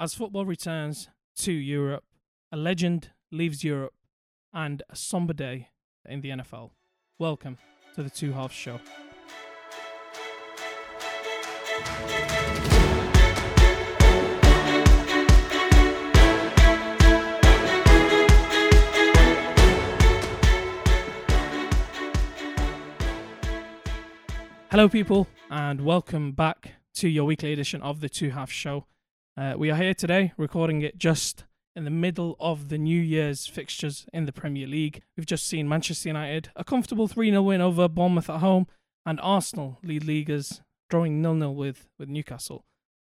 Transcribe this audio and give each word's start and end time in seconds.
As 0.00 0.14
football 0.14 0.46
returns 0.46 1.10
to 1.40 1.52
Europe, 1.52 2.04
a 2.50 2.56
legend 2.56 3.10
leaves 3.30 3.62
Europe 3.62 3.92
and 4.50 4.82
a 4.88 4.96
somber 4.96 5.34
day 5.34 5.68
in 6.08 6.22
the 6.22 6.30
NFL. 6.30 6.70
Welcome 7.18 7.58
to 7.96 8.02
the 8.02 8.08
Two 8.08 8.32
Halves 8.32 8.54
Show. 8.54 8.80
Hello, 24.70 24.88
people, 24.88 25.26
and 25.50 25.82
welcome 25.82 26.32
back 26.32 26.76
to 26.94 27.06
your 27.06 27.26
weekly 27.26 27.52
edition 27.52 27.82
of 27.82 28.00
the 28.00 28.08
Two 28.08 28.30
Half 28.30 28.50
Show. 28.50 28.86
Uh, 29.40 29.54
we 29.56 29.70
are 29.70 29.76
here 29.76 29.94
today 29.94 30.34
recording 30.36 30.82
it 30.82 30.98
just 30.98 31.44
in 31.74 31.84
the 31.84 31.90
middle 31.90 32.36
of 32.38 32.68
the 32.68 32.76
New 32.76 33.00
Year's 33.00 33.46
fixtures 33.46 34.04
in 34.12 34.26
the 34.26 34.34
Premier 34.34 34.66
League. 34.66 35.00
We've 35.16 35.24
just 35.24 35.46
seen 35.46 35.66
Manchester 35.66 36.10
United, 36.10 36.50
a 36.56 36.62
comfortable 36.62 37.08
3 37.08 37.30
0 37.30 37.40
win 37.40 37.62
over 37.62 37.88
Bournemouth 37.88 38.28
at 38.28 38.40
home, 38.40 38.66
and 39.06 39.18
Arsenal 39.22 39.78
lead 39.82 40.04
leaguers 40.04 40.60
drawing 40.90 41.22
0 41.22 41.38
0 41.38 41.52
with, 41.52 41.88
with 41.98 42.10
Newcastle. 42.10 42.66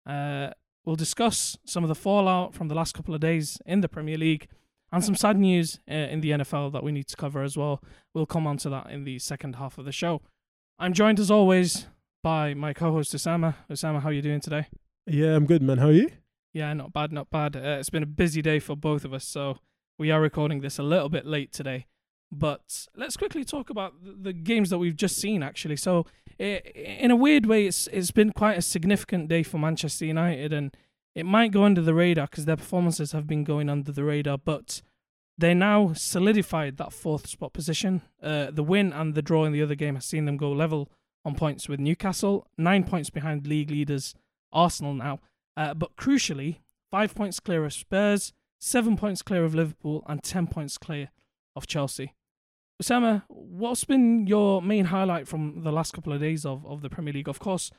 Uh, 0.05 0.49
we'll 0.83 0.97
discuss 0.97 1.57
some 1.65 1.85
of 1.85 1.87
the 1.87 1.95
fallout 1.95 2.53
from 2.53 2.67
the 2.67 2.75
last 2.75 2.93
couple 2.93 3.15
of 3.15 3.21
days 3.21 3.57
in 3.65 3.79
the 3.79 3.87
Premier 3.87 4.17
League 4.17 4.49
and 4.91 5.05
some 5.05 5.15
sad 5.15 5.37
news 5.37 5.79
uh, 5.89 5.93
in 5.93 6.19
the 6.19 6.31
NFL 6.31 6.73
that 6.73 6.83
we 6.83 6.91
need 6.91 7.07
to 7.07 7.15
cover 7.15 7.41
as 7.41 7.55
well. 7.55 7.81
We'll 8.13 8.25
come 8.25 8.45
on 8.45 8.57
to 8.57 8.69
that 8.71 8.89
in 8.89 9.05
the 9.05 9.17
second 9.19 9.55
half 9.55 9.77
of 9.77 9.85
the 9.85 9.93
show. 9.93 10.21
I'm 10.77 10.91
joined 10.91 11.21
as 11.21 11.31
always 11.31 11.87
by 12.21 12.53
my 12.53 12.73
co-host 12.73 13.15
Osama. 13.15 13.55
Osama, 13.71 14.01
how 14.01 14.09
are 14.09 14.13
you 14.13 14.21
doing 14.21 14.41
today? 14.41 14.67
Yeah, 15.07 15.35
I'm 15.35 15.45
good, 15.45 15.61
man. 15.61 15.77
How 15.77 15.87
are 15.87 15.93
you? 15.93 16.09
Yeah, 16.51 16.73
not 16.73 16.91
bad, 16.91 17.13
not 17.13 17.29
bad. 17.29 17.55
Uh, 17.55 17.77
it's 17.79 17.89
been 17.89 18.03
a 18.03 18.07
busy 18.07 18.41
day 18.41 18.59
for 18.59 18.75
both 18.75 19.05
of 19.05 19.13
us, 19.13 19.23
so 19.23 19.59
we 19.97 20.11
are 20.11 20.19
recording 20.19 20.59
this 20.59 20.77
a 20.77 20.83
little 20.83 21.07
bit 21.07 21.25
late 21.25 21.53
today. 21.53 21.85
But 22.29 22.87
let's 22.93 23.15
quickly 23.15 23.45
talk 23.45 23.69
about 23.69 23.93
the 24.01 24.33
games 24.33 24.69
that 24.69 24.79
we've 24.79 24.97
just 24.97 25.15
seen. 25.15 25.43
Actually, 25.43 25.77
so 25.77 26.05
in 26.37 27.09
a 27.09 27.15
weird 27.15 27.45
way, 27.45 27.67
it's 27.67 27.87
it's 27.87 28.11
been 28.11 28.33
quite 28.33 28.57
a 28.57 28.61
significant 28.61 29.29
day 29.29 29.43
for 29.43 29.57
Manchester 29.57 30.03
United, 30.03 30.51
and 30.51 30.75
it 31.15 31.25
might 31.25 31.53
go 31.53 31.63
under 31.63 31.81
the 31.81 31.93
radar 31.93 32.27
because 32.27 32.43
their 32.43 32.57
performances 32.57 33.13
have 33.13 33.27
been 33.27 33.45
going 33.45 33.69
under 33.69 33.93
the 33.93 34.03
radar, 34.03 34.37
but 34.37 34.81
they 35.37 35.53
now 35.53 35.93
solidified 35.93 36.75
that 36.77 36.91
fourth 36.91 37.27
spot 37.27 37.53
position. 37.53 38.01
Uh, 38.21 38.51
the 38.51 38.63
win 38.63 38.91
and 38.91 39.15
the 39.15 39.21
draw 39.21 39.45
in 39.45 39.53
the 39.53 39.63
other 39.63 39.75
game 39.75 39.95
has 39.95 40.05
seen 40.05 40.25
them 40.25 40.35
go 40.35 40.51
level 40.51 40.91
on 41.23 41.33
points 41.33 41.69
with 41.69 41.79
Newcastle, 41.79 42.45
nine 42.57 42.83
points 42.83 43.09
behind 43.09 43.47
league 43.47 43.71
leaders 43.71 44.13
Arsenal 44.57 44.93
now. 44.93 45.19
Uh, 45.55 45.73
but 45.73 45.95
crucially, 45.95 46.57
five 46.91 47.15
points 47.15 47.39
clear 47.39 47.63
of 47.63 47.73
Spurs, 47.73 48.33
seven 48.59 48.97
points 48.97 49.21
clear 49.21 49.45
of 49.45 49.55
Liverpool, 49.55 50.03
and 50.07 50.23
ten 50.23 50.47
points 50.47 50.77
clear 50.77 51.11
of 51.55 51.67
Chelsea. 51.67 52.13
Osama, 52.81 53.23
what's 53.27 53.85
been 53.85 54.27
your 54.27 54.61
main 54.61 54.85
highlight 54.85 55.27
from 55.27 55.63
the 55.63 55.71
last 55.71 55.93
couple 55.93 56.13
of 56.13 56.19
days 56.19 56.45
of, 56.45 56.65
of 56.65 56.81
the 56.81 56.89
Premier 56.89 57.13
League? 57.13 57.29
Of 57.29 57.39
course, 57.39 57.71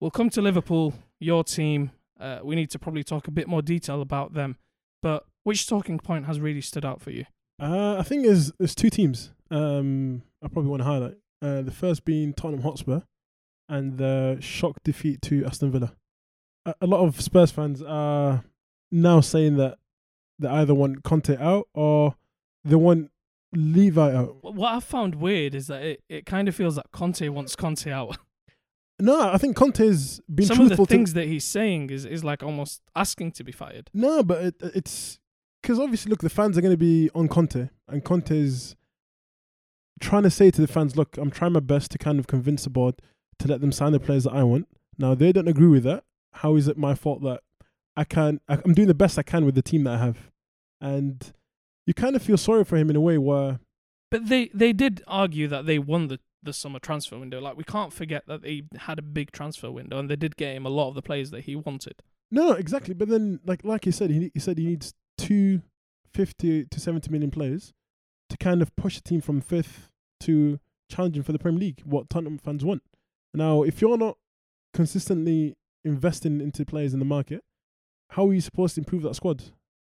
we'll 0.00 0.12
come 0.12 0.30
to 0.30 0.42
Liverpool, 0.42 0.94
your 1.18 1.42
team. 1.42 1.90
Uh, 2.20 2.38
we 2.44 2.54
need 2.54 2.70
to 2.70 2.78
probably 2.78 3.02
talk 3.02 3.26
a 3.26 3.32
bit 3.32 3.48
more 3.48 3.62
detail 3.62 4.00
about 4.00 4.34
them. 4.34 4.56
But 5.02 5.24
which 5.42 5.66
talking 5.66 5.98
point 5.98 6.26
has 6.26 6.38
really 6.40 6.60
stood 6.60 6.84
out 6.84 7.00
for 7.00 7.10
you? 7.10 7.26
Uh, 7.60 7.96
I 7.98 8.02
think 8.02 8.24
there's 8.24 8.52
there's 8.58 8.74
two 8.74 8.90
teams. 8.90 9.32
Um, 9.50 10.22
I 10.42 10.48
probably 10.48 10.70
want 10.70 10.82
to 10.82 10.86
highlight. 10.86 11.16
Uh, 11.42 11.62
the 11.62 11.70
first 11.70 12.04
being 12.04 12.32
Tottenham 12.32 12.62
Hotspur, 12.62 13.00
and 13.68 13.98
the 13.98 14.38
shock 14.40 14.82
defeat 14.84 15.20
to 15.22 15.44
Aston 15.44 15.70
Villa. 15.70 15.94
A, 16.80 16.86
lot 16.86 17.00
of 17.00 17.20
Spurs 17.20 17.50
fans 17.50 17.82
are 17.82 18.44
now 18.90 19.20
saying 19.20 19.56
that 19.56 19.78
they 20.38 20.48
either 20.48 20.74
want 20.74 21.02
Conte 21.02 21.36
out 21.36 21.68
or 21.74 22.14
they 22.64 22.76
want 22.76 23.10
Levy 23.54 24.00
out. 24.00 24.36
What 24.42 24.72
I 24.72 24.80
found 24.80 25.16
weird 25.16 25.54
is 25.54 25.66
that 25.66 25.82
it, 25.82 26.02
it 26.08 26.26
kind 26.26 26.48
of 26.48 26.54
feels 26.54 26.76
that 26.76 26.90
Conte 26.92 27.28
wants 27.28 27.56
Conte 27.56 27.90
out. 27.90 28.16
No, 29.00 29.32
I 29.32 29.38
think 29.38 29.56
Conte's 29.56 30.20
been 30.32 30.46
Some 30.46 30.60
of 30.60 30.68
the 30.68 30.76
truthful 30.76 30.86
things 30.86 31.10
to. 31.10 31.14
that 31.16 31.26
he's 31.26 31.44
saying 31.44 31.90
is, 31.90 32.04
is 32.04 32.22
like 32.22 32.44
almost 32.44 32.80
asking 32.94 33.32
to 33.32 33.42
be 33.42 33.50
fired. 33.50 33.90
No, 33.92 34.22
but 34.22 34.40
it, 34.40 34.54
it's 34.60 35.18
because 35.60 35.80
obviously, 35.80 36.10
look, 36.10 36.20
the 36.20 36.30
fans 36.30 36.56
are 36.56 36.60
going 36.60 36.72
to 36.72 36.78
be 36.78 37.10
on 37.12 37.26
Conte, 37.26 37.70
and 37.88 38.04
Conte's 38.04 38.76
trying 40.00 40.22
to 40.22 40.30
say 40.30 40.50
to 40.52 40.60
the 40.60 40.68
fans, 40.68 40.96
look, 40.96 41.16
I'm 41.16 41.32
trying 41.32 41.52
my 41.52 41.60
best 41.60 41.90
to 41.90 41.98
kind 41.98 42.20
of 42.20 42.28
convince 42.28 42.64
the 42.64 42.70
board 42.70 42.94
to 43.40 43.48
let 43.48 43.60
them 43.60 43.72
sign 43.72 43.90
the 43.90 43.98
players 43.98 44.24
that 44.24 44.32
I 44.32 44.44
want. 44.44 44.68
Now 44.96 45.16
they 45.16 45.32
don't 45.32 45.48
agree 45.48 45.66
with 45.66 45.82
that. 45.82 46.04
How 46.34 46.56
is 46.56 46.68
it 46.68 46.76
my 46.76 46.94
fault 46.94 47.22
that 47.22 47.40
I 47.96 48.04
can? 48.04 48.40
I, 48.48 48.58
I'm 48.64 48.74
doing 48.74 48.88
the 48.88 48.94
best 48.94 49.18
I 49.18 49.22
can 49.22 49.44
with 49.44 49.54
the 49.54 49.62
team 49.62 49.84
that 49.84 49.94
I 49.94 49.98
have, 49.98 50.30
and 50.80 51.32
you 51.86 51.94
kind 51.94 52.16
of 52.16 52.22
feel 52.22 52.36
sorry 52.36 52.64
for 52.64 52.76
him 52.76 52.90
in 52.90 52.96
a 52.96 53.00
way 53.00 53.18
where. 53.18 53.60
But 54.10 54.28
they, 54.28 54.50
they 54.54 54.72
did 54.72 55.02
argue 55.08 55.48
that 55.48 55.66
they 55.66 55.78
won 55.78 56.06
the, 56.06 56.20
the 56.42 56.52
summer 56.52 56.78
transfer 56.78 57.18
window. 57.18 57.40
Like 57.40 57.56
we 57.56 57.64
can't 57.64 57.92
forget 57.92 58.26
that 58.28 58.42
they 58.42 58.62
had 58.76 58.98
a 58.98 59.02
big 59.02 59.32
transfer 59.32 59.70
window 59.70 59.98
and 59.98 60.08
they 60.08 60.16
did 60.16 60.36
get 60.36 60.54
him 60.54 60.66
a 60.66 60.70
lot 60.70 60.88
of 60.88 60.94
the 60.94 61.02
players 61.02 61.30
that 61.32 61.44
he 61.44 61.56
wanted. 61.56 61.94
No, 62.30 62.50
no, 62.50 62.52
exactly. 62.52 62.94
But 62.94 63.08
then, 63.08 63.40
like 63.44 63.64
like 63.64 63.86
you 63.86 63.92
said, 63.92 64.10
he 64.10 64.30
he 64.32 64.40
said 64.40 64.58
he 64.58 64.66
needs 64.66 64.94
two 65.18 65.62
fifty 66.12 66.64
to 66.64 66.80
seventy 66.80 67.10
million 67.10 67.30
players 67.30 67.72
to 68.30 68.36
kind 68.36 68.62
of 68.62 68.74
push 68.76 68.96
the 68.96 69.02
team 69.02 69.20
from 69.20 69.40
fifth 69.40 69.90
to 70.20 70.60
challenging 70.90 71.22
for 71.22 71.32
the 71.32 71.38
Premier 71.38 71.60
League. 71.60 71.82
What 71.84 72.08
Tottenham 72.08 72.38
fans 72.38 72.64
want. 72.64 72.82
Now, 73.32 73.62
if 73.62 73.80
you're 73.80 73.98
not 73.98 74.16
consistently 74.72 75.56
investing 75.84 76.40
into 76.40 76.64
players 76.64 76.92
in 76.92 76.98
the 76.98 77.04
market, 77.04 77.42
how 78.10 78.28
are 78.28 78.34
you 78.34 78.40
supposed 78.40 78.74
to 78.76 78.80
improve 78.80 79.02
that 79.02 79.14
squad? 79.16 79.42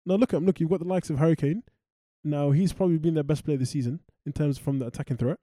Now, 0.04 0.14
look 0.16 0.32
at 0.32 0.38
him. 0.38 0.46
Look, 0.46 0.60
you've 0.60 0.70
got 0.70 0.78
the 0.80 0.86
likes 0.88 1.10
of 1.10 1.18
Harry 1.18 1.36
Kane. 1.36 1.62
Now, 2.24 2.50
he's 2.50 2.72
probably 2.72 2.98
been 2.98 3.14
their 3.14 3.22
best 3.24 3.44
player 3.44 3.56
this 3.56 3.70
season 3.70 4.00
in 4.24 4.32
terms 4.32 4.58
from 4.58 4.78
the 4.78 4.86
attacking 4.86 5.16
threat. 5.16 5.38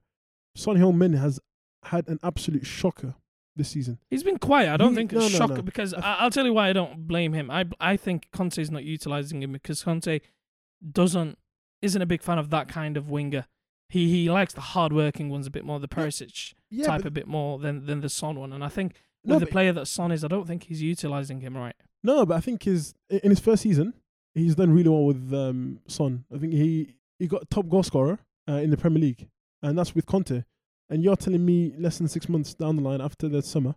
Son 0.56 0.76
Heung-min 0.76 1.14
has 1.14 1.40
had 1.84 2.08
an 2.08 2.18
absolute 2.22 2.66
shocker 2.66 3.14
this 3.56 3.68
season. 3.70 3.98
He's 4.10 4.22
been 4.22 4.38
quiet. 4.38 4.70
I 4.72 4.76
don't 4.76 4.90
He- 4.90 4.96
think 4.96 5.12
it's 5.12 5.22
no, 5.22 5.28
shocker 5.38 5.56
no. 5.56 5.62
because 5.62 5.94
I, 5.94 6.00
I'll 6.20 6.30
tell 6.30 6.44
you 6.44 6.52
why 6.52 6.68
I 6.68 6.72
don't 6.72 7.06
blame 7.06 7.32
him. 7.34 7.50
I 7.50 7.64
I 7.80 7.96
think 7.96 8.28
Conte's 8.32 8.70
not 8.70 8.84
utilizing 8.84 9.42
him 9.42 9.52
because 9.52 9.82
Conte 9.84 10.20
doesn't 10.92 11.38
isn't 11.82 12.00
a 12.02 12.06
big 12.06 12.22
fan 12.22 12.38
of 12.38 12.50
that 12.50 12.68
kind 12.68 12.96
of 12.96 13.08
winger. 13.10 13.46
He 13.88 14.08
he 14.10 14.30
likes 14.30 14.54
the 14.54 14.60
hardworking 14.60 15.28
ones 15.30 15.46
a 15.46 15.50
bit 15.50 15.64
more, 15.64 15.78
the 15.78 15.88
Perisic 15.88 16.54
Yeah, 16.70 16.86
type 16.86 17.04
a 17.04 17.10
bit 17.10 17.26
more 17.28 17.58
than 17.58 17.86
than 17.86 18.00
the 18.00 18.08
Son 18.08 18.38
one. 18.40 18.52
And 18.52 18.64
I 18.64 18.68
think 18.68 18.94
no, 19.24 19.36
with 19.36 19.44
the 19.44 19.50
player 19.50 19.72
that 19.72 19.86
Son 19.86 20.12
is, 20.12 20.24
I 20.24 20.28
don't 20.28 20.46
think 20.46 20.64
he's 20.64 20.82
utilizing 20.82 21.40
him 21.40 21.56
right. 21.56 21.76
No, 22.02 22.26
but 22.26 22.36
I 22.36 22.40
think 22.40 22.64
his 22.64 22.94
in 23.08 23.30
his 23.30 23.40
first 23.40 23.62
season, 23.62 23.94
he's 24.34 24.54
done 24.54 24.72
really 24.72 24.88
well 24.90 25.06
with 25.06 25.32
um, 25.32 25.80
Son. 25.88 26.24
I 26.34 26.38
think 26.38 26.52
he 26.52 26.96
he 27.18 27.26
got 27.26 27.48
top 27.50 27.68
goal 27.68 27.82
scorer 27.82 28.18
uh, 28.48 28.54
in 28.54 28.70
the 28.70 28.76
Premier 28.76 29.00
League, 29.00 29.28
and 29.62 29.78
that's 29.78 29.94
with 29.94 30.06
Conte. 30.06 30.44
And 30.90 31.02
you're 31.02 31.16
telling 31.16 31.44
me 31.44 31.74
less 31.78 31.98
than 31.98 32.08
six 32.08 32.28
months 32.28 32.54
down 32.54 32.76
the 32.76 32.82
line 32.82 33.00
after 33.00 33.26
the 33.28 33.40
summer, 33.42 33.74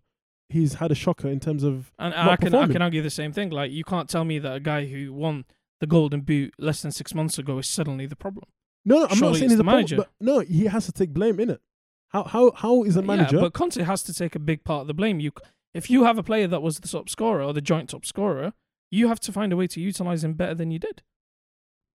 he's 0.50 0.76
had 0.76 0.92
a 0.92 0.96
shocker 0.96 1.30
in 1.30 1.40
terms 1.40 1.64
of 1.64 1.94
And 1.98 2.14
I 2.14 2.36
can 2.36 2.54
I 2.54 2.68
can 2.68 2.82
argue 2.82 3.02
the 3.02 3.10
same 3.10 3.32
thing. 3.32 3.50
Like 3.50 3.72
you 3.72 3.84
can't 3.84 4.10
tell 4.10 4.26
me 4.26 4.40
that 4.40 4.56
a 4.56 4.60
guy 4.60 4.86
who 4.86 5.14
won 5.14 5.46
the 5.80 5.88
Golden 5.88 6.22
Boot 6.22 6.54
less 6.58 6.82
than 6.82 6.92
six 6.92 7.14
months 7.14 7.38
ago 7.38 7.58
is 7.60 7.68
suddenly 7.68 8.06
the 8.06 8.16
problem. 8.16 8.46
no, 8.84 9.00
no 9.00 9.04
I'm 9.06 9.16
Surely 9.16 9.32
not 9.32 9.38
saying 9.40 9.50
he's 9.52 9.58
the 9.58 9.62
a 9.62 9.64
problem, 9.64 9.78
manager. 9.78 9.96
but 9.98 10.10
no, 10.20 10.40
he 10.40 10.66
has 10.66 10.86
to 10.88 10.92
take 10.92 11.14
blame 11.14 11.40
in 11.40 11.50
it. 11.52 11.62
How 12.10 12.24
how 12.24 12.52
how 12.56 12.84
is 12.84 12.96
a 12.96 13.02
manager? 13.02 13.38
Yeah, 13.38 13.42
but 13.44 13.54
Conte 13.54 13.82
has 13.82 14.04
to 14.04 14.14
take 14.14 14.36
a 14.36 14.40
big 14.40 14.64
part 14.64 14.82
of 14.82 14.88
the 14.88 14.94
blame. 14.94 15.20
You, 15.20 15.32
if 15.74 15.90
you 15.90 16.06
have 16.06 16.18
a 16.18 16.24
player 16.24 16.48
that 16.48 16.62
was 16.62 16.80
the 16.80 16.88
top 16.88 17.10
scorer 17.10 17.44
or 17.44 17.54
the 17.54 17.62
joint 17.62 17.90
top 17.90 18.06
scorer, 18.06 18.54
you 18.90 19.08
have 19.08 19.20
to 19.22 19.32
find 19.32 19.52
a 19.52 19.58
way 19.58 19.68
to 19.68 19.82
utilize 19.82 20.24
him 20.24 20.34
better 20.34 20.56
than 20.56 20.72
you 20.72 20.80
did. 20.80 21.04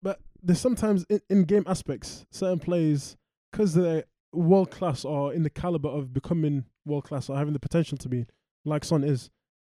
But 0.04 0.20
there's 0.42 0.60
sometimes 0.60 1.06
in, 1.10 1.22
in 1.30 1.44
game 1.46 1.64
aspects, 1.68 2.26
certain 2.32 2.60
players, 2.60 3.16
because 3.52 3.74
they're 3.74 4.06
world 4.34 4.72
class 4.72 5.06
or 5.06 5.34
in 5.34 5.44
the 5.44 5.50
caliber 5.50 5.90
of 5.90 6.14
becoming 6.14 6.66
world 6.86 7.04
class 7.04 7.30
or 7.30 7.38
having 7.38 7.54
the 7.54 7.60
potential 7.60 7.98
to 7.98 8.10
be, 8.10 8.26
like 8.66 8.84
Son 8.84 9.04
is, 9.04 9.30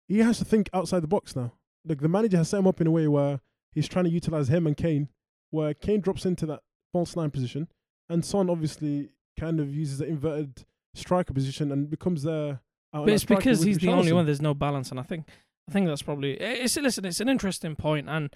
he 0.07 0.19
has 0.19 0.37
to 0.39 0.45
think 0.45 0.69
outside 0.73 1.01
the 1.01 1.07
box 1.07 1.35
now. 1.35 1.53
Like 1.85 2.01
the 2.01 2.07
manager 2.07 2.37
has 2.37 2.49
set 2.49 2.59
him 2.59 2.67
up 2.67 2.79
in 2.79 2.87
a 2.87 2.91
way 2.91 3.07
where 3.07 3.41
he's 3.71 3.87
trying 3.87 4.05
to 4.05 4.11
utilize 4.11 4.49
him 4.49 4.67
and 4.67 4.77
Kane, 4.77 5.09
where 5.49 5.73
Kane 5.73 6.01
drops 6.01 6.25
into 6.25 6.45
that 6.47 6.61
false 6.91 7.15
nine 7.15 7.31
position, 7.31 7.67
and 8.09 8.23
Son 8.23 8.49
obviously 8.49 9.09
kind 9.39 9.59
of 9.59 9.73
uses 9.73 9.99
the 9.99 10.05
inverted 10.05 10.65
striker 10.93 11.33
position 11.33 11.71
and 11.71 11.89
becomes 11.89 12.25
uh, 12.25 12.29
there. 12.29 12.59
But 12.91 13.09
it's 13.09 13.25
because 13.25 13.63
he's 13.63 13.79
the 13.79 13.89
only 13.89 14.13
one. 14.13 14.25
There's 14.25 14.41
no 14.41 14.53
balance, 14.53 14.91
and 14.91 14.99
I 14.99 15.03
think 15.03 15.27
I 15.67 15.71
think 15.71 15.87
that's 15.87 16.01
probably 16.01 16.33
it's 16.33 16.77
listen. 16.77 17.05
It's 17.05 17.19
an 17.19 17.29
interesting 17.29 17.75
point, 17.75 18.09
and 18.09 18.33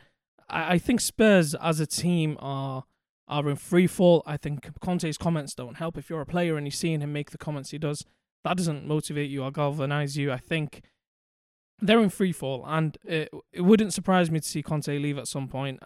I, 0.50 0.74
I 0.74 0.78
think 0.78 1.02
Spurs 1.02 1.56
as 1.56 1.80
a 1.80 1.86
team 1.86 2.38
are 2.40 2.84
are 3.28 3.50
in 3.50 3.56
free 3.56 3.88
fall. 3.88 4.24
I 4.26 4.38
think 4.38 4.68
Conte's 4.80 5.18
comments 5.18 5.54
don't 5.54 5.76
help. 5.76 5.98
If 5.98 6.10
you're 6.10 6.22
a 6.22 6.26
player 6.26 6.58
and 6.58 6.66
you're 6.66 6.72
seeing 6.72 7.02
him 7.02 7.14
make 7.14 7.32
the 7.32 7.38
comments 7.38 7.72
he 7.72 7.78
does, 7.78 8.06
that 8.44 8.58
doesn't 8.58 8.88
motivate 8.88 9.30
you 9.30 9.44
or 9.44 9.52
galvanize 9.52 10.18
you. 10.18 10.32
I 10.32 10.38
think 10.38 10.82
they're 11.80 12.02
in 12.02 12.10
free 12.10 12.32
fall, 12.32 12.64
and 12.66 12.98
it, 13.04 13.30
it 13.52 13.62
wouldn't 13.62 13.94
surprise 13.94 14.32
me 14.32 14.40
to 14.40 14.48
see 14.48 14.64
Conte 14.64 14.98
leave 14.98 15.18
at 15.18 15.28
some 15.28 15.48
point. 15.48 15.82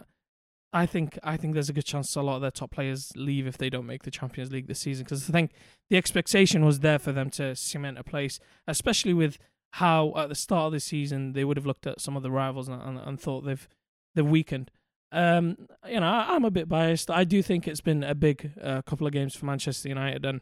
I 0.72 0.86
think 0.86 1.18
I 1.22 1.36
think 1.36 1.54
there's 1.54 1.68
a 1.68 1.72
good 1.72 1.84
chance 1.84 2.14
a 2.16 2.22
lot 2.22 2.36
of 2.36 2.42
their 2.42 2.50
top 2.50 2.70
players 2.70 3.12
leave 3.14 3.46
if 3.46 3.58
they 3.58 3.68
don't 3.68 3.86
make 3.86 4.04
the 4.04 4.10
Champions 4.10 4.50
League 4.50 4.68
this 4.68 4.80
season 4.80 5.04
because 5.04 5.28
I 5.28 5.32
think 5.32 5.52
the 5.90 5.96
expectation 5.96 6.64
was 6.64 6.80
there 6.80 6.98
for 6.98 7.12
them 7.12 7.28
to 7.30 7.54
cement 7.54 7.98
a 7.98 8.04
place, 8.04 8.40
especially 8.66 9.12
with 9.12 9.38
how 9.72 10.12
at 10.16 10.28
the 10.28 10.34
start 10.34 10.66
of 10.66 10.72
the 10.72 10.80
season 10.80 11.32
they 11.32 11.44
would 11.44 11.56
have 11.56 11.66
looked 11.66 11.86
at 11.86 12.00
some 12.00 12.16
of 12.16 12.22
the 12.22 12.30
rivals 12.30 12.68
and, 12.68 12.80
and, 12.80 12.98
and 12.98 13.20
thought 13.20 13.42
they've 13.42 13.68
they've 14.14 14.26
weakened. 14.26 14.70
Um, 15.10 15.58
you 15.86 16.00
know, 16.00 16.06
I, 16.06 16.34
am 16.34 16.46
a 16.46 16.50
bit 16.50 16.70
biased. 16.70 17.10
I 17.10 17.24
do 17.24 17.42
think 17.42 17.68
it's 17.68 17.82
been 17.82 18.02
a 18.02 18.14
big 18.14 18.52
uh, 18.62 18.80
couple 18.82 19.06
of 19.06 19.12
games 19.12 19.34
for 19.34 19.44
Manchester 19.44 19.90
United, 19.90 20.24
and 20.24 20.40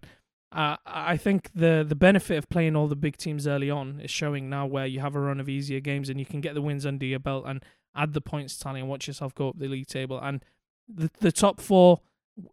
I 0.52 1.16
think 1.16 1.50
the 1.54 1.84
the 1.86 1.94
benefit 1.94 2.36
of 2.36 2.48
playing 2.48 2.74
all 2.74 2.88
the 2.88 2.96
big 2.96 3.16
teams 3.16 3.46
early 3.46 3.70
on 3.70 4.00
is 4.00 4.10
showing 4.10 4.50
now, 4.50 4.66
where 4.66 4.86
you 4.86 5.00
have 5.00 5.14
a 5.14 5.20
run 5.20 5.38
of 5.38 5.48
easier 5.48 5.80
games 5.80 6.08
and 6.08 6.18
you 6.18 6.26
can 6.26 6.40
get 6.40 6.54
the 6.54 6.62
wins 6.62 6.84
under 6.84 7.06
your 7.06 7.20
belt 7.20 7.44
and 7.46 7.64
add 7.94 8.12
the 8.12 8.20
points 8.20 8.56
tally 8.56 8.80
and 8.80 8.88
watch 8.88 9.06
yourself 9.06 9.34
go 9.34 9.50
up 9.50 9.58
the 9.58 9.68
league 9.68 9.86
table. 9.86 10.18
And 10.20 10.44
the 10.88 11.10
the 11.20 11.32
top 11.32 11.60
four, 11.60 12.00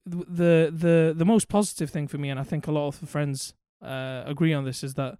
the 0.06 0.72
the 0.72 1.14
the 1.16 1.26
most 1.26 1.48
positive 1.48 1.90
thing 1.90 2.08
for 2.08 2.18
me, 2.18 2.30
and 2.30 2.40
I 2.40 2.44
think 2.44 2.68
a 2.68 2.72
lot 2.72 2.88
of 2.88 3.00
the 3.00 3.08
friends 3.08 3.54
uh, 3.82 4.24
agree 4.26 4.54
on 4.54 4.66
this, 4.66 4.84
is 4.84 4.96
that 4.96 5.18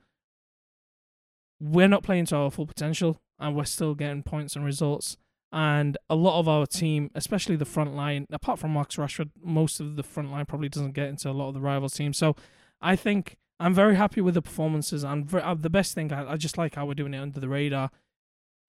we're 1.60 1.88
not 1.88 2.04
playing 2.04 2.26
to 2.28 2.36
our 2.36 2.52
full 2.52 2.68
potential 2.68 3.20
and 3.40 3.56
we're 3.56 3.66
still 3.66 3.96
getting 3.96 4.24
points 4.24 4.56
and 4.56 4.66
results. 4.66 5.18
And 5.52 5.98
a 6.10 6.16
lot 6.16 6.40
of 6.40 6.48
our 6.48 6.66
team, 6.66 7.10
especially 7.16 7.56
the 7.56 7.66
front 7.66 7.96
line, 7.96 8.28
apart 8.32 8.60
from 8.60 8.74
Max 8.74 8.98
Rashford, 8.98 9.30
most 9.42 9.80
of 9.80 9.96
the 9.96 10.04
front 10.04 10.32
line 10.32 10.46
probably 10.46 10.70
doesn't 10.70 10.92
get 10.92 11.08
into 11.08 11.30
a 11.30 11.32
lot 11.32 11.48
of 11.48 11.54
the 11.54 11.62
rivals 11.62 11.94
teams. 11.94 12.18
So 12.18 12.36
I 12.82 12.96
think 12.96 13.38
I'm 13.60 13.74
very 13.74 13.96
happy 13.96 14.22
with 14.22 14.34
the 14.34 14.42
performances. 14.42 15.04
And 15.04 15.34
uh, 15.34 15.56
the 15.56 15.70
best 15.70 15.96
thing, 15.96 16.12
I 16.12 16.36
just 16.36 16.58
like 16.58 16.76
how 16.76 16.86
we're 16.86 16.96
doing 16.96 17.14
it 17.14 17.20
under 17.20 17.40
the 17.40 17.48
radar. 17.48 17.92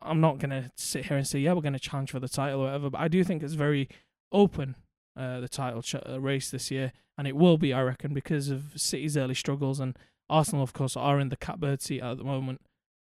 I'm 0.01 0.21
not 0.21 0.39
to 0.41 0.71
sit 0.77 1.07
here 1.07 1.17
and 1.17 1.27
say, 1.27 1.41
yeah, 1.41 1.53
we're 1.53 1.63
to 1.75 1.79
challenge 1.81 2.11
for 2.11 2.21
the 2.21 2.29
title 2.29 2.61
or 2.61 2.65
whatever, 2.65 2.91
but 2.91 3.01
I 3.01 3.09
do 3.09 3.25
think 3.25 3.43
it's 3.43 3.55
very 3.55 3.89
open, 4.33 4.77
uh, 5.17 5.41
the 5.41 5.49
title 5.49 5.83
ch- 5.83 5.97
uh, 5.97 6.21
race 6.21 6.51
this 6.51 6.71
year. 6.71 6.93
And 7.17 7.27
it 7.27 7.35
will 7.35 7.59
be, 7.59 7.73
I 7.73 7.83
reckon, 7.83 8.15
because 8.15 8.49
of 8.49 8.73
City's 8.77 9.17
early 9.17 9.35
struggles. 9.35 9.81
And 9.81 9.99
Arsenal, 10.31 10.63
of 10.63 10.73
course, 10.73 10.97
are 10.97 11.19
in 11.19 11.31
the 11.31 11.37
catbird 11.37 11.83
seat 11.83 12.01
at 12.01 12.17
the 12.19 12.25
moment. 12.25 12.61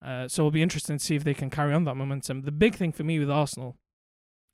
Uh, 0.04 0.28
so 0.28 0.42
it'll 0.42 0.52
be 0.52 0.62
interesting 0.62 0.98
to 0.98 1.04
see 1.04 1.16
if 1.16 1.24
they 1.24 1.34
can 1.34 1.50
carry 1.50 1.74
on 1.74 1.86
that 1.86 1.96
momentum. 1.96 2.42
The 2.42 2.52
big 2.52 2.76
thing 2.76 2.92
for 2.92 3.06
me 3.06 3.18
with 3.18 3.32
Arsenal 3.32 3.78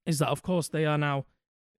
is 0.06 0.20
that, 0.20 0.30
of 0.30 0.44
course, 0.44 0.70
they 0.70 0.86
are 0.86 0.98
now, 0.98 1.26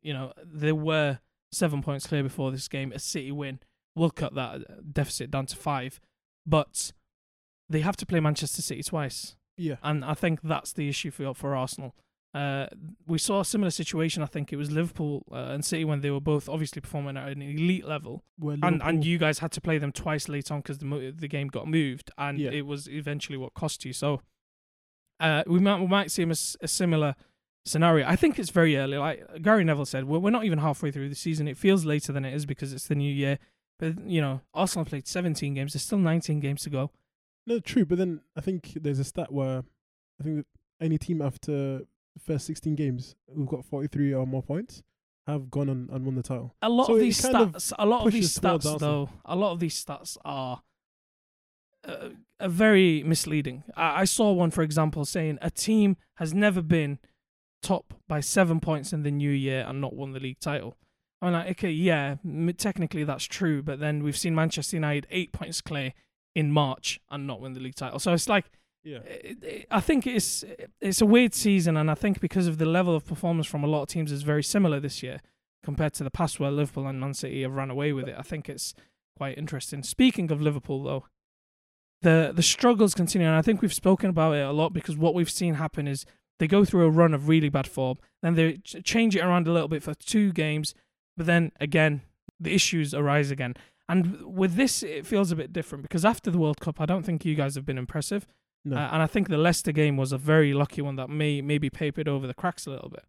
you 0.03 0.13
know, 0.13 0.33
they 0.45 0.73
were 0.73 1.21
seven 1.53 1.81
points 1.81 2.09
clear 2.09 2.25
before 2.25 2.51
this 2.51 2.67
game. 2.67 2.91
A 2.93 2.99
City 2.99 3.31
win 3.31 3.61
will 3.95 4.11
cut 4.11 4.35
that 4.35 4.55
uh, 4.57 4.75
deficit 4.93 5.31
down 5.31 5.47
to 5.47 5.57
five, 5.57 6.01
but 6.45 6.93
they 7.69 7.81
have 7.81 7.97
to 7.99 8.07
play 8.07 8.19
Manchester 8.19 8.63
City 8.63 8.83
twice. 8.83 9.37
Yeah, 9.61 9.77
and 9.83 10.05
I 10.05 10.15
think 10.15 10.41
that's 10.43 10.73
the 10.73 10.89
issue 10.89 11.11
for 11.11 11.35
for 11.35 11.55
Arsenal. 11.55 11.95
Uh, 12.33 12.67
we 13.07 13.19
saw 13.19 13.41
a 13.41 13.45
similar 13.45 13.71
situation. 13.71 14.23
I 14.23 14.27
think 14.27 14.53
it 14.53 14.57
was 14.57 14.71
Liverpool 14.71 15.27
uh, 15.33 15.49
and 15.51 15.65
City 15.65 15.85
when 15.85 16.01
they 16.01 16.11
were 16.11 16.21
both 16.21 16.49
obviously 16.49 16.81
performing 16.81 17.17
at 17.17 17.29
an 17.29 17.43
elite 17.43 17.87
level, 17.87 18.25
and 18.41 18.81
and 18.83 19.05
you 19.05 19.19
guys 19.19 19.41
had 19.41 19.53
to 19.53 19.61
play 19.61 19.77
them 19.77 19.93
twice 19.93 20.29
late 20.29 20.51
on 20.51 20.61
because 20.61 20.79
the 20.79 20.87
mo- 20.87 21.11
the 21.11 21.29
game 21.29 21.49
got 21.49 21.69
moved, 21.69 22.11
and 22.17 22.39
yeah. 22.39 22.51
it 22.51 22.65
was 22.67 22.89
eventually 22.89 23.37
what 23.37 23.53
cost 23.53 23.85
you. 23.85 23.93
So, 23.93 24.23
uh, 25.19 25.43
we 25.47 25.59
might 25.59 25.81
we 25.81 25.89
might 25.89 26.11
see 26.11 26.23
a, 26.23 26.31
a, 26.31 26.69
similar 26.69 27.15
scenario. 27.67 28.07
I 28.07 28.17
think 28.17 28.39
it's 28.39 28.51
very 28.51 28.77
early. 28.79 28.97
Like 28.97 29.43
Gary 29.43 29.65
Neville 29.65 29.85
said, 29.85 30.05
we're 30.05 30.21
we're 30.21 30.31
not 30.31 30.45
even 30.45 30.61
halfway 30.61 30.91
through 30.91 31.11
the 31.11 31.15
season. 31.15 31.49
It 31.49 31.59
feels 31.59 31.85
later 31.85 32.13
than 32.13 32.25
it 32.25 32.33
is 32.33 32.47
because 32.47 32.73
it's 32.73 32.87
the 32.87 32.95
new 32.95 33.13
year. 33.13 33.39
But 33.79 34.07
you 34.07 34.21
know, 34.23 34.41
Arsenal 34.55 34.87
played 34.87 35.07
17 35.07 35.53
games. 35.53 35.73
There's 35.73 35.83
still 35.83 35.99
19 35.99 36.41
games 36.41 36.63
to 36.63 36.71
go. 36.71 36.93
No, 37.51 37.59
true. 37.59 37.85
But 37.85 37.99
then 37.99 38.21
I 38.37 38.41
think 38.41 38.79
there's 38.81 39.01
a 39.01 39.05
stat 39.05 39.33
where 39.33 39.65
I 40.21 40.23
think 40.23 40.37
that 40.37 40.47
any 40.81 40.99
team 40.99 41.21
after 41.21 41.81
first 42.25 42.47
16 42.47 42.77
games 42.77 43.17
who've 43.35 43.49
got 43.49 43.65
43 43.65 44.15
or 44.15 44.25
more 44.25 44.43
points 44.43 44.85
have 45.27 45.51
gone 45.51 45.69
on 45.69 45.89
and 45.93 46.07
won 46.07 46.15
the 46.15 46.23
title. 46.23 46.55
A 46.63 46.69
lot 46.69 46.87
so 46.87 46.95
of 46.95 47.01
these 47.01 47.21
stats, 47.21 47.73
a 47.77 47.87
lot 47.87 48.07
of 48.07 48.13
these 48.13 48.39
stats 48.39 48.79
though, 48.79 49.11
a 49.25 49.35
lot 49.35 49.51
of 49.51 49.59
these 49.59 49.85
stats 49.85 50.17
are 50.25 50.63
uh, 51.85 52.11
are 52.39 52.49
very 52.49 53.03
misleading. 53.03 53.65
I, 53.75 54.03
I 54.03 54.05
saw 54.05 54.31
one, 54.31 54.53
for 54.53 54.63
example, 54.63 55.05
saying 55.05 55.39
a 55.43 55.51
team 55.51 55.97
has 56.19 56.33
never 56.33 56.63
been 56.63 57.01
top 57.63 57.95
by 58.07 58.21
seven 58.21 58.61
points 58.61 58.93
in 58.93 59.03
the 59.03 59.11
new 59.11 59.31
year 59.31 59.65
and 59.67 59.81
not 59.81 59.97
won 59.97 60.13
the 60.13 60.21
league 60.21 60.39
title. 60.39 60.77
I'm 61.21 61.33
like, 61.33 61.51
okay, 61.51 61.71
yeah, 61.71 62.17
technically 62.57 63.03
that's 63.03 63.25
true, 63.25 63.61
but 63.61 63.81
then 63.81 64.05
we've 64.05 64.17
seen 64.17 64.37
Manchester 64.37 64.77
United 64.77 65.09
eight 65.11 65.33
points 65.33 65.61
clear 65.61 65.95
in 66.35 66.53
March 66.53 67.01
and 67.11 67.27
not 67.27 67.41
win 67.41 67.53
the 67.53 67.61
league 67.61 67.75
title. 67.75 67.99
So 67.99 68.13
it's 68.13 68.29
like 68.29 68.51
yeah, 68.83 68.99
eh, 69.07 69.35
eh, 69.47 69.63
I 69.71 69.81
think 69.81 70.07
it's 70.07 70.45
it's 70.81 71.01
a 71.01 71.07
weird 71.07 71.35
season, 71.35 71.77
and 71.77 71.91
I 71.91 71.95
think 71.95 72.21
because 72.21 72.47
of 72.47 72.59
the 72.59 72.67
level 72.67 72.95
of 72.95 73.05
performance 73.05 73.47
from 73.47 73.63
a 73.63 73.67
lot 73.67 73.83
of 73.83 73.89
teams 73.89 74.11
is 74.11 74.23
very 74.23 74.43
similar 74.43 74.81
this 74.81 75.03
year 75.03 75.21
compared 75.63 75.93
to 75.95 76.05
the 76.05 76.11
past, 76.11 76.41
where 76.41 76.51
Liverpool 76.51 76.87
and 76.87 76.99
Man 76.99 77.13
City 77.13 77.43
have 77.43 77.53
run 77.53 77.71
away 77.71 77.93
with 77.93 78.09
it. 78.09 78.15
I 78.19 78.23
think 78.23 78.49
it's 78.49 78.73
quite 79.17 79.37
interesting. 79.37 79.83
Speaking 79.83 80.31
of 80.33 80.41
Liverpool, 80.41 80.83
though, 80.83 81.05
the 82.01 82.33
the 82.35 82.43
struggles 82.43 82.95
continue, 82.95 83.27
and 83.27 83.37
I 83.37 83.43
think 83.43 83.61
we've 83.61 83.75
spoken 83.75 84.09
about 84.09 84.35
it 84.35 84.47
a 84.47 84.53
lot 84.53 84.73
because 84.73 84.97
what 84.97 85.15
we've 85.15 85.31
seen 85.31 85.55
happen 85.55 85.87
is 85.87 86.07
they 86.39 86.47
go 86.47 86.65
through 86.65 86.87
a 86.87 86.91
run 86.91 87.13
of 87.13 87.29
really 87.29 87.51
bad 87.51 87.67
form, 87.67 87.99
then 88.23 88.35
they 88.35 88.57
change 88.57 89.15
it 89.15 89.21
around 89.21 89.47
a 89.47 89.53
little 89.53 89.69
bit 89.69 89.83
for 89.83 89.93
two 89.93 90.33
games, 90.33 90.75
but 91.19 91.27
then 91.27 91.53
again 91.61 92.01
the 92.41 92.55
issues 92.55 92.95
arise 92.95 93.31
again. 93.31 93.55
And 93.91 94.23
with 94.25 94.55
this, 94.55 94.85
it 94.85 95.05
feels 95.05 95.33
a 95.33 95.37
bit 95.37 95.53
different 95.53 95.83
because 95.83 96.05
after 96.05 96.31
the 96.31 96.39
World 96.39 96.61
Cup, 96.61 96.81
I 96.81 96.87
don't 96.87 97.03
think 97.03 97.25
you 97.25 97.35
guys 97.35 97.57
have 97.57 97.67
been 97.67 97.77
impressive. 97.77 98.25
No. 98.65 98.77
Uh, 98.77 98.89
and 98.93 99.03
I 99.03 99.07
think 99.07 99.29
the 99.29 99.37
Leicester 99.37 99.73
game 99.73 99.97
was 99.97 100.13
a 100.13 100.19
very 100.19 100.55
lucky 100.55 100.81
one 100.81 100.95
that 100.95 101.11
may 101.11 101.41
maybe 101.41 101.71
papered 101.71 102.07
over 102.07 102.29
the 102.29 102.35
cracks 102.35 102.67
a 102.67 102.71
little 102.71 102.89
bit. 102.89 103.05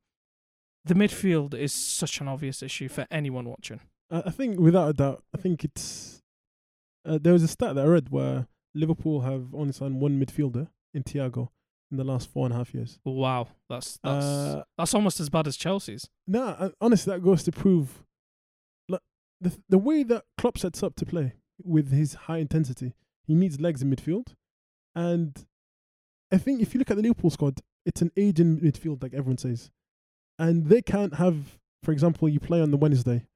The 0.84 0.96
midfield 0.96 1.54
is 1.54 1.72
such 1.72 2.20
an 2.20 2.28
obvious 2.28 2.64
issue 2.64 2.90
for 2.90 3.06
anyone 3.12 3.48
watching. 3.48 3.82
I 4.10 4.32
think 4.32 4.60
without 4.60 4.90
a 4.90 4.94
doubt, 4.94 5.24
I 5.36 5.38
think 5.38 5.64
it's. 5.64 6.24
Uh, 7.06 7.20
there 7.22 7.34
was 7.34 7.44
a 7.44 7.48
stat 7.48 7.76
that 7.76 7.86
I 7.86 7.88
read 7.88 8.10
where 8.10 8.48
Liverpool 8.74 9.22
have 9.22 9.54
only 9.54 9.74
signed 9.74 10.02
one 10.02 10.20
midfielder 10.20 10.68
in 10.96 11.04
Thiago 11.04 11.50
in 11.92 11.98
the 11.98 12.04
last 12.04 12.32
four 12.32 12.46
and 12.46 12.54
a 12.56 12.58
half 12.58 12.74
years. 12.74 12.98
Wow, 13.06 13.50
that's 13.70 14.00
that's 14.04 14.26
uh, 14.26 14.64
that's 14.78 14.96
almost 14.96 15.20
as 15.20 15.30
bad 15.30 15.48
as 15.48 15.58
Chelsea's. 15.58 16.10
No, 16.28 16.46
nah, 16.46 16.70
honestly, 16.82 17.14
that 17.14 17.22
goes 17.22 17.44
to 17.44 17.52
prove, 17.52 18.04
the 19.42 19.58
the 19.68 19.78
way 19.78 20.04
that 20.04 20.24
Klopp 20.38 20.58
sets 20.58 20.84
up 20.84 20.96
to 20.96 21.06
play 21.06 21.34
with 21.64 21.92
his 21.92 22.14
high 22.14 22.38
intensity, 22.38 22.94
he 23.26 23.34
needs 23.34 23.60
legs 23.60 23.82
in 23.82 23.94
midfield, 23.94 24.36
and 24.96 25.46
I 26.32 26.38
think 26.38 26.62
if 26.62 26.74
you 26.74 26.80
look 26.80 26.90
at 26.90 26.98
the 26.98 27.04
Liverpool 27.04 27.30
squad, 27.30 27.60
it's 27.86 28.02
an 28.02 28.12
aging 28.16 28.60
midfield, 28.60 29.04
like 29.04 29.14
everyone 29.14 29.38
says. 29.38 29.70
And 30.40 30.68
they 30.68 30.82
can't 30.82 31.16
have, 31.16 31.60
for 31.84 31.92
example, 31.92 32.30
you 32.30 32.40
play 32.40 32.62
on 32.62 32.72
the 32.72 32.78
Wednesday, 32.78 33.28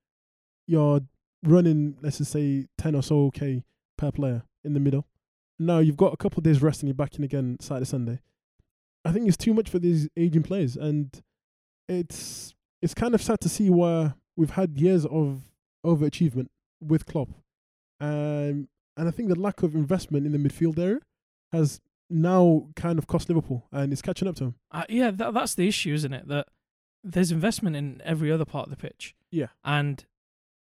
you're 0.65 1.01
running, 1.43 1.97
let's 2.01 2.19
just 2.19 2.31
say, 2.31 2.67
10 2.77 2.95
or 2.95 3.03
so 3.03 3.31
K 3.31 3.63
per 3.97 4.11
player 4.11 4.43
in 4.63 4.73
the 4.73 4.79
middle. 4.79 5.05
Now 5.59 5.79
you've 5.79 5.97
got 5.97 6.13
a 6.13 6.17
couple 6.17 6.39
of 6.39 6.43
days 6.43 6.61
rest 6.61 6.81
and 6.81 6.89
you're 6.89 6.95
back 6.95 7.15
in 7.15 7.23
again 7.23 7.57
Saturday, 7.59 7.85
Sunday. 7.85 8.19
I 9.03 9.11
think 9.11 9.27
it's 9.27 9.37
too 9.37 9.53
much 9.53 9.69
for 9.69 9.79
these 9.79 10.09
aging 10.17 10.43
players. 10.43 10.75
And 10.75 11.21
it's 11.87 12.55
it's 12.81 12.93
kind 12.93 13.13
of 13.13 13.21
sad 13.21 13.39
to 13.41 13.49
see 13.49 13.69
where 13.69 14.15
we've 14.35 14.51
had 14.51 14.77
years 14.77 15.05
of 15.05 15.41
overachievement 15.85 16.47
with 16.81 17.05
Klopp. 17.05 17.29
Um, 17.99 18.67
and 18.97 19.07
I 19.07 19.11
think 19.11 19.29
the 19.29 19.39
lack 19.39 19.63
of 19.63 19.75
investment 19.75 20.25
in 20.25 20.31
the 20.31 20.37
midfield 20.37 20.79
area 20.79 20.99
has 21.51 21.79
now 22.09 22.67
kind 22.75 22.99
of 22.99 23.07
cost 23.07 23.29
Liverpool 23.29 23.67
and 23.71 23.91
it's 23.91 24.01
catching 24.01 24.27
up 24.27 24.35
to 24.35 24.45
them. 24.45 24.55
Uh, 24.71 24.83
yeah, 24.89 25.11
that, 25.11 25.33
that's 25.33 25.55
the 25.55 25.67
issue, 25.67 25.93
isn't 25.93 26.13
it? 26.13 26.27
That 26.27 26.47
there's 27.03 27.31
investment 27.31 27.75
in 27.75 28.01
every 28.03 28.31
other 28.31 28.45
part 28.45 28.67
of 28.67 28.71
the 28.71 28.77
pitch. 28.77 29.15
Yeah. 29.31 29.47
And 29.63 30.05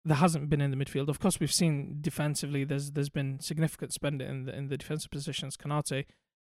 there 0.05 0.17
hasn't 0.17 0.51
been 0.51 0.61
in 0.61 0.71
the 0.71 0.77
midfield. 0.77 1.09
Of 1.09 1.19
course, 1.19 1.41
we've 1.41 1.53
seen 1.53 1.99
defensively. 2.01 2.65
There's 2.65 2.93
there's 2.93 3.09
been 3.09 3.41
significant 3.41 3.93
spending 3.93 4.29
in 4.29 4.45
the 4.45 4.57
in 4.57 4.69
the 4.69 4.77
defensive 4.77 5.11
positions. 5.11 5.57
Konate, 5.57 6.05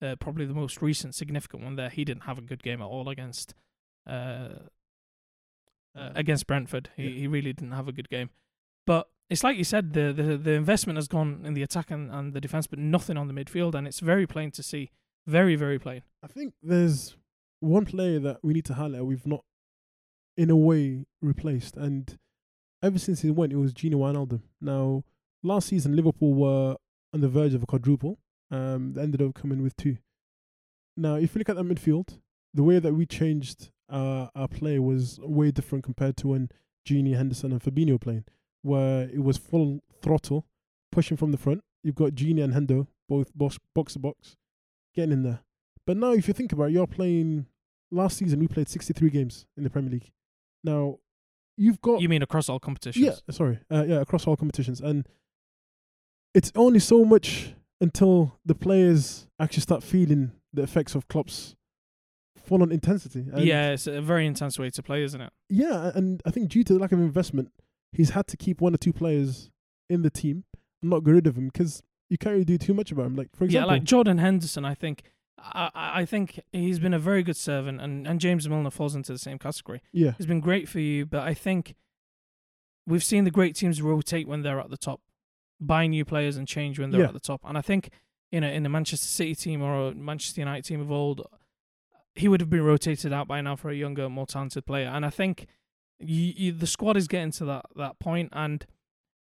uh, 0.00 0.16
probably 0.16 0.46
the 0.46 0.54
most 0.54 0.80
recent 0.80 1.14
significant 1.14 1.64
one 1.64 1.76
there. 1.76 1.90
He 1.90 2.04
didn't 2.04 2.24
have 2.24 2.38
a 2.38 2.42
good 2.42 2.62
game 2.62 2.80
at 2.80 2.86
all 2.86 3.08
against 3.08 3.54
uh, 4.08 4.50
uh, 5.96 6.10
against 6.14 6.46
Brentford. 6.46 6.90
He 6.96 7.04
yeah. 7.04 7.20
he 7.20 7.26
really 7.26 7.52
didn't 7.52 7.72
have 7.72 7.88
a 7.88 7.92
good 7.92 8.08
game. 8.08 8.30
But 8.90 9.08
it's 9.28 9.44
like 9.44 9.56
you 9.56 9.62
said, 9.62 9.92
the, 9.92 10.12
the 10.12 10.36
the 10.36 10.50
investment 10.54 10.96
has 10.96 11.06
gone 11.06 11.42
in 11.44 11.54
the 11.54 11.62
attack 11.62 11.92
and, 11.92 12.10
and 12.10 12.32
the 12.32 12.40
defense, 12.40 12.66
but 12.66 12.80
nothing 12.80 13.16
on 13.16 13.28
the 13.28 13.32
midfield, 13.32 13.76
and 13.76 13.86
it's 13.86 14.00
very 14.00 14.26
plain 14.26 14.50
to 14.50 14.64
see. 14.64 14.90
Very, 15.28 15.54
very 15.54 15.78
plain. 15.78 16.02
I 16.24 16.26
think 16.26 16.54
there's 16.60 17.16
one 17.60 17.84
player 17.84 18.18
that 18.18 18.38
we 18.42 18.52
need 18.52 18.64
to 18.64 18.74
highlight 18.74 19.04
we've 19.04 19.28
not, 19.28 19.44
in 20.36 20.50
a 20.50 20.56
way, 20.56 21.06
replaced, 21.22 21.76
and 21.76 22.18
ever 22.82 22.98
since 22.98 23.20
he 23.20 23.30
went, 23.30 23.52
it 23.52 23.58
was 23.58 23.72
Gini 23.72 23.94
Wijnaldum. 23.94 24.40
Now, 24.60 25.04
last 25.44 25.68
season 25.68 25.94
Liverpool 25.94 26.34
were 26.34 26.74
on 27.14 27.20
the 27.20 27.28
verge 27.28 27.54
of 27.54 27.62
a 27.62 27.66
quadruple. 27.66 28.18
Um, 28.50 28.94
they 28.94 29.02
ended 29.02 29.22
up 29.22 29.34
coming 29.34 29.62
with 29.62 29.76
two. 29.76 29.98
Now, 30.96 31.14
if 31.14 31.36
you 31.36 31.38
look 31.38 31.48
at 31.48 31.54
that 31.54 31.62
midfield, 31.62 32.18
the 32.52 32.64
way 32.64 32.80
that 32.80 32.94
we 32.94 33.06
changed 33.06 33.70
uh, 33.88 34.26
our 34.34 34.48
play 34.48 34.80
was 34.80 35.20
way 35.22 35.52
different 35.52 35.84
compared 35.84 36.16
to 36.16 36.26
when 36.26 36.48
Gini, 36.84 37.16
Henderson, 37.16 37.52
and 37.52 37.62
Fabinho 37.62 38.00
playing 38.00 38.24
where 38.62 39.02
it 39.08 39.22
was 39.22 39.36
full 39.36 39.80
throttle, 40.02 40.46
pushing 40.92 41.16
from 41.16 41.32
the 41.32 41.38
front. 41.38 41.62
You've 41.82 41.94
got 41.94 42.12
Gini 42.12 42.42
and 42.42 42.52
Hendo, 42.52 42.86
both 43.08 43.36
box, 43.36 43.58
box 43.74 43.94
to 43.94 43.98
box, 43.98 44.36
getting 44.94 45.12
in 45.12 45.22
there. 45.22 45.40
But 45.86 45.96
now, 45.96 46.12
if 46.12 46.28
you 46.28 46.34
think 46.34 46.52
about 46.52 46.64
it, 46.64 46.72
you're 46.72 46.86
playing. 46.86 47.46
Last 47.92 48.18
season, 48.18 48.38
we 48.38 48.46
played 48.46 48.68
63 48.68 49.10
games 49.10 49.46
in 49.56 49.64
the 49.64 49.70
Premier 49.70 49.90
League. 49.90 50.12
Now, 50.62 50.98
you've 51.56 51.80
got. 51.80 52.00
You 52.00 52.08
mean 52.08 52.22
across 52.22 52.48
all 52.48 52.60
competitions? 52.60 53.04
Yeah, 53.04 53.34
sorry. 53.34 53.58
Uh, 53.70 53.84
yeah, 53.88 54.00
across 54.00 54.26
all 54.28 54.36
competitions. 54.36 54.80
And 54.80 55.08
it's 56.34 56.52
only 56.54 56.78
so 56.78 57.04
much 57.04 57.54
until 57.80 58.38
the 58.44 58.54
players 58.54 59.26
actually 59.40 59.62
start 59.62 59.82
feeling 59.82 60.32
the 60.52 60.62
effects 60.62 60.94
of 60.94 61.08
Klopp's 61.08 61.56
full 62.36 62.62
on 62.62 62.72
intensity. 62.72 63.26
And 63.32 63.44
yeah, 63.44 63.70
it's 63.72 63.86
a 63.86 64.00
very 64.00 64.26
intense 64.26 64.58
way 64.58 64.70
to 64.70 64.82
play, 64.82 65.02
isn't 65.02 65.20
it? 65.20 65.32
Yeah, 65.48 65.90
and 65.94 66.22
I 66.24 66.30
think 66.30 66.48
due 66.48 66.64
to 66.64 66.74
the 66.74 66.78
lack 66.78 66.92
of 66.92 66.98
investment, 67.00 67.50
he's 67.92 68.10
had 68.10 68.26
to 68.28 68.36
keep 68.36 68.60
one 68.60 68.74
or 68.74 68.78
two 68.78 68.92
players 68.92 69.50
in 69.88 70.02
the 70.02 70.10
team 70.10 70.44
and 70.82 70.90
not 70.90 71.00
get 71.04 71.12
rid 71.12 71.26
of 71.26 71.36
him 71.36 71.46
because 71.48 71.82
you 72.08 72.18
can't 72.18 72.32
really 72.32 72.44
do 72.44 72.58
too 72.58 72.74
much 72.74 72.90
about 72.92 73.06
him. 73.06 73.16
Like 73.16 73.28
for 73.34 73.44
example, 73.44 73.68
yeah, 73.68 73.72
like 73.74 73.84
Jordan 73.84 74.18
Henderson, 74.18 74.64
I 74.64 74.74
think. 74.74 75.02
I, 75.42 75.70
I 75.74 76.04
think 76.04 76.38
he's 76.52 76.78
been 76.78 76.92
a 76.92 76.98
very 76.98 77.22
good 77.22 77.36
servant, 77.36 77.80
and, 77.80 78.06
and 78.06 78.20
James 78.20 78.46
Milner 78.46 78.68
falls 78.70 78.94
into 78.94 79.10
the 79.10 79.18
same 79.18 79.38
category. 79.38 79.80
yeah, 79.90 80.12
He's 80.18 80.26
been 80.26 80.40
great 80.40 80.68
for 80.68 80.80
you, 80.80 81.06
but 81.06 81.22
I 81.22 81.32
think 81.32 81.74
we've 82.86 83.04
seen 83.04 83.24
the 83.24 83.30
great 83.30 83.54
teams 83.56 83.80
rotate 83.80 84.28
when 84.28 84.42
they're 84.42 84.60
at 84.60 84.68
the 84.68 84.76
top, 84.76 85.00
buy 85.60 85.86
new 85.86 86.04
players 86.04 86.36
and 86.36 86.46
change 86.46 86.78
when 86.78 86.90
they're 86.90 87.00
Yeah. 87.02 87.06
at 87.06 87.14
the 87.14 87.20
top. 87.20 87.40
And 87.44 87.56
I 87.56 87.62
think 87.62 87.88
you 88.30 88.40
know 88.42 88.48
in 88.48 88.62
the 88.64 88.68
Manchester 88.68 89.06
City 89.06 89.34
team 89.34 89.62
or 89.62 89.88
a 89.88 89.94
Manchester 89.94 90.42
United 90.42 90.64
team 90.66 90.80
of 90.80 90.90
old, 90.92 91.26
he 92.14 92.28
would 92.28 92.40
have 92.40 92.50
been 92.50 92.62
rotated 92.62 93.12
out 93.12 93.26
by 93.26 93.40
now 93.40 93.56
for 93.56 93.70
a 93.70 93.74
younger, 93.74 94.08
more 94.10 94.26
talented 94.26 94.66
player. 94.66 94.88
And 94.88 95.06
I 95.06 95.10
think 95.10 95.46
you, 96.00 96.32
you, 96.36 96.52
the 96.52 96.66
squad 96.66 96.96
is 96.96 97.08
getting 97.08 97.30
to 97.32 97.44
that 97.46 97.66
that 97.76 97.98
point, 97.98 98.30
and 98.32 98.66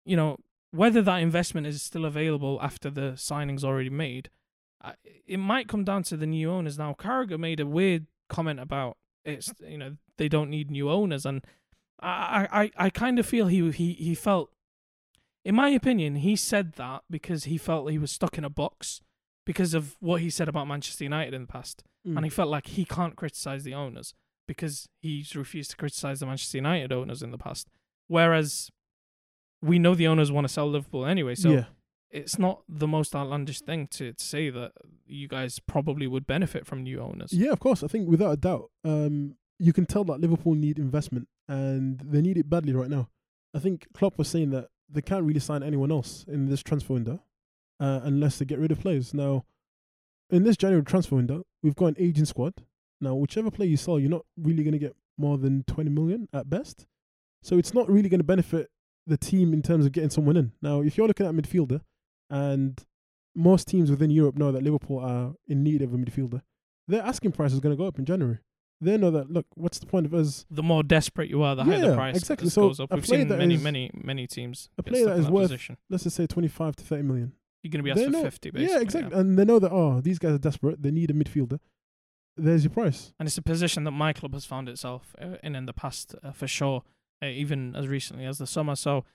you 0.05 0.15
know 0.15 0.37
whether 0.71 1.01
that 1.01 1.17
investment 1.17 1.65
is 1.67 1.81
still 1.81 2.05
available 2.05 2.59
after 2.61 2.89
the 2.89 3.15
signing's 3.17 3.63
already 3.63 3.89
made. 3.89 4.29
It 5.27 5.37
might 5.37 5.67
come 5.67 5.83
down 5.83 6.03
to 6.03 6.15
the 6.15 6.27
new 6.27 6.49
owners 6.49 6.77
now. 6.77 6.93
Carragher 6.97 7.37
made 7.37 7.59
a 7.59 7.65
weird 7.65 8.07
comment 8.29 8.59
about 8.59 8.97
it's 9.25 9.51
you 9.67 9.77
know 9.77 9.97
they 10.17 10.29
don't 10.29 10.49
need 10.49 10.71
new 10.71 10.89
owners, 10.89 11.25
and 11.25 11.43
I 11.99 12.47
I, 12.77 12.85
I 12.85 12.89
kind 12.89 13.19
of 13.19 13.25
feel 13.25 13.47
he 13.47 13.69
he 13.71 13.93
he 13.93 14.15
felt, 14.15 14.51
in 15.43 15.55
my 15.55 15.69
opinion, 15.69 16.15
he 16.17 16.35
said 16.35 16.73
that 16.73 17.03
because 17.09 17.45
he 17.45 17.57
felt 17.57 17.89
he 17.91 17.97
was 17.97 18.11
stuck 18.11 18.37
in 18.37 18.45
a 18.45 18.49
box 18.49 19.01
because 19.45 19.73
of 19.73 19.97
what 19.99 20.21
he 20.21 20.29
said 20.29 20.47
about 20.47 20.67
Manchester 20.67 21.03
United 21.03 21.33
in 21.33 21.41
the 21.41 21.47
past, 21.47 21.83
Mm. 22.07 22.15
and 22.15 22.25
he 22.25 22.29
felt 22.29 22.47
like 22.49 22.67
he 22.67 22.85
can't 22.85 23.17
criticize 23.17 23.65
the 23.65 23.73
owners 23.73 24.13
because 24.49 24.89
he's 24.99 25.35
refused 25.35 25.69
to 25.69 25.77
criticize 25.77 26.19
the 26.19 26.25
Manchester 26.25 26.57
United 26.57 26.91
owners 26.91 27.21
in 27.21 27.29
the 27.29 27.37
past, 27.37 27.69
whereas 28.07 28.71
we 29.61 29.77
know 29.77 29.93
the 29.93 30.07
owners 30.07 30.31
want 30.31 30.47
to 30.47 30.51
sell 30.51 30.67
Liverpool 30.67 31.05
anyway, 31.05 31.35
so 31.35 31.51
yeah, 31.51 31.65
it's 32.09 32.39
not 32.39 32.63
the 32.67 32.87
most 32.87 33.15
outlandish 33.15 33.61
thing 33.61 33.85
to, 33.87 34.13
to 34.13 34.25
say 34.25 34.49
that 34.49 34.71
you 35.05 35.27
guys 35.27 35.59
probably 35.59 36.07
would 36.07 36.25
benefit 36.25 36.65
from 36.65 36.81
new 36.81 36.99
owners. 36.99 37.31
yeah. 37.31 37.51
Of 37.51 37.59
course, 37.59 37.83
I 37.83 37.87
think 37.87 38.09
without 38.09 38.31
a 38.31 38.37
doubt, 38.37 38.71
um, 38.83 39.35
you 39.59 39.71
can 39.71 39.85
tell 39.85 40.03
that 40.05 40.19
Liverpool 40.19 40.55
need 40.55 40.79
investment 40.79 41.27
and 41.47 41.99
they 41.99 42.21
need 42.21 42.37
it 42.37 42.49
badly 42.49 42.73
right 42.73 42.89
now. 42.89 43.09
I 43.53 43.59
think 43.59 43.85
Klopp 43.93 44.17
was 44.17 44.27
saying 44.27 44.49
that 44.51 44.69
they 44.89 45.01
can't 45.01 45.25
really 45.25 45.39
sign 45.39 45.61
anyone 45.61 45.91
else 45.91 46.25
in 46.27 46.47
this 46.47 46.63
transfer 46.63 46.93
window 46.93 47.21
uh, 47.79 47.99
unless 48.03 48.39
they 48.39 48.45
get 48.45 48.57
rid 48.57 48.71
of 48.71 48.79
players. 48.79 49.13
Now, 49.13 49.45
in 50.31 50.43
this 50.43 50.57
January 50.57 50.83
transfer 50.83 51.15
window, 51.15 51.45
we've 51.61 51.75
got 51.75 51.87
an 51.87 51.95
aging 51.99 52.25
squad. 52.25 52.53
Now, 53.01 53.15
whichever 53.15 53.49
player 53.51 53.69
you 53.69 53.77
sell, 53.77 53.99
you're 53.99 54.09
not 54.09 54.25
really 54.37 54.63
going 54.63 54.73
to 54.73 54.79
get 54.79 54.95
more 55.17 55.37
than 55.37 55.63
20 55.63 55.89
million 55.89 56.27
at 56.33 56.49
best. 56.49 56.85
So 57.41 57.57
it's 57.57 57.73
not 57.73 57.89
really 57.89 58.09
going 58.09 58.19
to 58.19 58.25
benefit 58.25 58.69
the 59.07 59.17
team 59.17 59.53
in 59.53 59.61
terms 59.61 59.85
of 59.85 59.91
getting 59.91 60.09
someone 60.09 60.35
in. 60.37 60.51
Now, 60.61 60.81
if 60.81 60.97
you're 60.97 61.07
looking 61.07 61.25
at 61.25 61.33
a 61.33 61.33
midfielder, 61.33 61.81
and 62.29 62.79
most 63.35 63.67
teams 63.67 63.89
within 63.89 64.09
Europe 64.11 64.37
know 64.37 64.51
that 64.51 64.63
Liverpool 64.63 64.99
are 64.99 65.33
in 65.47 65.63
need 65.63 65.81
of 65.81 65.93
a 65.93 65.97
midfielder, 65.97 66.41
their 66.87 67.01
asking 67.03 67.31
price 67.31 67.53
is 67.53 67.59
going 67.59 67.75
to 67.75 67.77
go 67.81 67.87
up 67.87 67.97
in 67.99 68.05
January. 68.05 68.39
They 68.81 68.97
know 68.97 69.11
that, 69.11 69.29
look, 69.29 69.45
what's 69.55 69.79
the 69.79 69.85
point 69.85 70.05
of 70.05 70.13
us 70.13 70.45
The 70.49 70.63
more 70.63 70.83
desperate 70.83 71.29
you 71.29 71.43
are, 71.43 71.53
the 71.55 71.65
higher 71.65 71.89
the 71.89 71.95
price 71.95 72.15
exactly. 72.17 72.49
So 72.49 72.67
goes 72.69 72.79
up. 72.79 72.93
We've 72.93 73.05
seen 73.05 73.27
that 73.27 73.37
many, 73.37 73.55
is- 73.55 73.63
many, 73.63 73.91
many 73.93 74.25
teams. 74.25 74.69
a 74.77 74.83
player 74.83 75.05
that 75.05 75.19
is 75.19 75.27
worth- 75.29 75.45
position. 75.49 75.77
let's 75.89 76.03
just 76.03 76.15
say 76.15 76.27
25 76.27 76.77
to 76.77 76.83
30 76.85 77.03
million. 77.03 77.33
You're 77.61 77.71
going 77.71 77.79
to 77.79 77.83
be 77.83 77.91
asked 77.91 77.99
They 77.99 78.05
for 78.05 78.11
know- 78.11 78.23
50, 78.23 78.51
basically. 78.51 78.73
yeah, 78.73 78.81
exactly. 78.81 79.19
And 79.19 79.37
they 79.37 79.43
know 79.43 79.59
that, 79.59 79.71
oh, 79.71 79.99
these 80.01 80.17
guys 80.17 80.31
are 80.33 80.37
desperate. 80.39 80.81
They 80.81 80.91
need 80.91 81.11
a 81.11 81.13
midfielder. 81.13 81.59
There's 82.43 82.63
your 82.63 82.71
price. 82.71 83.13
And 83.19 83.27
it's 83.27 83.37
a 83.37 83.41
position 83.41 83.83
that 83.83 83.91
my 83.91 84.13
club 84.13 84.33
has 84.33 84.45
found 84.45 84.69
itself 84.69 85.15
uh, 85.21 85.35
in 85.43 85.55
in 85.55 85.65
the 85.65 85.73
past, 85.73 86.15
uh, 86.23 86.31
for 86.31 86.47
sure, 86.47 86.83
uh, 87.23 87.27
even 87.27 87.75
as 87.75 87.87
recently 87.87 88.25
as 88.25 88.37
the 88.37 88.47
summer. 88.47 88.75
So 88.75 89.05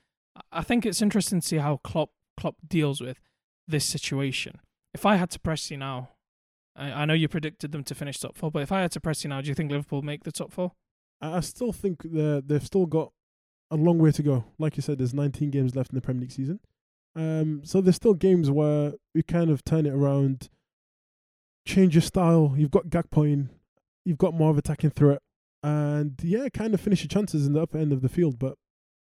I- 0.51 0.63
think 0.63 0.85
it's 0.85 1.01
interesting 1.01 1.39
to 1.41 1.47
see 1.47 1.57
how 1.57 1.77
Klopp, 1.83 2.11
Klopp 2.37 2.55
deals 2.67 3.01
with 3.01 3.19
this 3.67 3.85
situation. 3.85 4.59
If 4.93 5.05
I 5.05 5.15
had 5.15 5.29
to 5.31 5.39
press 5.39 5.71
you 5.71 5.77
now, 5.77 6.09
I, 6.75 6.91
I 6.91 7.05
know 7.05 7.13
you 7.13 7.27
predicted 7.27 7.71
them 7.71 7.83
to 7.85 7.95
finish 7.95 8.19
top 8.19 8.37
four, 8.37 8.51
but 8.51 8.61
if 8.61 8.71
I 8.71 8.81
had 8.81 8.91
to 8.91 8.99
press 8.99 9.23
you 9.23 9.29
now, 9.29 9.41
do 9.41 9.47
you 9.49 9.55
think 9.55 9.71
Liverpool 9.71 10.01
make 10.01 10.23
the 10.23 10.31
top 10.31 10.51
four? 10.51 10.73
I 11.21 11.37
I 11.37 11.39
still 11.39 11.71
think 11.71 12.01
they've 12.03 12.65
still 12.65 12.85
got 12.85 13.11
a 13.71 13.75
long 13.77 13.97
way 13.97 14.11
to 14.11 14.23
go. 14.23 14.45
Like 14.59 14.77
you 14.77 14.81
said, 14.83 14.97
there's 14.99 15.13
19 15.13 15.49
games 15.51 15.75
left 15.75 15.91
in 15.91 15.95
the 15.95 16.01
Premier 16.01 16.21
League 16.21 16.31
season. 16.31 16.59
Um, 17.15 17.61
so 17.63 17.79
there's 17.81 17.95
still 17.95 18.13
games 18.13 18.51
where 18.51 18.93
you 19.13 19.23
kind 19.23 19.49
of 19.49 19.63
turn 19.63 19.85
it 19.85 19.93
around, 19.93 20.49
change 21.65 21.95
your 21.95 22.01
style. 22.01 22.53
You've 22.57 22.71
got 22.71 22.87
Gakpo 22.87 23.31
in, 23.31 23.49
you've 24.03 24.17
got 24.17 24.33
more 24.33 24.49
of 24.49 24.57
attacking 24.57 24.91
threat, 24.91 25.21
and 25.63 26.13
yeah, 26.23 26.47
kind 26.49 26.73
of 26.73 26.81
finish 26.81 27.01
your 27.01 27.09
chances 27.09 27.45
in 27.45 27.53
the 27.53 27.61
upper 27.61 27.77
end 27.77 27.91
of 27.91 28.01
the 28.01 28.09
field. 28.09 28.39
But 28.39 28.55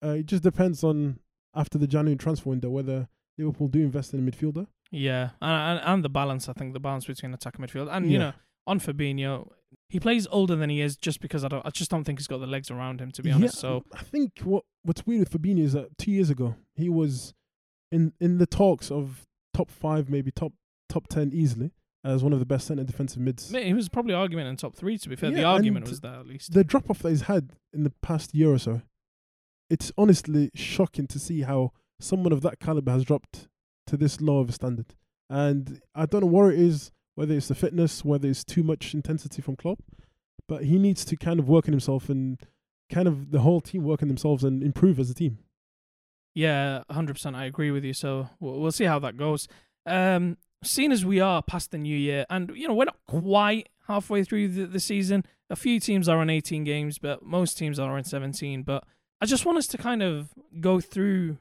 uh, 0.05 0.11
it 0.11 0.27
just 0.27 0.43
depends 0.43 0.83
on 0.85 1.21
after 1.55 1.79
the 1.79 1.87
January 1.87 2.17
transfer 2.17 2.51
window 2.51 2.71
whether 2.71 3.09
Liverpool 3.39 3.69
do 3.69 3.81
invest 3.81 4.13
in 4.15 4.27
a 4.27 4.31
midfielder. 4.31 4.67
Yeah, 4.91 5.31
and, 5.41 5.79
and 5.79 5.81
and 5.85 6.05
the 6.05 6.09
balance. 6.09 6.49
I 6.49 6.53
think 6.53 6.73
the 6.73 6.81
balance 6.81 7.07
between 7.07 7.33
attack 7.33 7.59
and 7.59 7.67
midfield, 7.69 7.89
and 7.91 8.11
you 8.11 8.19
know, 8.19 8.33
on 8.67 8.81
Fabinho, 8.81 9.49
he 9.89 10.01
plays 10.01 10.27
older 10.31 10.57
than 10.57 10.69
he 10.71 10.81
is 10.81 10.97
just 10.97 11.21
because 11.21 11.45
I 11.45 11.49
don't. 11.49 11.65
I 11.65 11.71
just 11.71 11.91
don't 11.91 12.05
think 12.05 12.19
he's 12.19 12.27
got 12.27 12.39
the 12.39 12.47
legs 12.47 12.71
around 12.71 13.01
him 13.01 13.13
to 13.13 13.23
be 13.23 13.31
honest. 13.31 13.57
Yeah, 13.57 13.61
So 13.61 13.85
I 13.95 14.03
think 14.03 14.41
what 14.43 14.65
what's 14.83 15.07
weird 15.07 15.21
with 15.21 15.31
Fabinho 15.31 15.63
is 15.63 15.75
that 15.75 15.97
two 15.99 16.11
years 16.11 16.31
ago 16.31 16.57
he 16.75 16.89
was 16.89 17.35
in 17.93 18.13
in 18.21 18.39
the 18.39 18.47
talks 18.47 18.91
of 18.91 19.27
top 19.55 19.71
five, 19.71 20.11
maybe 20.11 20.33
top 20.33 20.53
top 20.89 21.07
ten 21.07 21.31
easily 21.33 21.71
as 22.05 22.23
one 22.23 22.33
of 22.33 22.39
the 22.39 22.47
best 22.47 22.67
centre 22.67 22.85
defensive 22.85 23.21
mids. 23.21 23.51
Mate, 23.51 23.67
he 23.67 23.75
was 23.75 23.89
probably 23.89 24.15
argument 24.15 24.49
in 24.49 24.57
top 24.57 24.75
three. 24.75 24.97
To 24.99 25.09
be 25.09 25.17
fair, 25.17 25.31
the 25.31 25.45
argument 25.45 25.89
was 25.89 26.01
there 26.01 26.15
at 26.15 26.27
least. 26.27 26.53
The 26.53 26.65
drop 26.65 26.91
off 26.91 27.01
that 27.01 27.11
he's 27.11 27.23
had 27.23 27.53
in 27.73 27.85
the 27.85 27.93
past 28.03 28.35
year 28.35 28.51
or 28.51 28.59
so, 28.59 28.83
it's 29.69 29.93
honestly 29.99 30.51
shocking 30.55 31.07
to 31.09 31.19
see 31.19 31.43
how 31.43 31.73
someone 32.01 32.33
of 32.33 32.43
that 32.43 32.59
caliber 32.59 32.93
has 32.93 33.05
dropped 33.05 33.49
to 33.87 33.97
this 33.97 34.21
low 34.21 34.39
of 34.39 34.49
a 34.49 34.53
standard. 34.53 34.95
And 35.29 35.81
I 35.95 36.07
don't 36.07 36.23
know 36.23 36.27
what 36.27 36.53
it 36.53 36.59
is, 36.59 36.91
whether 37.15 37.35
it's 37.35 37.49
the 37.49 37.55
fitness, 37.55 38.05
whether 38.05 38.29
it's 38.29 38.45
too 38.45 38.63
much 38.63 38.95
intensity 38.95 39.43
from 39.43 39.57
Klopp, 39.57 39.81
but 40.49 40.65
he 40.65 40.79
needs 40.79 41.05
to 41.05 41.17
kind 41.17 41.39
of 41.39 41.49
work 41.49 41.69
on 41.69 41.73
himself 41.73 42.09
and 42.09 42.39
kind 42.91 43.07
of 43.07 43.31
the 43.31 43.41
whole 43.41 43.61
team 43.61 43.85
work 43.85 44.03
on 44.03 44.09
themselves 44.09 44.43
and 44.43 44.63
improve 44.63 44.99
as 44.99 45.11
a 45.11 45.15
team. 45.15 45.39
Yeah, 46.35 46.83
hundred 46.91 47.15
percent. 47.15 47.37
I 47.37 47.45
agree 47.45 47.71
with 47.71 47.85
you. 47.85 47.93
So 47.93 48.29
we'll, 48.41 48.61
we'll 48.61 48.73
see 48.73 48.85
how 48.85 48.99
that 49.01 49.17
goes. 49.17 49.47
Um, 49.87 50.37
seeing 50.63 50.93
as 50.93 51.05
we 51.05 51.21
are 51.21 51.43
past 51.43 51.71
the 51.71 51.79
new 51.79 51.97
year, 51.97 52.27
and 52.31 52.51
you 52.55 52.69
know 52.69 52.75
we're 52.75 52.85
not 52.85 52.99
quite 53.07 53.69
halfway 53.87 54.25
through 54.25 54.49
the, 54.49 54.67
the 54.67 54.81
season. 54.81 55.25
A 55.49 55.57
few 55.57 55.81
teams 55.81 56.09
are 56.09 56.19
on 56.19 56.31
18 56.31 56.65
games, 56.65 56.99
but 56.99 57.25
most 57.25 57.59
teams 57.59 57.79
are 57.79 57.97
on 57.97 58.05
17. 58.05 58.63
But 58.63 58.85
I 59.21 59.27
just 59.27 59.45
want 59.45 59.59
us 59.59 59.67
to 59.69 59.79
kind 59.79 60.03
of 60.03 60.31
go 60.61 60.81
through 60.81 61.39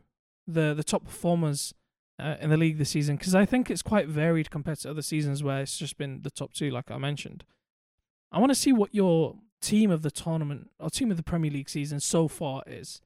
the 0.48 0.74
the 0.74 0.84
top 0.84 1.06
performers 1.06 1.74
uh, 2.20 2.36
in 2.42 2.50
the 2.50 2.58
league 2.58 2.78
this 2.78 2.90
season 2.90 3.16
because 3.16 3.36
I 3.36 3.46
think 3.46 3.70
it's 3.70 3.82
quite 3.82 4.08
varied 4.08 4.50
compared 4.50 4.80
to 4.80 4.90
other 4.90 5.02
seasons 5.02 5.44
where 5.44 5.62
it's 5.62 5.78
just 5.78 5.98
been 5.98 6.22
the 6.24 6.32
top 6.32 6.54
two, 6.54 6.70
like 6.70 6.92
I 6.92 6.98
mentioned. 6.98 7.44
I 8.32 8.40
want 8.40 8.50
to 8.52 8.56
see 8.56 8.74
what 8.74 8.94
your 8.94 9.36
team 9.62 9.92
of 9.92 10.02
the 10.02 10.12
tournament 10.12 10.70
or 10.80 10.90
team 10.90 11.12
of 11.12 11.18
the 11.18 11.24
Premier 11.24 11.52
League 11.52 11.70
season 11.70 12.00
so 12.00 12.28
far 12.28 12.64
is. 12.68 13.02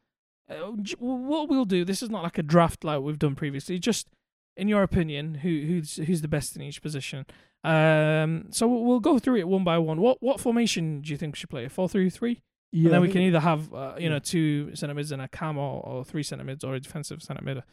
Uh, 0.50 0.72
what 1.00 1.48
we'll 1.48 1.66
do, 1.66 1.86
this 1.86 2.04
is 2.04 2.10
not 2.10 2.24
like 2.24 2.38
a 2.38 2.44
draft 2.44 2.84
like 2.84 3.02
we've 3.02 3.20
done 3.20 3.36
previously. 3.36 3.80
Just 3.80 4.10
in 4.56 4.68
your 4.68 4.84
opinion, 4.84 5.36
who 5.36 5.50
who's 5.50 5.96
who's 5.98 6.22
the 6.22 6.28
best 6.28 6.56
in 6.56 6.62
each 6.62 6.82
position? 6.82 7.26
Um, 7.64 8.48
so 8.50 8.68
we'll 8.68 9.00
go 9.00 9.20
through 9.20 9.38
it 9.38 9.48
one 9.48 9.64
by 9.64 9.78
one. 9.78 10.02
What 10.02 10.22
what 10.22 10.40
formation 10.40 11.02
do 11.02 11.12
you 11.12 11.18
think 11.18 11.36
we 11.36 11.40
should 11.40 11.50
play? 11.50 11.66
A 11.66 11.70
four 11.70 11.88
three 11.88 12.10
three? 12.10 12.42
Yeah, 12.72 12.86
and 12.86 12.94
then 12.96 13.02
we 13.02 13.10
can 13.10 13.22
either 13.22 13.40
have 13.40 13.74
uh, 13.74 13.96
you 13.98 14.10
know 14.10 14.20
two 14.20 14.76
centre 14.76 14.94
mids 14.94 15.12
and 15.12 15.22
a 15.22 15.28
cam 15.28 15.58
or, 15.58 15.82
or 15.86 16.04
three 16.04 16.24
centre 16.24 16.44
mids 16.44 16.64
or 16.64 16.76
a 16.76 16.80
defensive 16.80 17.22
centre 17.22 17.44
mid. 17.44 17.64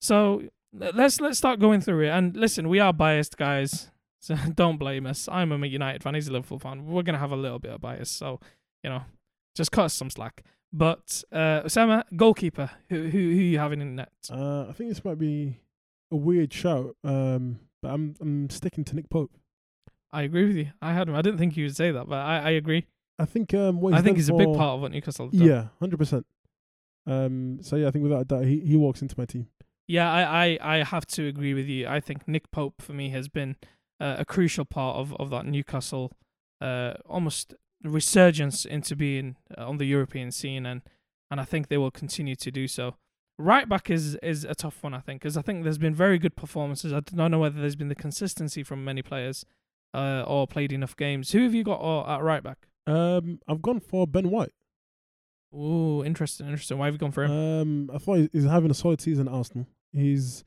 So 0.00 0.42
let's 0.72 1.20
let's 1.20 1.38
start 1.38 1.60
going 1.60 1.80
through 1.80 2.06
it. 2.06 2.08
And 2.08 2.36
listen, 2.36 2.68
we 2.68 2.80
are 2.80 2.92
biased 2.92 3.36
guys, 3.36 3.90
so 4.20 4.34
don't 4.54 4.78
blame 4.78 5.06
us. 5.06 5.28
I'm 5.30 5.52
a 5.52 5.66
United 5.66 6.02
fan. 6.02 6.14
He's 6.14 6.28
a 6.28 6.32
Liverpool 6.32 6.58
fan. 6.58 6.86
We're 6.86 7.02
gonna 7.02 7.18
have 7.18 7.32
a 7.32 7.36
little 7.36 7.58
bit 7.58 7.72
of 7.72 7.80
bias, 7.80 8.10
so 8.10 8.40
you 8.82 8.90
know, 8.90 9.02
just 9.54 9.72
cut 9.72 9.86
us 9.86 9.94
some 9.94 10.10
slack. 10.10 10.42
But 10.72 11.22
uh, 11.32 11.62
Osama, 11.62 12.04
goalkeeper, 12.16 12.70
who 12.88 13.04
who 13.04 13.18
who 13.18 13.18
you 13.18 13.58
having 13.58 13.80
in 13.80 13.96
net? 13.96 14.12
Uh, 14.30 14.66
I 14.68 14.72
think 14.72 14.90
this 14.90 15.04
might 15.04 15.18
be 15.18 15.60
a 16.10 16.16
weird 16.16 16.52
shout, 16.52 16.96
um, 17.04 17.60
but 17.82 17.88
I'm 17.88 18.14
I'm 18.20 18.50
sticking 18.50 18.84
to 18.84 18.96
Nick 18.96 19.10
Pope. 19.10 19.32
I 20.12 20.22
agree 20.22 20.46
with 20.46 20.56
you. 20.56 20.70
I 20.80 20.92
had 20.94 21.08
him. 21.08 21.14
I 21.14 21.22
didn't 21.22 21.38
think 21.38 21.56
you 21.56 21.64
would 21.64 21.76
say 21.76 21.90
that, 21.90 22.08
but 22.08 22.18
I, 22.18 22.38
I 22.38 22.50
agree. 22.50 22.86
I 23.18 23.24
think 23.24 23.52
um, 23.54 23.80
what 23.80 23.92
I 23.92 23.96
he's 23.96 24.04
think 24.04 24.16
he's 24.16 24.28
a 24.28 24.34
big 24.34 24.54
part 24.54 24.76
of 24.76 24.80
what 24.80 24.92
Newcastle 24.92 25.26
have 25.26 25.38
done. 25.38 25.46
Yeah, 25.46 25.64
hundred 25.80 25.98
percent. 25.98 26.26
Um, 27.06 27.58
so 27.62 27.76
yeah, 27.76 27.88
I 27.88 27.90
think 27.90 28.04
without 28.04 28.22
a 28.22 28.24
doubt, 28.24 28.44
he 28.44 28.60
he 28.60 28.76
walks 28.76 29.02
into 29.02 29.14
my 29.18 29.24
team. 29.24 29.48
Yeah, 29.88 30.12
I, 30.12 30.44
I, 30.44 30.58
I 30.60 30.84
have 30.84 31.06
to 31.06 31.26
agree 31.26 31.54
with 31.54 31.66
you. 31.66 31.88
I 31.88 31.98
think 31.98 32.28
Nick 32.28 32.50
Pope 32.50 32.82
for 32.82 32.92
me 32.92 33.08
has 33.08 33.28
been 33.28 33.56
uh, 33.98 34.16
a 34.18 34.24
crucial 34.26 34.66
part 34.66 34.96
of, 34.98 35.14
of 35.16 35.30
that 35.30 35.46
Newcastle 35.46 36.12
uh, 36.60 36.94
almost 37.06 37.54
resurgence 37.82 38.66
into 38.66 38.94
being 38.94 39.36
uh, 39.56 39.66
on 39.66 39.78
the 39.78 39.86
European 39.86 40.30
scene, 40.30 40.66
and, 40.66 40.82
and 41.30 41.40
I 41.40 41.44
think 41.44 41.68
they 41.68 41.78
will 41.78 41.90
continue 41.90 42.36
to 42.36 42.50
do 42.50 42.68
so. 42.68 42.96
Right 43.40 43.68
back 43.68 43.88
is 43.88 44.16
is 44.16 44.44
a 44.44 44.54
tough 44.54 44.82
one, 44.82 44.94
I 44.94 44.98
think, 45.00 45.20
because 45.22 45.36
I 45.36 45.42
think 45.42 45.62
there's 45.62 45.78
been 45.78 45.94
very 45.94 46.18
good 46.18 46.34
performances. 46.34 46.92
I 46.92 47.00
don't 47.00 47.30
know 47.30 47.38
whether 47.38 47.60
there's 47.60 47.76
been 47.76 47.88
the 47.88 47.94
consistency 47.94 48.64
from 48.64 48.84
many 48.84 49.00
players 49.00 49.44
uh, 49.94 50.24
or 50.26 50.48
played 50.48 50.72
enough 50.72 50.96
games. 50.96 51.30
Who 51.30 51.44
have 51.44 51.54
you 51.54 51.62
got 51.62 51.80
uh, 51.80 52.16
at 52.16 52.22
right 52.22 52.42
back? 52.42 52.66
Um, 52.88 53.38
I've 53.46 53.62
gone 53.62 53.78
for 53.78 54.06
Ben 54.08 54.30
White. 54.30 54.52
Ooh, 55.54 56.02
interesting, 56.04 56.46
interesting. 56.46 56.78
Why 56.78 56.86
have 56.86 56.94
you 56.94 56.98
gone 56.98 57.12
for 57.12 57.24
him? 57.24 57.30
Um, 57.30 57.90
I 57.94 57.98
thought 57.98 58.28
he's- 58.32 58.44
having 58.44 58.70
a 58.70 58.74
solid 58.74 59.00
season 59.00 59.28
at 59.28 59.34
Arsenal. 59.34 59.66
He's, 59.92 60.44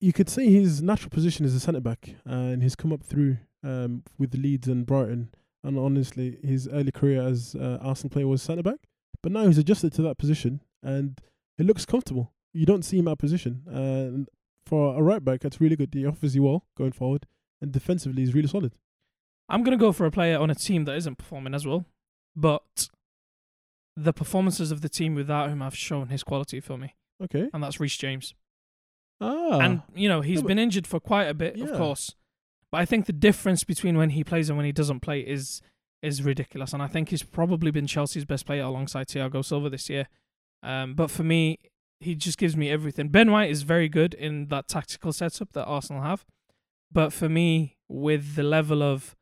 you 0.00 0.12
could 0.12 0.28
say 0.28 0.48
his 0.50 0.82
natural 0.82 1.10
position 1.10 1.44
is 1.46 1.54
a 1.54 1.60
centre 1.60 1.80
back, 1.80 2.16
and 2.24 2.62
he's 2.62 2.76
come 2.76 2.92
up 2.92 3.02
through 3.02 3.38
um 3.62 4.02
with 4.18 4.34
Leeds 4.34 4.68
and 4.68 4.86
Brighton. 4.86 5.30
And 5.64 5.78
honestly, 5.78 6.38
his 6.42 6.68
early 6.68 6.92
career 6.92 7.22
as 7.22 7.54
uh, 7.54 7.78
Arsenal 7.82 8.10
player 8.10 8.26
was 8.26 8.42
centre 8.42 8.62
back, 8.62 8.80
but 9.22 9.32
now 9.32 9.46
he's 9.46 9.58
adjusted 9.58 9.92
to 9.94 10.02
that 10.02 10.16
position, 10.18 10.60
and 10.82 11.20
it 11.60 11.66
looks 11.66 11.84
comfortable. 11.86 12.32
You 12.52 12.66
don't 12.66 12.84
see 12.84 12.98
him 12.98 13.06
out 13.08 13.12
of 13.12 13.18
position, 13.18 13.62
and 13.66 14.28
for 14.66 14.96
a 14.98 15.02
right 15.02 15.24
back, 15.24 15.40
that's 15.40 15.60
really 15.60 15.76
good. 15.76 15.90
He 15.94 16.04
offers 16.06 16.34
you 16.34 16.42
well 16.42 16.64
going 16.76 16.92
forward, 16.92 17.26
and 17.60 17.70
defensively, 17.72 18.22
he's 18.22 18.34
really 18.34 18.48
solid. 18.48 18.72
I'm 19.48 19.62
gonna 19.62 19.76
go 19.76 19.92
for 19.92 20.06
a 20.06 20.10
player 20.10 20.38
on 20.38 20.50
a 20.50 20.54
team 20.54 20.84
that 20.86 20.96
isn't 20.96 21.16
performing 21.18 21.54
as 21.54 21.66
well, 21.66 21.84
but 22.34 22.88
the 23.96 24.12
performances 24.12 24.70
of 24.70 24.80
the 24.80 24.88
team 24.88 25.14
without 25.14 25.50
him 25.50 25.60
have 25.60 25.76
shown 25.76 26.08
his 26.08 26.22
quality 26.22 26.60
for 26.60 26.76
me, 26.78 26.94
Okay. 27.22 27.48
and 27.52 27.62
that's 27.62 27.78
Reece 27.80 27.96
James. 27.96 28.34
Ah. 29.22 29.58
and 29.60 29.82
you 29.94 30.08
know 30.08 30.22
he's 30.22 30.40
Yeah, 30.40 30.46
been 30.46 30.58
injured 30.58 30.86
for 30.86 30.98
quite 30.98 31.24
a 31.26 31.34
bit, 31.34 31.60
of 31.60 31.76
course. 31.76 32.14
But 32.72 32.78
I 32.80 32.84
think 32.86 33.04
the 33.06 33.12
difference 33.12 33.64
between 33.64 33.98
when 33.98 34.10
he 34.10 34.24
plays 34.24 34.48
and 34.48 34.56
when 34.56 34.64
he 34.64 34.72
doesn't 34.72 35.00
play 35.00 35.20
is 35.20 35.60
is 36.02 36.22
ridiculous, 36.22 36.72
and 36.72 36.82
I 36.82 36.86
think 36.86 37.10
he's 37.10 37.22
probably 37.22 37.70
been 37.70 37.86
Chelsea's 37.86 38.24
best 38.24 38.46
player 38.46 38.62
alongside 38.62 39.08
Thiago 39.08 39.44
Silva 39.44 39.68
this 39.68 39.90
year. 39.90 40.08
Um, 40.62 40.94
but 40.94 41.10
for 41.10 41.22
me, 41.22 41.58
he 42.00 42.14
just 42.14 42.38
gives 42.38 42.56
me 42.56 42.70
everything. 42.70 43.08
Ben 43.08 43.30
White 43.30 43.50
is 43.50 43.62
very 43.62 43.88
good 43.88 44.14
in 44.14 44.48
that 44.48 44.68
tactical 44.68 45.12
setup 45.12 45.52
that 45.52 45.64
Arsenal 45.64 46.02
have, 46.02 46.24
but 46.90 47.12
for 47.12 47.28
me, 47.28 47.76
with 47.88 48.34
the 48.36 48.42
level 48.42 48.82
of 48.82 49.16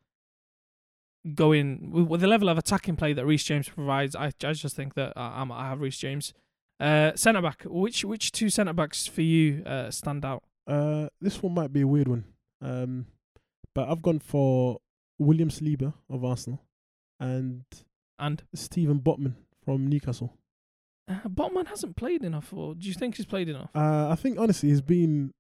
going 1.35 1.91
with, 1.91 2.21
the 2.21 2.27
level 2.27 2.49
of 2.49 2.59
attacking 2.59 2.97
play 2.97 3.13
that 3.13 3.27
Reece 3.27 3.45
James 3.45 3.69
provides, 3.69 4.15
I, 4.15 4.33
I 4.45 4.53
just 4.53 4.77
think 4.77 4.95
that 4.95 5.13
I, 5.17 5.41
I'm, 5.41 5.51
I 5.53 5.69
have 5.69 5.81
Reece 5.81 5.99
James. 5.99 6.33
Uh, 6.81 7.11
centre 7.17 7.43
back. 7.43 7.63
Which 7.67 8.05
which 8.05 8.31
two 8.31 8.51
centre 8.51 8.73
backs 8.73 9.07
for 9.07 9.23
you 9.23 9.65
uh, 9.65 9.91
stand 9.91 10.25
out? 10.25 10.45
Uh, 10.67 11.09
this 11.21 11.43
one 11.43 11.55
might 11.55 11.73
be 11.73 11.81
a 11.81 11.87
weird 11.87 12.07
one. 12.09 12.25
Um, 12.61 13.07
but 13.75 13.89
I've 13.89 14.03
gone 14.03 14.21
for 14.21 14.79
William 15.19 15.49
Saliba 15.49 15.95
of 16.09 16.25
Arsenal 16.25 16.63
and 17.19 17.65
And 18.19 18.43
Sven 18.55 19.01
Botman 19.01 19.35
from 19.65 19.87
Newcastle. 19.87 20.38
Uh, 21.09 21.29
Botman 21.29 21.67
hasn't 21.67 21.97
played 21.97 22.25
enough, 22.25 22.53
or 22.53 22.75
do 22.75 22.87
you 22.87 22.95
think 22.95 23.17
he's 23.17 23.27
played 23.27 23.49
enough? 23.49 23.71
Uh, 23.75 24.09
I 24.11 24.15
think 24.15 24.39
honestly 24.39 24.69
he's 24.69 24.81
been 24.81 25.33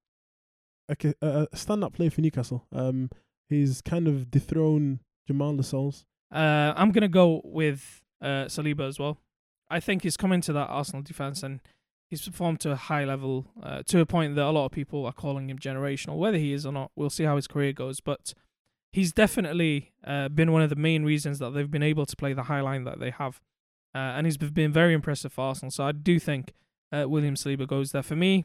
a 0.88 1.14
a 1.22 1.48
stand-up 1.54 1.92
player 1.94 2.10
for 2.10 2.20
Newcastle. 2.20 2.66
Um, 2.72 3.10
he's 3.48 3.82
kind 3.82 4.08
of 4.08 4.30
dethroned 4.30 5.00
Jamal 5.26 5.56
Lascelles. 5.56 6.04
Uh, 6.32 6.72
I'm 6.76 6.92
gonna 6.92 7.08
go 7.08 7.40
with 7.44 8.02
uh, 8.20 8.46
Saliba 8.46 8.88
as 8.88 8.98
well. 8.98 9.18
I 9.70 9.80
think 9.80 10.02
he's 10.02 10.16
come 10.16 10.32
into 10.32 10.52
that 10.54 10.68
Arsenal 10.68 11.02
defense 11.02 11.42
and 11.42 11.60
he's 12.08 12.26
performed 12.26 12.60
to 12.60 12.72
a 12.72 12.76
high 12.76 13.04
level, 13.04 13.46
uh, 13.62 13.82
to 13.87 14.00
a 14.00 14.06
point 14.06 14.34
that 14.34 14.44
a 14.44 14.50
lot 14.50 14.64
of 14.64 14.72
people 14.72 15.04
are 15.04 15.12
calling 15.12 15.50
him 15.50 15.58
generational. 15.58 16.16
Whether 16.16 16.38
he 16.38 16.52
is 16.52 16.64
or 16.64 16.72
not, 16.72 16.90
we'll 16.96 17.10
see 17.10 17.25
how 17.25 17.37
his 17.37 17.46
career 17.46 17.72
goes. 17.72 18.00
But 18.00 18.32
he's 18.92 19.12
definitely 19.12 19.92
uh, 20.04 20.28
been 20.30 20.52
one 20.52 20.62
of 20.62 20.70
the 20.70 20.76
main 20.76 21.04
reasons 21.04 21.38
that 21.38 21.50
they've 21.50 21.70
been 21.70 21.82
able 21.82 22.06
to 22.06 22.16
play 22.16 22.32
the 22.32 22.44
high 22.44 22.62
line 22.62 22.84
that 22.84 22.98
they 22.98 23.10
have, 23.10 23.40
uh, 23.95 23.99
and 24.16 24.26
he's 24.26 24.37
been 24.37 24.73
very 24.73 24.92
impressive 24.95 25.33
for 25.33 25.42
Arsenal. 25.47 25.71
So 25.71 25.85
I 25.85 25.92
do 25.92 26.18
think 26.18 26.52
uh, 26.92 27.04
William 27.09 27.35
Saliba 27.35 27.66
goes 27.66 27.92
there 27.92 28.02
for 28.02 28.16
me. 28.16 28.45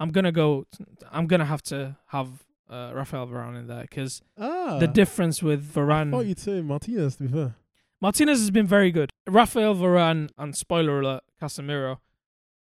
I'm 0.00 0.10
gonna 0.10 0.32
go. 0.32 0.66
I'm 1.10 1.26
gonna 1.26 1.44
have 1.46 1.62
to 1.64 1.96
have 2.08 2.28
uh, 2.70 2.92
Rafael 2.94 3.26
Varane 3.26 3.58
in 3.58 3.66
there 3.66 3.82
because 3.82 4.22
Ah, 4.38 4.78
the 4.78 4.86
difference 4.86 5.42
with 5.42 5.76
I 5.76 5.80
Varane. 5.80 6.10
thought 6.10 6.26
you'd 6.26 6.38
say 6.38 6.60
Martinez. 6.60 7.16
To 7.16 7.24
be 7.24 7.28
fair, 7.28 7.56
Martinez 8.00 8.38
has 8.38 8.50
been 8.50 8.66
very 8.66 8.90
good. 8.92 9.10
Rafael 9.28 9.74
Varane 9.74 10.30
and 10.38 10.56
spoiler 10.56 11.00
alert, 11.00 11.24
Casemiro 11.42 11.98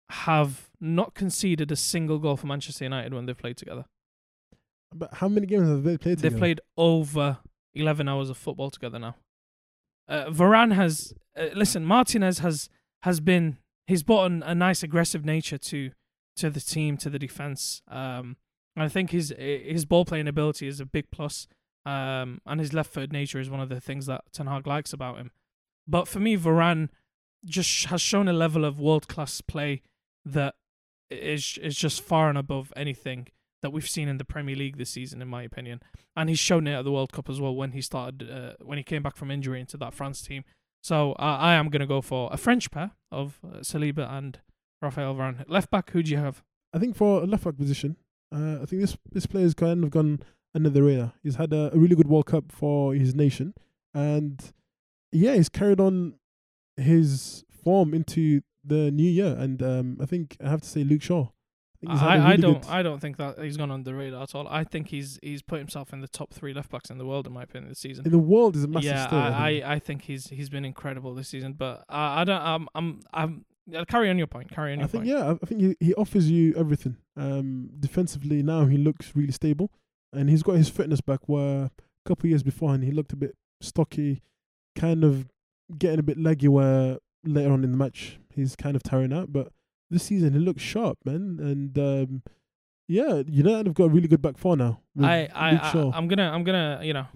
have 0.09 0.69
not 0.79 1.15
conceded 1.15 1.71
a 1.71 1.75
single 1.75 2.19
goal 2.19 2.37
for 2.37 2.45
Manchester 2.45 2.83
United 2.85 3.11
when 3.13 3.25
they've 3.25 3.37
played 3.37 3.57
together. 3.57 3.85
but 4.93 5.15
how 5.15 5.27
many 5.27 5.47
games 5.47 5.67
have 5.67 5.83
they 5.83 5.97
played 5.97 6.17
together? 6.19 6.29
They've 6.29 6.39
played 6.39 6.61
over 6.77 7.39
11 7.73 8.07
hours 8.07 8.29
of 8.29 8.37
football 8.37 8.69
together 8.69 8.99
now. 8.99 9.15
Uh, 10.07 10.31
has 10.71 11.13
uh, 11.37 11.47
listen. 11.55 11.85
Martinez 11.85 12.39
has 12.39 12.69
has 13.03 13.19
been 13.19 13.57
he's 13.87 14.03
brought 14.03 14.25
an, 14.25 14.43
a 14.43 14.55
nice 14.55 14.83
aggressive 14.83 15.25
nature 15.25 15.57
to 15.57 15.91
to 16.37 16.49
the 16.49 16.59
team 16.59 16.97
to 16.97 17.09
the 17.09 17.19
defense. 17.19 17.81
Um, 17.87 18.37
I 18.77 18.89
think 18.89 19.11
his 19.11 19.33
his 19.37 19.85
ball 19.85 20.05
playing 20.05 20.27
ability 20.27 20.67
is 20.67 20.79
a 20.79 20.85
big 20.85 21.11
plus. 21.11 21.47
Um, 21.85 22.41
and 22.47 22.59
his 22.59 22.73
left 22.73 22.91
foot 22.91 23.11
nature 23.11 23.39
is 23.39 23.49
one 23.49 23.59
of 23.59 23.69
the 23.69 23.79
things 23.79 24.07
that 24.07 24.21
Ten 24.33 24.47
Hag 24.47 24.65
likes 24.65 24.91
about 24.91 25.17
him. 25.17 25.29
But 25.87 26.07
for 26.07 26.19
me, 26.19 26.35
Varane 26.35 26.89
just 27.45 27.85
has 27.85 28.01
shown 28.01 28.27
a 28.27 28.33
level 28.33 28.65
of 28.65 28.79
world 28.79 29.07
class 29.07 29.39
play 29.41 29.83
that 30.25 30.55
is 31.11 31.59
is 31.61 31.75
just 31.75 32.01
far 32.01 32.29
and 32.29 32.37
above 32.37 32.73
anything 32.75 33.27
that 33.65 33.71
we've 33.71 33.89
seen 33.89 34.07
in 34.07 34.17
the 34.17 34.23
Premier 34.23 34.55
League 34.55 34.77
this 34.77 34.91
season, 34.91 35.21
in 35.21 35.27
my 35.27 35.43
opinion. 35.43 35.81
And 36.15 36.29
he's 36.29 36.39
shown 36.39 36.67
it 36.67 36.75
at 36.75 36.85
the 36.85 36.91
World 36.91 37.11
Cup 37.11 37.29
as 37.29 37.41
well 37.41 37.53
when 37.55 37.71
he 37.71 37.81
started 37.81 38.29
uh, 38.29 38.53
when 38.63 38.77
he 38.77 38.83
came 38.83 39.03
back 39.03 39.17
from 39.17 39.31
injury 39.31 39.59
into 39.59 39.77
that 39.77 39.93
France 39.93 40.21
team. 40.21 40.43
So 40.81 41.13
uh, 41.13 41.37
I 41.39 41.55
am 41.55 41.69
going 41.69 41.81
to 41.81 41.87
go 41.87 42.01
for 42.01 42.29
a 42.31 42.37
French 42.37 42.69
pair 42.69 42.91
of 43.11 43.39
uh, 43.43 43.57
Saliba 43.57 44.09
and 44.09 44.39
Rafael 44.81 45.15
Varane. 45.15 45.43
Left 45.47 45.71
back, 45.71 45.89
who 45.89 46.03
do 46.03 46.11
you 46.11 46.17
have? 46.17 46.43
I 46.73 46.79
think 46.79 46.95
for 46.95 47.23
a 47.23 47.25
left 47.25 47.43
back 47.43 47.57
position, 47.57 47.97
uh, 48.33 48.59
I 48.61 48.65
think 48.65 48.81
this 48.81 48.97
this 49.11 49.25
player's 49.25 49.55
kind 49.55 49.83
of 49.83 49.89
gone 49.89 50.19
the 50.53 50.83
radar. 50.83 51.13
He's 51.21 51.35
had 51.35 51.51
a, 51.51 51.73
a 51.73 51.77
really 51.77 51.95
good 51.95 52.07
World 52.07 52.27
Cup 52.27 52.51
for 52.51 52.93
his 52.93 53.13
nation, 53.13 53.53
and 53.93 54.41
yeah, 55.11 55.35
he's 55.35 55.49
carried 55.49 55.79
on 55.79 56.15
his 56.77 57.43
form 57.49 57.93
into 57.93 58.41
the 58.63 58.91
new 58.91 59.09
year. 59.09 59.35
And 59.37 59.61
um, 59.61 59.97
I 60.01 60.05
think 60.05 60.37
I 60.43 60.49
have 60.49 60.61
to 60.61 60.69
say 60.69 60.83
Luke 60.83 61.01
Shaw. 61.01 61.29
I, 61.87 61.91
think 61.91 61.91
he's 61.91 61.99
had 61.99 62.07
a 62.07 62.11
I, 62.23 62.29
really 62.31 62.41
don't 62.41 62.61
good- 62.61 62.69
I 62.71 62.83
don't 62.83 62.99
think 62.99 63.17
that 63.17 63.39
he's 63.39 63.57
gone 63.57 63.71
under 63.71 63.89
the 63.89 63.95
radar 63.95 64.23
at 64.23 64.35
all. 64.35 64.47
I 64.47 64.63
think 64.63 64.87
he's 64.89 65.19
he's 65.21 65.41
put 65.41 65.59
himself 65.59 65.93
in 65.93 66.01
the 66.01 66.07
top 66.07 66.33
three 66.33 66.53
left 66.53 66.69
backs 66.71 66.89
in 66.89 66.97
the 66.97 67.05
world 67.05 67.27
in 67.27 67.33
my 67.33 67.43
opinion 67.43 67.69
this 67.69 67.79
season. 67.79 68.05
in 68.05 68.11
the 68.11 68.17
world 68.19 68.55
is 68.55 68.63
a 68.63 68.67
massive 68.67 68.85
yeah, 68.91 69.07
step. 69.07 69.13
I, 69.13 69.51
think. 69.51 69.65
I, 69.65 69.73
I 69.73 69.79
think 69.79 70.01
he's 70.03 70.27
he's 70.27 70.49
been 70.49 70.65
incredible 70.65 71.13
this 71.13 71.29
season. 71.29 71.53
But 71.53 71.83
I, 71.89 72.21
I 72.21 72.23
don't 72.23 72.41
I'm 72.41 72.67
I'm 72.75 72.99
I'm 73.13 73.45
yeah, 73.67 73.83
carry 73.85 74.09
on 74.09 74.17
your 74.17 74.27
point. 74.27 74.51
Carry 74.51 74.73
on 74.73 74.79
your 74.79 74.85
I 74.85 74.87
think 74.87 75.05
point. 75.05 75.17
yeah, 75.17 75.31
I- 75.41 75.45
think 75.45 75.61
he, 75.61 75.75
he 75.87 75.93
offers 75.95 76.29
you 76.29 76.53
everything. 76.55 76.97
Um, 77.17 77.69
defensively 77.79 78.43
now 78.43 78.65
he 78.65 78.77
looks 78.77 79.15
really 79.15 79.31
stable, 79.31 79.71
and 80.13 80.29
he's 80.29 80.43
got 80.43 80.53
his 80.53 80.69
fitness 80.69 81.01
back. 81.01 81.21
Where 81.27 81.65
a 81.65 81.71
couple 82.05 82.27
of 82.27 82.29
years 82.29 82.43
beforehand 82.43 82.83
he 82.83 82.91
looked 82.91 83.13
a 83.13 83.15
bit 83.17 83.35
stocky, 83.61 84.21
kind 84.75 85.03
of 85.03 85.27
getting 85.77 85.99
a 85.99 86.03
bit 86.03 86.19
leggy. 86.19 86.47
Where 86.47 86.99
later 87.23 87.51
on 87.51 87.63
in 87.63 87.71
the 87.71 87.77
match 87.77 88.19
he's 88.33 88.55
kind 88.55 88.75
of 88.75 88.83
tiring 88.83 89.11
out, 89.13 89.33
but 89.33 89.51
this 89.89 90.03
season 90.03 90.33
he 90.33 90.39
looks 90.39 90.61
sharp, 90.61 90.97
man. 91.05 91.37
And 91.39 91.77
um, 91.77 92.21
yeah, 92.87 93.23
United 93.27 93.67
have 93.67 93.75
got 93.75 93.85
a 93.85 93.89
really 93.89 94.07
good 94.07 94.21
back 94.21 94.37
four 94.37 94.55
now. 94.57 94.81
I, 95.01 95.27
I, 95.33 95.49
I, 95.55 95.91
I'm 95.93 96.07
gonna 96.07 96.29
I'm 96.31 96.43
gonna 96.43 96.79
you 96.83 96.93
know 96.93 97.07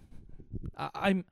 I, 0.78 0.90
I'm 0.96 1.26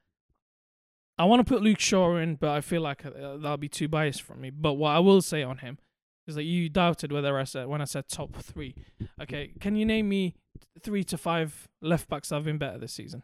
I 1.18 1.26
want 1.26 1.46
to 1.46 1.52
put 1.52 1.64
Luke 1.64 1.80
Shaw 1.80 2.16
in, 2.18 2.36
but 2.36 2.50
I 2.52 2.62
feel 2.62 2.82
like 2.82 3.06
uh, 3.06 3.38
that'll 3.38 3.58
be 3.58 3.70
too 3.70 3.88
biased 3.88 4.22
from 4.22 4.40
me. 4.42 4.52
But 4.52 4.74
what 4.74 4.90
I 4.92 5.00
will 5.00 5.22
say 5.22 5.42
on 5.42 5.58
him 5.60 5.80
is 6.28 6.36
that 6.36 6.44
you 6.44 6.70
doubted 6.70 7.12
whether 7.12 7.38
I 7.40 7.44
said 7.44 7.68
when 7.68 7.82
I 7.82 7.86
said 7.86 8.08
top 8.08 8.36
three. 8.36 8.76
Okay, 9.22 9.54
can 9.60 9.76
you 9.76 9.86
name 9.86 10.10
me 10.10 10.36
three 10.84 11.04
to 11.06 11.18
five 11.18 11.68
left 11.82 12.08
backs 12.10 12.30
that 12.30 12.36
have 12.36 12.46
been 12.46 12.58
better 12.60 12.78
this 12.78 12.94
season? 12.94 13.24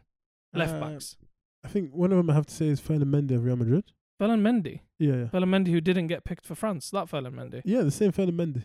Left 0.52 0.74
Uh, 0.74 0.80
backs. 0.80 1.16
I 1.64 1.68
think 1.68 1.92
one 1.94 2.10
of 2.12 2.18
them 2.18 2.30
I 2.30 2.34
have 2.34 2.46
to 2.46 2.54
say 2.54 2.66
is 2.68 2.80
Ferland 2.80 3.12
Mendy 3.14 3.36
of 3.36 3.44
Real 3.44 3.56
Madrid. 3.56 3.84
Ferland 4.18 4.44
Mendy. 4.46 4.80
Yeah, 4.98 5.14
yeah, 5.14 5.28
Ferland 5.28 5.52
Mendy 5.52 5.70
who 5.72 5.80
didn't 5.80 6.06
get 6.08 6.24
picked 6.24 6.46
for 6.46 6.54
France. 6.54 6.90
That 6.90 7.08
Ferland 7.08 7.36
Mendy. 7.36 7.62
yeah. 7.64 7.82
The 7.82 7.90
same 7.90 8.12
Ferland 8.12 8.38
Mendy. 8.38 8.62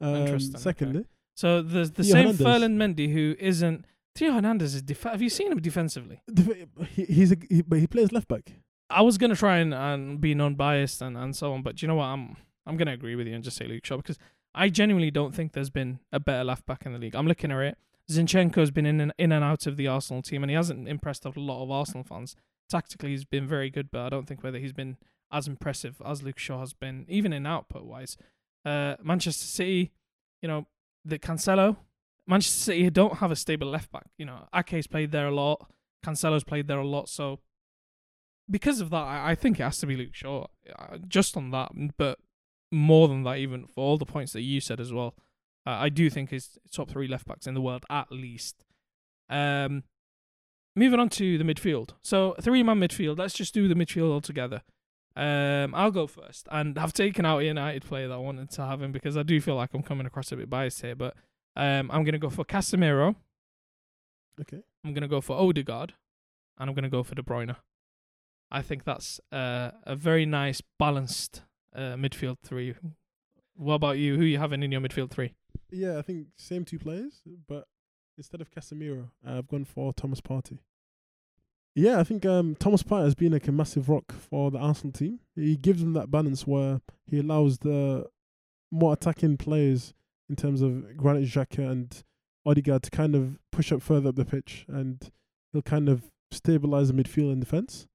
Um, 0.00 0.16
Interesting, 0.16 0.56
okay. 0.56 0.62
Secondly, 0.62 1.04
So 1.34 1.62
there's 1.62 1.92
the 1.92 2.02
Theo 2.02 2.12
same 2.12 2.22
Hernandez. 2.26 2.46
Ferland 2.46 2.78
Mendy 2.80 3.12
who 3.12 3.36
isn't. 3.38 3.84
Theo 4.14 4.32
Hernandez 4.32 4.74
is. 4.74 4.82
Def- 4.82 5.04
have 5.04 5.22
you 5.22 5.28
seen 5.30 5.52
him 5.52 5.60
defensively? 5.60 6.20
the- 6.26 6.68
he, 6.90 7.04
he's 7.04 7.32
a, 7.32 7.36
he, 7.48 7.62
but 7.62 7.78
he 7.78 7.86
plays 7.86 8.12
left 8.12 8.28
back. 8.28 8.52
I 8.90 9.00
was 9.02 9.16
gonna 9.16 9.36
try 9.36 9.58
and, 9.58 9.72
and 9.72 10.20
be 10.20 10.34
non-biased 10.34 11.00
and, 11.00 11.16
and 11.16 11.34
so 11.34 11.52
on, 11.54 11.62
but 11.62 11.80
you 11.80 11.88
know 11.88 11.94
what? 11.94 12.04
I'm 12.06 12.36
I'm 12.66 12.76
gonna 12.76 12.92
agree 12.92 13.14
with 13.16 13.26
you 13.26 13.34
and 13.34 13.42
just 13.44 13.56
say 13.56 13.66
Luke 13.66 13.86
Shaw 13.86 13.96
because 13.96 14.18
I 14.54 14.68
genuinely 14.68 15.10
don't 15.10 15.34
think 15.34 15.52
there's 15.52 15.70
been 15.70 16.00
a 16.12 16.20
better 16.20 16.44
left 16.44 16.66
back 16.66 16.84
in 16.84 16.92
the 16.92 16.98
league. 16.98 17.14
I'm 17.16 17.26
looking 17.26 17.50
at 17.52 17.58
it. 17.60 17.78
Zinchenko's 18.10 18.70
been 18.70 18.84
in 18.84 19.00
and 19.00 19.12
in 19.16 19.32
and 19.32 19.42
out 19.44 19.66
of 19.66 19.76
the 19.78 19.86
Arsenal 19.86 20.20
team, 20.22 20.42
and 20.42 20.50
he 20.50 20.56
hasn't 20.56 20.88
impressed 20.88 21.24
a 21.24 21.32
lot 21.36 21.62
of 21.62 21.70
Arsenal 21.70 22.04
fans. 22.04 22.34
Tactically, 22.68 23.10
he's 23.10 23.24
been 23.24 23.46
very 23.46 23.70
good, 23.70 23.90
but 23.90 24.00
I 24.00 24.08
don't 24.08 24.26
think 24.26 24.42
whether 24.42 24.58
he's 24.58 24.72
been 24.72 24.96
as 25.30 25.48
impressive 25.48 26.00
as 26.04 26.22
Luke 26.22 26.38
Shaw 26.38 26.60
has 26.60 26.72
been, 26.72 27.06
even 27.08 27.32
in 27.32 27.46
output 27.46 27.84
wise. 27.84 28.16
Uh, 28.64 28.96
Manchester 29.02 29.46
City, 29.46 29.92
you 30.40 30.48
know, 30.48 30.66
the 31.04 31.18
Cancelo. 31.18 31.76
Manchester 32.26 32.60
City 32.60 32.90
don't 32.90 33.18
have 33.18 33.30
a 33.30 33.36
stable 33.36 33.68
left 33.68 33.90
back. 33.90 34.06
You 34.16 34.26
know, 34.26 34.48
Ake's 34.54 34.86
played 34.86 35.12
there 35.12 35.26
a 35.26 35.34
lot. 35.34 35.68
Cancelo's 36.04 36.44
played 36.44 36.68
there 36.68 36.78
a 36.78 36.86
lot, 36.86 37.08
so 37.08 37.40
because 38.50 38.80
of 38.80 38.90
that, 38.90 39.04
I, 39.04 39.34
think 39.34 39.58
it 39.58 39.62
has 39.62 39.78
to 39.78 39.86
be 39.86 39.96
Luke 39.96 40.14
Shaw, 40.14 40.46
uh, 40.76 40.98
just 41.08 41.36
on 41.36 41.50
that. 41.52 41.70
But 41.96 42.18
more 42.70 43.08
than 43.08 43.22
that, 43.22 43.38
even 43.38 43.66
for 43.66 43.84
all 43.84 43.98
the 43.98 44.06
points 44.06 44.32
that 44.32 44.42
you 44.42 44.60
said 44.60 44.80
as 44.80 44.92
well. 44.92 45.14
Uh, 45.64 45.70
I 45.70 45.88
do 45.90 46.10
think 46.10 46.30
he's 46.30 46.58
top 46.72 46.90
three 46.90 47.06
left 47.06 47.26
backs 47.26 47.46
in 47.46 47.54
the 47.54 47.60
world 47.60 47.84
at 47.88 48.10
least. 48.10 48.64
Um, 49.30 49.84
moving 50.74 51.00
on 51.00 51.08
to 51.10 51.38
the 51.38 51.44
midfield. 51.44 51.90
So 52.02 52.34
three 52.40 52.62
man 52.62 52.80
midfield. 52.80 53.18
Let's 53.18 53.34
just 53.34 53.54
do 53.54 53.68
the 53.68 53.74
midfield 53.74 54.10
altogether. 54.10 54.62
Um, 55.14 55.74
I'll 55.74 55.90
go 55.90 56.06
first, 56.06 56.48
and 56.50 56.78
I've 56.78 56.94
taken 56.94 57.26
out 57.26 57.40
a 57.40 57.44
United 57.44 57.82
player 57.82 58.08
that 58.08 58.14
I 58.14 58.18
wanted 58.18 58.50
to 58.52 58.64
have 58.64 58.80
him 58.80 58.92
because 58.92 59.16
I 59.16 59.22
do 59.22 59.40
feel 59.40 59.56
like 59.56 59.74
I'm 59.74 59.82
coming 59.82 60.06
across 60.06 60.32
a 60.32 60.36
bit 60.36 60.48
biased 60.48 60.80
here. 60.80 60.94
But 60.94 61.14
um, 61.54 61.90
I'm 61.90 62.04
gonna 62.04 62.18
go 62.18 62.30
for 62.30 62.44
Casemiro. 62.44 63.14
Okay. 64.40 64.62
I'm 64.84 64.94
gonna 64.94 65.08
go 65.08 65.20
for 65.20 65.36
Odegaard, 65.36 65.92
and 66.58 66.70
I'm 66.70 66.74
gonna 66.74 66.88
go 66.88 67.02
for 67.02 67.14
De 67.14 67.22
Bruyne. 67.22 67.56
I 68.50 68.62
think 68.62 68.84
that's 68.84 69.20
uh, 69.30 69.72
a 69.84 69.94
very 69.96 70.26
nice 70.26 70.62
balanced 70.78 71.42
uh, 71.74 71.94
midfield 71.94 72.38
three. 72.42 72.74
What 73.54 73.74
about 73.74 73.98
you? 73.98 74.16
Who 74.16 74.24
you 74.24 74.38
having 74.38 74.62
in 74.62 74.72
your 74.72 74.80
midfield 74.80 75.10
three? 75.10 75.34
Yeah, 75.70 75.98
I 75.98 76.02
think 76.02 76.28
same 76.36 76.64
two 76.64 76.78
players, 76.78 77.20
but 77.48 77.66
instead 78.16 78.40
of 78.40 78.50
Casemiro, 78.50 79.08
uh, 79.26 79.38
I've 79.38 79.48
gone 79.48 79.64
for 79.64 79.92
Thomas 79.92 80.20
Partey. 80.20 80.58
Yeah, 81.74 81.98
I 81.98 82.04
think 82.04 82.26
um, 82.26 82.54
Thomas 82.58 82.82
Partey 82.82 83.04
has 83.04 83.14
been 83.14 83.32
like 83.32 83.48
a 83.48 83.52
massive 83.52 83.88
rock 83.88 84.12
for 84.12 84.50
the 84.50 84.58
Arsenal 84.58 84.92
team. 84.92 85.20
He 85.34 85.56
gives 85.56 85.80
them 85.80 85.94
that 85.94 86.10
balance 86.10 86.46
where 86.46 86.80
he 87.06 87.18
allows 87.18 87.58
the 87.58 88.06
more 88.70 88.92
attacking 88.92 89.38
players 89.38 89.94
in 90.28 90.36
terms 90.36 90.60
of 90.60 90.96
Granit 90.96 91.24
Xhaka 91.24 91.70
and 91.70 92.02
Odegaard 92.44 92.82
to 92.82 92.90
kind 92.90 93.14
of 93.14 93.38
push 93.50 93.72
up 93.72 93.82
further 93.82 94.10
up 94.10 94.16
the 94.16 94.24
pitch, 94.24 94.66
and 94.68 95.10
he'll 95.52 95.62
kind 95.62 95.88
of 95.88 96.10
stabilize 96.30 96.88
the 96.88 96.94
midfield 96.94 97.32
and 97.32 97.40
defense. 97.40 97.86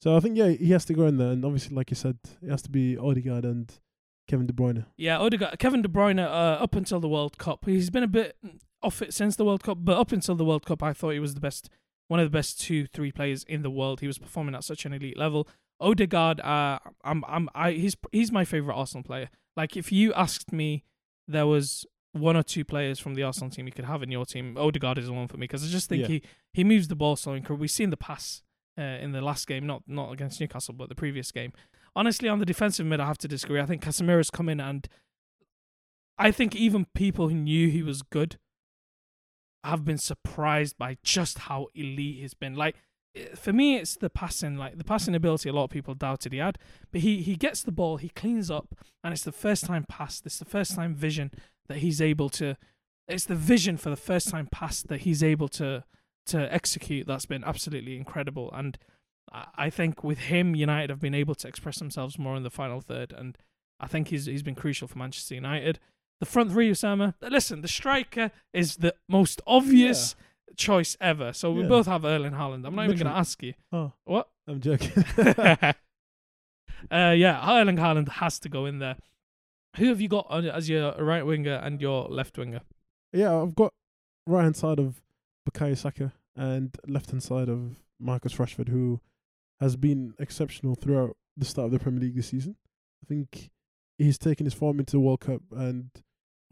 So 0.00 0.16
I 0.16 0.20
think 0.20 0.36
yeah, 0.36 0.48
he 0.48 0.72
has 0.72 0.84
to 0.86 0.94
go 0.94 1.06
in 1.06 1.16
there, 1.16 1.30
and 1.30 1.44
obviously, 1.44 1.76
like 1.76 1.90
you 1.90 1.96
said, 1.96 2.18
it 2.42 2.50
has 2.50 2.62
to 2.62 2.70
be 2.70 2.98
Odegaard 2.98 3.44
and 3.44 3.72
Kevin 4.28 4.46
De 4.46 4.52
Bruyne. 4.52 4.84
Yeah, 4.96 5.18
Odegaard, 5.18 5.58
Kevin 5.58 5.82
De 5.82 5.88
Bruyne. 5.88 6.18
Uh, 6.18 6.62
up 6.62 6.74
until 6.74 7.00
the 7.00 7.08
World 7.08 7.38
Cup, 7.38 7.64
he's 7.66 7.90
been 7.90 8.02
a 8.02 8.08
bit 8.08 8.36
off 8.82 9.02
it 9.02 9.12
since 9.14 9.36
the 9.36 9.44
World 9.44 9.62
Cup. 9.62 9.78
But 9.80 9.98
up 9.98 10.12
until 10.12 10.34
the 10.34 10.44
World 10.44 10.66
Cup, 10.66 10.82
I 10.82 10.92
thought 10.92 11.10
he 11.10 11.18
was 11.18 11.34
the 11.34 11.40
best, 11.40 11.68
one 12.08 12.20
of 12.20 12.26
the 12.30 12.36
best 12.36 12.60
two, 12.60 12.86
three 12.86 13.12
players 13.12 13.44
in 13.44 13.62
the 13.62 13.70
world. 13.70 14.00
He 14.00 14.06
was 14.06 14.18
performing 14.18 14.54
at 14.54 14.64
such 14.64 14.84
an 14.84 14.92
elite 14.92 15.16
level. 15.18 15.48
Odegaard, 15.80 16.40
uh, 16.40 16.78
I'm, 17.04 17.24
I'm, 17.26 17.48
I, 17.54 17.72
he's, 17.72 17.96
he's 18.12 18.30
my 18.30 18.44
favorite 18.44 18.76
Arsenal 18.76 19.02
player. 19.02 19.28
Like, 19.56 19.76
if 19.76 19.90
you 19.90 20.12
asked 20.14 20.52
me, 20.52 20.84
there 21.26 21.46
was 21.46 21.84
one 22.12 22.36
or 22.36 22.42
two 22.42 22.64
players 22.64 22.98
from 22.98 23.14
the 23.14 23.22
Arsenal 23.22 23.50
team 23.50 23.66
you 23.66 23.72
could 23.72 23.86
have 23.86 24.02
in 24.02 24.10
your 24.10 24.24
team. 24.26 24.56
Odegaard 24.58 24.98
is 24.98 25.06
the 25.06 25.12
one 25.12 25.28
for 25.28 25.36
me 25.38 25.44
because 25.44 25.64
I 25.64 25.68
just 25.68 25.88
think 25.88 26.02
Yeah. 26.02 26.08
he, 26.08 26.22
he 26.52 26.64
moves 26.64 26.88
the 26.88 26.94
ball 26.96 27.16
so 27.16 27.32
incredible. 27.32 27.60
We've 27.62 27.70
seen 27.70 27.90
the 27.90 27.96
pass 27.96 28.42
uh, 28.78 28.82
in 28.82 29.12
the 29.12 29.20
last 29.20 29.46
game, 29.46 29.66
not 29.66 29.82
not 29.86 30.12
against 30.12 30.40
Newcastle, 30.40 30.74
but 30.74 30.88
the 30.88 30.94
previous 30.94 31.32
game. 31.32 31.52
Honestly, 31.96 32.28
on 32.28 32.38
the 32.38 32.46
defensive 32.46 32.86
mid, 32.86 33.00
I 33.00 33.06
have 33.06 33.18
to 33.18 33.28
disagree. 33.28 33.60
I 33.60 33.66
think 33.66 33.82
Casemiro's 33.82 34.30
come 34.30 34.48
in 34.48 34.60
and 34.60 34.88
I 36.18 36.30
think 36.30 36.54
even 36.54 36.86
people 36.94 37.28
who 37.28 37.34
knew 37.34 37.68
he 37.68 37.82
was 37.82 38.02
good 38.02 38.38
have 39.64 39.84
been 39.84 39.98
surprised 39.98 40.76
by 40.78 40.98
just 41.02 41.40
how 41.40 41.68
elite 41.74 42.20
he's 42.20 42.34
been. 42.34 42.54
Like 42.54 42.76
eh, 43.14 43.34
for 43.34 43.52
me, 43.52 43.76
it's 43.76 43.96
the 43.96 44.10
passing. 44.10 44.56
Like 44.56 44.78
the 44.78 44.84
passing 44.84 45.14
ability, 45.14 45.48
a 45.48 45.52
lot 45.52 45.64
of 45.64 45.70
people 45.70 45.94
doubted 45.94 46.32
he 46.32 46.38
had, 46.38 46.58
but 46.90 47.02
he 47.02 47.22
he 47.22 47.36
gets 47.36 47.62
the 47.62 47.72
ball, 47.72 47.96
he 47.96 48.08
cleans 48.08 48.50
up, 48.50 48.74
and 49.02 49.12
it's 49.12 49.24
the 49.24 49.32
first 49.32 49.64
time 49.64 49.84
pass. 49.88 50.22
It's 50.24 50.38
the 50.38 50.44
first 50.44 50.74
time 50.74 50.94
vision 50.94 51.30
that 51.68 51.78
he's 51.78 52.00
able 52.00 52.28
to. 52.30 52.56
It's 53.08 53.24
the 53.24 53.34
vision 53.34 53.76
for 53.76 53.90
the 53.90 53.96
first 53.96 54.28
time 54.28 54.48
pass 54.50 54.82
that 54.82 55.02
he's 55.02 55.22
able 55.22 55.48
to 55.48 55.84
to 56.26 56.52
execute. 56.52 57.06
That's 57.06 57.26
been 57.26 57.44
absolutely 57.44 57.96
incredible, 57.96 58.50
and 58.52 58.78
I 59.32 59.70
think 59.70 60.04
with 60.04 60.18
him, 60.18 60.54
United 60.54 60.90
have 60.90 61.00
been 61.00 61.14
able 61.14 61.34
to 61.36 61.48
express 61.48 61.78
themselves 61.78 62.18
more 62.18 62.36
in 62.36 62.42
the 62.42 62.50
final 62.50 62.80
third, 62.80 63.12
and 63.12 63.38
I 63.80 63.86
think 63.86 64.08
he's 64.08 64.26
he's 64.26 64.42
been 64.42 64.54
crucial 64.54 64.88
for 64.88 64.98
Manchester 64.98 65.34
United. 65.34 65.78
The 66.22 66.26
front 66.26 66.52
three, 66.52 66.70
Osama. 66.70 67.14
Listen, 67.20 67.62
the 67.62 67.66
striker 67.68 68.30
is 68.52 68.76
the 68.76 68.94
most 69.08 69.42
obvious 69.44 70.14
choice 70.56 70.96
ever. 71.00 71.32
So 71.32 71.50
we 71.50 71.62
Yeah. 71.62 71.68
both 71.68 71.86
have 71.86 72.04
Erling 72.04 72.34
Haaland. 72.34 72.64
I'm 72.64 72.76
not 72.76 72.84
even 72.84 72.96
going 72.96 73.12
to 73.12 73.18
ask 73.18 73.42
you. 73.42 73.54
Oh, 73.72 73.92
What? 74.04 74.28
I'm 74.46 74.60
joking. 74.60 74.92
uh, 75.18 75.72
yeah, 76.92 77.40
Erling 77.60 77.76
Haaland 77.76 78.08
has 78.08 78.38
to 78.38 78.48
go 78.48 78.66
in 78.66 78.78
there. 78.78 78.98
Who 79.78 79.86
have 79.86 80.00
you 80.00 80.06
got 80.06 80.28
on- 80.30 80.44
as 80.46 80.68
your 80.68 80.92
right 80.92 81.26
winger 81.26 81.54
and 81.54 81.80
your 81.80 82.04
left 82.08 82.38
winger? 82.38 82.60
yeah, 83.12 83.36
I've 83.42 83.56
got 83.56 83.72
right 84.24 84.44
hand 84.44 84.54
side 84.56 84.78
of 84.78 85.02
Bukayo 85.50 85.76
Saka 85.76 86.12
and 86.36 86.76
left 86.86 87.10
hand 87.10 87.24
side 87.24 87.48
of 87.48 87.82
Marcus 87.98 88.34
Rashford, 88.34 88.68
who 88.68 89.00
has 89.58 89.74
been 89.74 90.14
exceptional 90.20 90.76
throughout 90.76 91.16
the 91.36 91.44
start 91.44 91.66
of 91.66 91.72
the 91.72 91.80
Premier 91.80 92.00
League 92.00 92.14
this 92.14 92.28
season. 92.28 92.54
I 93.02 93.06
think 93.06 93.50
he's 93.98 94.18
taken 94.18 94.46
his 94.46 94.54
form 94.54 94.78
into 94.78 94.92
the 94.92 95.00
World 95.00 95.18
Cup, 95.20 95.42
and 95.50 95.90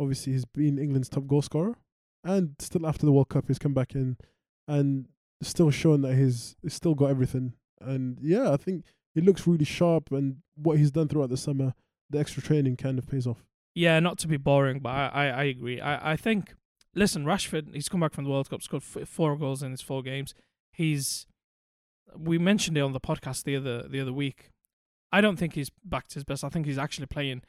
obviously 0.01 0.33
he's 0.33 0.47
been 0.47 0.79
England's 0.79 1.09
top 1.09 1.27
goal 1.27 1.43
scorer. 1.43 1.77
And 2.25 2.55
still 2.59 2.87
after 2.87 3.07
the 3.07 3.13
World 3.13 3.29
Cup, 3.29 3.45
he's 3.49 3.59
come 3.59 3.75
back 3.75 3.95
in 3.95 4.17
and 4.67 5.07
still 5.43 5.71
shown 5.71 6.03
that 6.03 6.15
he's, 6.15 6.57
he's 6.63 6.75
still 6.75 6.95
got 6.95 7.11
everything. 7.11 7.55
And 7.81 8.19
yeah, 8.21 8.53
I 8.53 8.57
think 8.57 8.85
he 9.15 9.21
looks 9.21 9.47
really 9.47 9.65
sharp, 9.65 10.13
and 10.13 10.37
what 10.55 10.79
he's 10.79 10.91
done 10.91 11.09
throughout 11.09 11.31
the 11.31 11.37
summer, 11.37 11.75
the 12.11 12.19
extra 12.19 12.43
training 12.43 12.77
kind 12.77 12.99
of 12.99 13.09
pays 13.09 13.27
off. 13.27 13.45
Yeah, 13.75 14.01
not 14.01 14.19
to 14.19 14.29
be 14.29 14.37
boring, 14.37 14.81
but 14.81 14.91
I, 14.91 15.07
I, 15.07 15.27
I 15.27 15.45
agree. 15.45 15.81
I, 15.81 16.13
I 16.13 16.17
think, 16.17 16.55
listen, 16.95 17.25
Rashford, 17.25 17.75
he's 17.75 17.89
come 17.89 18.01
back 18.01 18.13
from 18.13 18.25
the 18.25 18.31
World 18.31 18.51
Cup, 18.51 18.63
scored 18.63 18.83
f- 18.83 19.09
four 19.09 19.37
goals 19.37 19.63
in 19.63 19.71
his 19.71 19.81
four 19.81 20.03
games. 20.03 20.35
He's, 20.73 21.27
we 22.17 22.37
mentioned 22.37 22.77
it 22.77 22.83
on 22.83 22.93
the 22.93 23.01
podcast 23.01 23.45
the 23.45 23.57
other 23.57 23.89
the 23.89 24.01
other 24.01 24.13
week. 24.13 24.51
I 25.13 25.21
don't 25.21 25.37
think 25.37 25.55
he's 25.55 25.71
back 25.85 26.09
to 26.09 26.15
his 26.15 26.25
best. 26.25 26.45
I 26.45 26.49
think 26.49 26.67
he's 26.67 26.79
actually 26.79 27.07
playing 27.07 27.43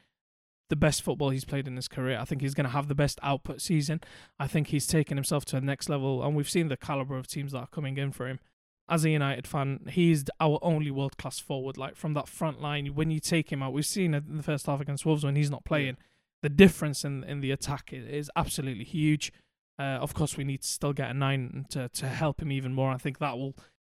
the 0.72 0.76
best 0.76 1.02
football 1.02 1.28
he's 1.28 1.44
played 1.44 1.68
in 1.68 1.76
his 1.76 1.86
career. 1.86 2.18
I 2.18 2.24
think 2.24 2.40
he's 2.40 2.54
going 2.54 2.64
to 2.64 2.72
have 2.72 2.88
the 2.88 2.94
best 2.94 3.20
output 3.22 3.60
season. 3.60 4.00
I 4.40 4.46
think 4.46 4.68
he's 4.68 4.86
taken 4.86 5.18
himself 5.18 5.44
to 5.46 5.56
the 5.56 5.66
next 5.66 5.90
level, 5.90 6.22
and 6.24 6.34
we've 6.34 6.48
seen 6.48 6.68
the 6.68 6.78
caliber 6.78 7.18
of 7.18 7.26
teams 7.26 7.52
that 7.52 7.58
are 7.58 7.66
coming 7.66 7.98
in 7.98 8.10
for 8.10 8.26
him. 8.26 8.40
As 8.88 9.04
a 9.04 9.10
United 9.10 9.46
fan, 9.46 9.80
he's 9.90 10.24
our 10.40 10.58
only 10.62 10.90
world 10.90 11.18
class 11.18 11.38
forward. 11.38 11.76
Like 11.76 11.94
from 11.94 12.14
that 12.14 12.26
front 12.26 12.62
line, 12.62 12.86
when 12.94 13.10
you 13.10 13.20
take 13.20 13.52
him 13.52 13.62
out, 13.62 13.74
we've 13.74 13.84
seen 13.84 14.14
it 14.14 14.24
in 14.26 14.38
the 14.38 14.42
first 14.42 14.64
half 14.64 14.80
against 14.80 15.04
Wolves 15.04 15.24
when 15.24 15.36
he's 15.36 15.50
not 15.50 15.66
playing. 15.66 15.98
The 16.40 16.48
difference 16.48 17.04
in 17.04 17.22
in 17.24 17.42
the 17.42 17.50
attack 17.50 17.90
is 17.92 18.30
absolutely 18.34 18.84
huge. 18.84 19.30
Uh, 19.78 19.98
of 20.00 20.14
course, 20.14 20.38
we 20.38 20.44
need 20.44 20.62
to 20.62 20.68
still 20.68 20.94
get 20.94 21.10
a 21.10 21.14
nine 21.14 21.66
to 21.68 21.90
to 21.90 22.08
help 22.08 22.40
him 22.40 22.50
even 22.50 22.72
more. 22.72 22.90
I 22.90 22.96
think 22.96 23.18
that 23.18 23.36
will 23.36 23.54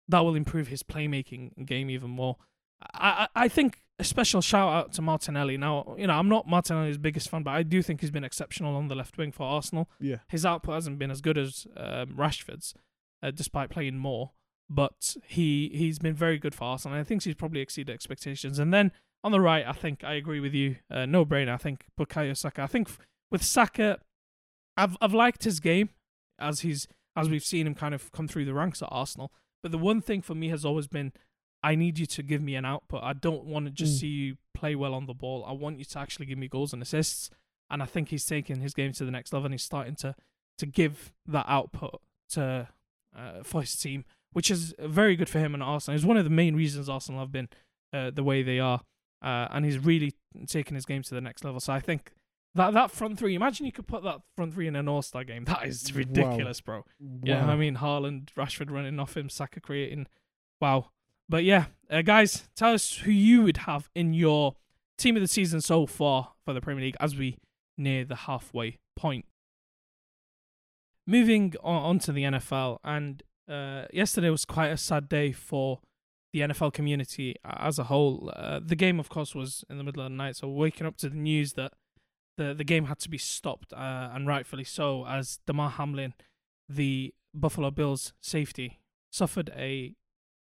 that 0.08 0.20
will 0.20 0.34
improve 0.34 0.68
his 0.68 0.82
playmaking 0.82 1.66
game 1.66 1.90
even 1.90 2.08
more. 2.08 2.38
I, 2.94 3.28
I 3.34 3.44
I 3.44 3.48
think 3.48 3.82
a 4.02 4.04
special 4.04 4.40
shout 4.40 4.72
out 4.72 4.92
to 4.92 5.02
Martinelli. 5.02 5.56
Now, 5.56 5.94
you 5.98 6.06
know, 6.06 6.14
I'm 6.14 6.28
not 6.28 6.46
Martinelli's 6.46 6.98
biggest 6.98 7.28
fan, 7.30 7.42
but 7.42 7.52
I 7.52 7.62
do 7.62 7.82
think 7.82 8.00
he's 8.00 8.10
been 8.10 8.24
exceptional 8.24 8.76
on 8.76 8.88
the 8.88 8.94
left 8.94 9.16
wing 9.16 9.32
for 9.32 9.44
Arsenal. 9.44 9.88
Yeah. 9.98 10.18
His 10.28 10.44
output 10.44 10.74
hasn't 10.74 10.98
been 10.98 11.10
as 11.10 11.20
good 11.20 11.38
as 11.38 11.66
um, 11.76 12.14
Rashford's, 12.16 12.74
uh, 13.22 13.30
despite 13.30 13.70
playing 13.70 13.96
more. 13.96 14.32
But 14.70 15.16
he 15.26 15.70
he's 15.74 15.98
been 15.98 16.14
very 16.14 16.38
good 16.38 16.54
for 16.54 16.64
Arsenal. 16.64 16.96
And 16.96 17.00
I 17.00 17.04
think 17.04 17.24
he's 17.24 17.34
probably 17.34 17.60
exceeded 17.60 17.92
expectations. 17.92 18.58
And 18.58 18.72
then 18.72 18.92
on 19.24 19.32
the 19.32 19.40
right, 19.40 19.66
I 19.66 19.72
think 19.72 20.04
I 20.04 20.14
agree 20.14 20.40
with 20.40 20.54
you. 20.54 20.76
Uh, 20.90 21.06
no 21.06 21.24
brainer. 21.24 21.52
I 21.52 21.58
think 21.58 21.86
Bukayo 21.98 22.36
Saka. 22.36 22.62
I 22.62 22.66
think 22.66 22.88
f- 22.88 22.98
with 23.30 23.42
Saka, 23.42 23.98
I've 24.76 24.96
I've 25.00 25.14
liked 25.14 25.44
his 25.44 25.60
game 25.60 25.90
as 26.38 26.60
he's 26.60 26.88
as 27.14 27.28
we've 27.28 27.44
seen 27.44 27.66
him 27.66 27.74
kind 27.74 27.94
of 27.94 28.10
come 28.12 28.28
through 28.28 28.46
the 28.46 28.54
ranks 28.54 28.82
at 28.82 28.88
Arsenal. 28.90 29.30
But 29.62 29.72
the 29.72 29.78
one 29.78 30.00
thing 30.00 30.22
for 30.22 30.34
me 30.34 30.48
has 30.48 30.64
always 30.64 30.88
been, 30.88 31.12
I 31.62 31.74
need 31.74 31.98
you 31.98 32.06
to 32.06 32.22
give 32.22 32.42
me 32.42 32.54
an 32.56 32.64
output. 32.64 33.02
I 33.02 33.12
don't 33.12 33.44
want 33.44 33.66
to 33.66 33.70
just 33.70 33.96
Mm. 33.96 34.00
see 34.00 34.06
you 34.08 34.36
play 34.54 34.74
well 34.74 34.94
on 34.94 35.06
the 35.06 35.14
ball. 35.14 35.44
I 35.46 35.52
want 35.52 35.78
you 35.78 35.84
to 35.84 35.98
actually 35.98 36.26
give 36.26 36.38
me 36.38 36.48
goals 36.48 36.72
and 36.72 36.82
assists. 36.82 37.30
And 37.70 37.82
I 37.82 37.86
think 37.86 38.08
he's 38.08 38.26
taking 38.26 38.60
his 38.60 38.74
game 38.74 38.92
to 38.94 39.04
the 39.04 39.10
next 39.10 39.32
level 39.32 39.46
and 39.46 39.54
he's 39.54 39.62
starting 39.62 39.94
to 39.96 40.14
to 40.58 40.66
give 40.66 41.12
that 41.26 41.46
output 41.48 42.00
to 42.30 42.68
uh, 43.16 43.42
for 43.42 43.60
his 43.62 43.74
team, 43.76 44.04
which 44.32 44.50
is 44.50 44.74
very 44.78 45.16
good 45.16 45.28
for 45.28 45.38
him 45.38 45.54
and 45.54 45.62
Arsenal. 45.62 45.96
It's 45.96 46.04
one 46.04 46.16
of 46.18 46.24
the 46.24 46.30
main 46.30 46.54
reasons 46.54 46.88
Arsenal 46.88 47.20
have 47.20 47.32
been 47.32 47.48
uh, 47.92 48.10
the 48.10 48.22
way 48.22 48.42
they 48.42 48.58
are, 48.60 48.80
uh, 49.22 49.48
and 49.50 49.64
he's 49.64 49.78
really 49.78 50.12
taking 50.46 50.74
his 50.74 50.84
game 50.84 51.02
to 51.02 51.14
the 51.14 51.20
next 51.20 51.44
level. 51.44 51.60
So 51.60 51.72
I 51.72 51.80
think 51.80 52.12
that 52.54 52.74
that 52.74 52.90
front 52.90 53.18
three. 53.18 53.34
Imagine 53.34 53.64
you 53.66 53.72
could 53.72 53.86
put 53.86 54.02
that 54.04 54.20
front 54.36 54.52
three 54.54 54.66
in 54.66 54.76
an 54.76 54.88
All 54.88 55.00
Star 55.02 55.24
game. 55.24 55.44
That 55.44 55.66
is 55.66 55.90
Wow. 55.92 55.98
ridiculous, 55.98 56.60
bro. 56.60 56.84
Yeah, 57.22 57.46
Wow. 57.46 57.52
I 57.52 57.56
mean 57.56 57.76
Haaland, 57.76 58.28
Rashford 58.34 58.70
running 58.70 58.98
off 59.00 59.16
him, 59.16 59.28
Saka 59.30 59.60
creating. 59.60 60.06
Wow. 60.60 60.90
But 61.28 61.44
yeah, 61.44 61.66
uh, 61.90 62.02
guys, 62.02 62.48
tell 62.54 62.74
us 62.74 62.98
who 62.98 63.10
you 63.10 63.42
would 63.42 63.58
have 63.58 63.88
in 63.94 64.14
your 64.14 64.56
team 64.98 65.16
of 65.16 65.22
the 65.22 65.28
season 65.28 65.60
so 65.60 65.86
far 65.86 66.32
for 66.44 66.54
the 66.54 66.60
Premier 66.60 66.84
League 66.84 66.96
as 67.00 67.16
we 67.16 67.38
near 67.76 68.04
the 68.04 68.16
halfway 68.16 68.78
point. 68.96 69.24
Moving 71.06 71.54
on, 71.62 71.82
on 71.82 71.98
to 72.00 72.12
the 72.12 72.22
NFL, 72.22 72.78
and 72.84 73.22
uh, 73.48 73.86
yesterday 73.92 74.30
was 74.30 74.44
quite 74.44 74.68
a 74.68 74.76
sad 74.76 75.08
day 75.08 75.32
for 75.32 75.80
the 76.32 76.40
NFL 76.40 76.72
community 76.72 77.36
as 77.44 77.78
a 77.78 77.84
whole. 77.84 78.32
Uh, 78.34 78.60
the 78.64 78.76
game, 78.76 79.00
of 79.00 79.08
course, 79.08 79.34
was 79.34 79.64
in 79.68 79.78
the 79.78 79.84
middle 79.84 80.02
of 80.02 80.10
the 80.10 80.16
night, 80.16 80.36
so 80.36 80.48
waking 80.48 80.86
up 80.86 80.96
to 80.98 81.08
the 81.08 81.16
news 81.16 81.54
that 81.54 81.72
the 82.38 82.54
the 82.54 82.64
game 82.64 82.86
had 82.86 82.98
to 83.00 83.10
be 83.10 83.18
stopped, 83.18 83.72
uh, 83.72 84.10
and 84.12 84.26
rightfully 84.26 84.64
so, 84.64 85.06
as 85.06 85.40
Damar 85.46 85.70
Hamlin, 85.70 86.14
the 86.68 87.12
Buffalo 87.34 87.70
Bills 87.70 88.12
safety, 88.20 88.78
suffered 89.10 89.50
a 89.56 89.94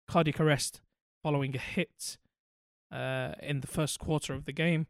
cardiac 0.08 0.39
arrest 0.39 0.82
following 1.24 1.56
a 1.56 1.60
hit 1.60 2.18
uh, 2.91 3.34
in 3.41 3.62
the 3.62 3.68
first 3.68 4.00
quarter 4.00 4.34
of 4.34 4.46
the 4.46 4.54
game. 4.54 4.88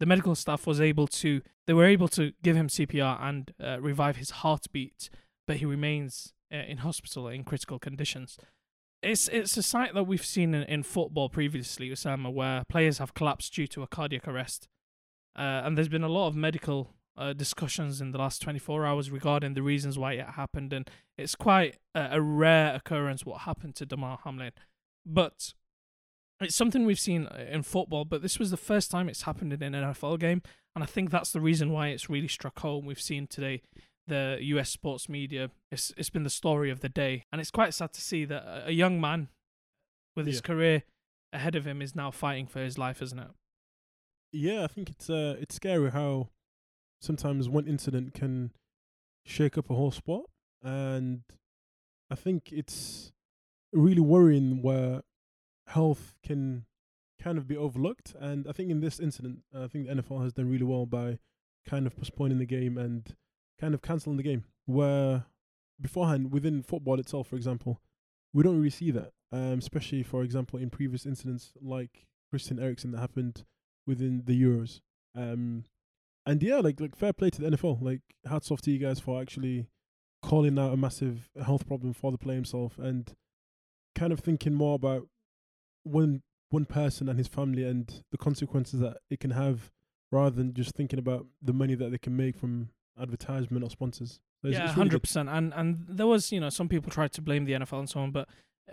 the 0.00 0.06
medical 0.06 0.34
staff 0.34 0.66
was 0.66 0.80
able 0.80 1.06
to 1.06 1.40
they 1.66 1.72
were 1.72 1.86
able 1.86 2.08
to 2.08 2.32
give 2.42 2.56
him 2.56 2.68
CPR 2.68 3.18
and 3.22 3.52
uh, 3.62 3.80
revive 3.80 4.16
his 4.16 4.30
heartbeat, 4.30 5.08
but 5.46 5.56
he 5.56 5.64
remains 5.64 6.34
uh, 6.52 6.58
in 6.58 6.78
hospital 6.78 7.28
in 7.28 7.44
critical 7.44 7.78
conditions. 7.78 8.38
It's 9.02 9.28
it's 9.28 9.56
a 9.56 9.62
sight 9.62 9.94
that 9.94 10.04
we've 10.04 10.24
seen 10.24 10.54
in, 10.54 10.62
in 10.64 10.82
football 10.82 11.28
previously, 11.28 11.90
Osama, 11.90 12.32
where 12.32 12.64
players 12.68 12.98
have 12.98 13.14
collapsed 13.14 13.54
due 13.54 13.66
to 13.68 13.82
a 13.82 13.86
cardiac 13.86 14.28
arrest, 14.28 14.68
uh, 15.36 15.62
and 15.64 15.76
there's 15.76 15.88
been 15.88 16.04
a 16.04 16.08
lot 16.08 16.28
of 16.28 16.36
medical 16.36 16.94
uh, 17.16 17.32
discussions 17.32 18.00
in 18.00 18.10
the 18.12 18.18
last 18.18 18.42
24 18.42 18.84
hours 18.86 19.10
regarding 19.10 19.54
the 19.54 19.62
reasons 19.62 19.98
why 19.98 20.14
it 20.14 20.26
happened, 20.30 20.72
and 20.72 20.90
it's 21.16 21.34
quite 21.34 21.78
a, 21.94 22.08
a 22.12 22.20
rare 22.20 22.74
occurrence 22.74 23.24
what 23.24 23.42
happened 23.42 23.74
to 23.76 23.86
Damar 23.86 24.18
Hamlin, 24.24 24.52
but 25.06 25.54
it's 26.40 26.54
something 26.56 26.84
we've 26.84 26.98
seen 27.00 27.26
uh, 27.26 27.46
in 27.50 27.62
football, 27.62 28.04
but 28.04 28.20
this 28.22 28.38
was 28.38 28.50
the 28.50 28.56
first 28.56 28.90
time 28.90 29.08
it's 29.08 29.22
happened 29.22 29.52
in 29.52 29.62
an 29.62 29.72
NFL 29.72 30.18
game, 30.18 30.42
and 30.74 30.82
I 30.82 30.86
think 30.86 31.10
that's 31.10 31.30
the 31.32 31.40
reason 31.40 31.70
why 31.70 31.88
it's 31.88 32.10
really 32.10 32.28
struck 32.28 32.58
home. 32.60 32.84
We've 32.86 33.00
seen 33.00 33.26
today 33.28 33.62
the 34.06 34.38
US 34.40 34.68
sports 34.70 35.08
media. 35.08 35.50
It's 35.70 35.92
it's 35.96 36.10
been 36.10 36.24
the 36.24 36.30
story 36.30 36.70
of 36.70 36.80
the 36.80 36.88
day, 36.88 37.24
and 37.32 37.40
it's 37.40 37.50
quite 37.52 37.72
sad 37.74 37.92
to 37.92 38.00
see 38.00 38.24
that 38.26 38.64
a 38.66 38.72
young 38.72 39.00
man 39.00 39.28
with 40.16 40.26
his 40.26 40.36
Yeah. 40.36 40.40
career 40.42 40.82
ahead 41.32 41.54
of 41.54 41.66
him 41.66 41.80
is 41.80 41.94
now 41.94 42.10
fighting 42.10 42.46
for 42.46 42.60
his 42.60 42.76
life, 42.76 43.00
isn't 43.00 43.18
it? 43.18 43.30
Yeah, 44.32 44.64
I 44.64 44.66
think 44.66 44.90
it's 44.90 45.08
uh 45.08 45.36
it's 45.40 45.54
scary 45.54 45.90
how 45.92 46.28
sometimes 47.04 47.48
one 47.48 47.66
incident 47.66 48.14
can 48.14 48.52
shake 49.24 49.56
up 49.58 49.70
a 49.70 49.74
whole 49.74 49.90
sport, 49.90 50.26
and 50.62 51.22
I 52.10 52.14
think 52.14 52.50
it's 52.52 53.12
really 53.72 54.00
worrying 54.00 54.62
where 54.62 55.02
health 55.66 56.16
can 56.24 56.64
kind 57.20 57.38
of 57.38 57.46
be 57.46 57.56
overlooked. 57.56 58.14
And 58.18 58.46
I 58.48 58.52
think 58.52 58.70
in 58.70 58.80
this 58.80 59.00
incident, 59.00 59.40
I 59.54 59.66
think 59.66 59.86
the 59.86 59.94
NFL 59.94 60.22
has 60.22 60.32
done 60.32 60.50
really 60.50 60.64
well 60.64 60.86
by 60.86 61.18
kind 61.66 61.86
of 61.86 61.96
postponing 61.96 62.38
the 62.38 62.46
game 62.46 62.76
and 62.76 63.14
kind 63.60 63.74
of 63.74 63.82
cancelling 63.82 64.16
the 64.16 64.22
game. 64.22 64.44
Where 64.66 65.24
beforehand, 65.80 66.32
within 66.32 66.62
football 66.62 67.00
itself, 67.00 67.28
for 67.28 67.36
example, 67.36 67.80
we 68.32 68.42
don't 68.42 68.56
really 68.56 68.70
see 68.70 68.90
that. 68.90 69.12
Um, 69.32 69.58
especially 69.58 70.04
for 70.04 70.22
example 70.22 70.60
in 70.60 70.70
previous 70.70 71.04
incidents 71.04 71.54
like 71.60 72.06
Christian 72.30 72.60
Eriksen 72.60 72.92
that 72.92 73.00
happened 73.00 73.44
within 73.84 74.22
the 74.26 74.40
Euros. 74.40 74.80
Um, 75.16 75.64
and 76.26 76.42
yeah, 76.42 76.58
like 76.60 76.80
like 76.80 76.96
fair 76.96 77.12
play 77.12 77.30
to 77.30 77.40
the 77.40 77.50
NFL. 77.50 77.82
Like 77.82 78.00
hats 78.28 78.50
off 78.50 78.60
to 78.62 78.70
you 78.70 78.78
guys 78.78 79.00
for 79.00 79.20
actually 79.20 79.66
calling 80.22 80.58
out 80.58 80.72
a 80.72 80.76
massive 80.76 81.28
health 81.44 81.66
problem 81.66 81.92
for 81.92 82.10
the 82.10 82.18
player 82.18 82.36
himself 82.36 82.78
and 82.78 83.14
kind 83.94 84.12
of 84.12 84.20
thinking 84.20 84.54
more 84.54 84.74
about 84.74 85.06
one 85.82 86.22
one 86.50 86.64
person 86.64 87.08
and 87.08 87.18
his 87.18 87.28
family 87.28 87.64
and 87.64 88.02
the 88.12 88.18
consequences 88.18 88.80
that 88.80 88.98
it 89.10 89.20
can 89.20 89.32
have 89.32 89.70
rather 90.12 90.30
than 90.36 90.54
just 90.54 90.74
thinking 90.74 90.98
about 90.98 91.26
the 91.42 91.52
money 91.52 91.74
that 91.74 91.90
they 91.90 91.98
can 91.98 92.16
make 92.16 92.36
from 92.36 92.68
advertisement 93.00 93.64
or 93.64 93.70
sponsors. 93.70 94.20
So 94.40 94.48
it's- 94.48 94.60
yeah, 94.60 94.72
hundred 94.72 95.02
percent. 95.02 95.28
And 95.28 95.52
and 95.54 95.84
there 95.88 96.06
was 96.06 96.30
you 96.32 96.40
know 96.40 96.48
some 96.50 96.68
people 96.68 96.90
tried 96.90 97.12
to 97.12 97.22
blame 97.22 97.44
the 97.44 97.52
NFL 97.52 97.80
and 97.80 97.88
so 97.90 98.00
on, 98.00 98.12
but 98.12 98.28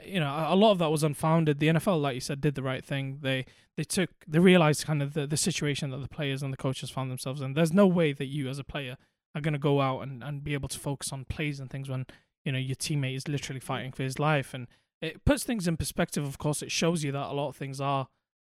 you 0.06 0.20
know 0.20 0.46
a, 0.48 0.56
lot 0.56 0.72
of 0.72 0.78
that 0.80 0.92
was 0.92 1.04
unfounded. 1.04 1.60
The 1.60 1.68
NFL, 1.68 2.02
like 2.02 2.16
you 2.16 2.22
said, 2.22 2.42
did 2.42 2.56
the 2.56 2.64
right 2.64 2.84
thing. 2.84 3.20
They 3.22 3.46
they 3.78 3.84
took 3.84 4.10
they 4.28 4.40
realized 4.40 4.86
kind 4.86 5.02
of 5.02 5.14
the 5.14 5.28
the 5.28 5.38
situation 5.38 5.92
that 5.92 6.02
the 6.02 6.10
players 6.10 6.42
and 6.42 6.52
the 6.52 6.58
coaches 6.58 6.90
found 6.90 7.12
themselves 7.12 7.42
in. 7.42 7.54
There's 7.54 7.74
no 7.74 7.88
way 7.88 8.14
that 8.14 8.28
you 8.28 8.50
as 8.50 8.60
a 8.60 8.64
player 8.64 8.98
are 9.36 9.42
going 9.42 9.54
to 9.54 9.60
go 9.60 9.82
out 9.82 10.02
and 10.02 10.24
and 10.24 10.44
be 10.44 10.54
able 10.54 10.70
to 10.70 10.80
focus 10.80 11.12
on 11.12 11.26
plays 11.26 11.60
and 11.60 11.70
things 11.70 11.90
when 11.90 12.06
you 12.46 12.52
know 12.52 12.60
your 12.60 12.76
teammate 12.76 13.16
is 13.16 13.28
literally 13.28 13.60
fighting 13.60 13.92
for 13.92 14.04
his 14.04 14.20
life 14.20 14.54
and 14.54 14.68
it 15.02 15.24
puts 15.26 15.44
things 15.44 15.68
in 15.68 15.78
perspective 15.78 16.26
of 16.26 16.38
course 16.38 16.62
it 16.62 16.72
shows 16.72 17.04
you 17.04 17.12
that 17.12 17.30
a 17.30 17.34
lot 17.34 17.50
of 17.50 17.56
things 17.56 17.80
are 17.80 18.08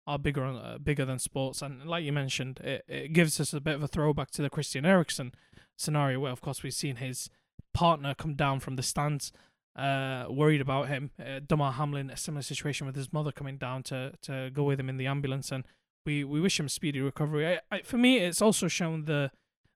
are 0.08 0.17
bigger 0.17 0.43
uh, 0.45 0.78
bigger 0.78 1.06
than 1.06 1.19
sports 1.19 1.62
and 1.62 1.86
like 1.86 2.04
you 2.04 2.12
mentioned 2.12 2.60
it, 2.62 2.84
it 2.88 3.13
gives 3.13 3.39
us 3.39 3.54
a 3.54 3.62
bit 3.62 3.75
of 3.75 3.84
a 3.84 3.88
throwback 3.88 4.32
to 4.32 4.41
the 4.41 4.49
Christian 4.49 4.86
Eriksen 4.86 5.34
scenario 5.78 6.19
where 6.19 6.32
of 6.32 6.41
course 6.41 6.63
we've 6.63 6.73
seen 6.73 6.97
his 6.97 7.30
partner 7.73 8.13
come 8.15 8.36
down 8.36 8.60
from 8.60 8.75
the 8.75 8.84
stands 8.84 9.32
uh 9.79 10.25
worried 10.29 10.61
about 10.61 10.87
him. 10.93 11.11
Uh, 11.19 11.39
Damar 11.49 11.71
Hamlin 11.73 12.09
a 12.09 12.17
similar 12.17 12.41
situation 12.43 12.87
with 12.87 12.95
his 12.95 13.09
mother 13.13 13.31
coming 13.31 13.57
down 13.57 13.83
to 13.83 14.13
to 14.27 14.49
go 14.53 14.63
with 14.63 14.79
him 14.79 14.89
in 14.89 14.97
the 14.97 15.07
ambulance 15.07 15.51
and 15.55 15.63
we 16.05 16.23
we 16.23 16.39
wish 16.41 16.59
him 16.59 16.67
speedy 16.69 17.01
recovery. 17.01 17.43
I, 17.47 17.59
I, 17.75 17.81
for 17.81 17.97
me 17.97 18.17
it's 18.17 18.41
also 18.41 18.67
shown 18.67 19.05
the 19.05 19.31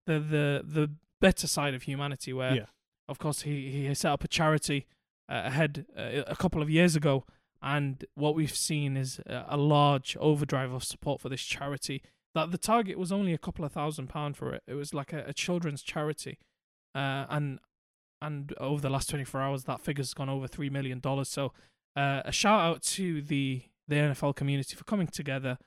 the 0.07 0.19
the 0.19 0.45
the 0.79 0.85
better 1.21 1.47
side 1.47 1.73
of 1.73 1.83
humanity 1.83 2.33
where 2.33 2.55
Yeah. 2.55 2.65
of 3.07 3.17
course 3.17 3.41
he 3.43 3.55
he 3.71 3.93
set 3.93 4.11
up 4.11 4.23
a 4.23 4.27
charity 4.27 4.79
uh, 5.29 5.43
ahead 5.45 5.85
uh, 5.97 6.23
a 6.27 6.35
couple 6.35 6.61
of 6.61 6.69
years 6.69 6.95
ago 6.95 7.23
and 7.61 8.03
what 8.15 8.35
we've 8.35 8.55
seen 8.69 8.97
is 8.97 9.19
a, 9.25 9.45
a 9.49 9.57
large 9.57 10.17
overdrive 10.19 10.73
of 10.73 10.83
support 10.83 11.21
for 11.21 11.29
this 11.29 11.41
charity. 11.43 12.01
That 12.35 12.51
the 12.51 12.57
target 12.57 12.97
was 12.97 13.11
only 13.11 13.33
a 13.33 13.37
couple 13.37 13.63
of 13.63 13.71
thousand 13.71 14.07
pound 14.07 14.35
for 14.35 14.53
it. 14.55 14.63
It 14.67 14.73
was 14.73 14.93
like 14.93 15.13
a, 15.13 15.23
a 15.27 15.33
children's 15.33 15.81
charity 15.81 16.39
uh, 16.93 17.25
and 17.29 17.59
and 18.23 18.53
over 18.57 18.81
the 18.81 18.89
last 18.89 19.09
24 19.09 19.41
hours 19.41 19.63
that 19.65 19.81
figure's 19.81 20.13
gone 20.13 20.29
over 20.29 20.47
3 20.47 20.69
million 20.69 20.99
dollars. 20.99 21.29
So 21.29 21.51
uh, 21.95 22.21
a 22.25 22.31
shout 22.31 22.62
out 22.62 22.81
to 22.83 23.21
the 23.21 23.63
the 23.88 23.95
NFL 23.95 24.36
community 24.36 24.75
for 24.75 24.86
coming 24.86 25.07
together 25.07 25.57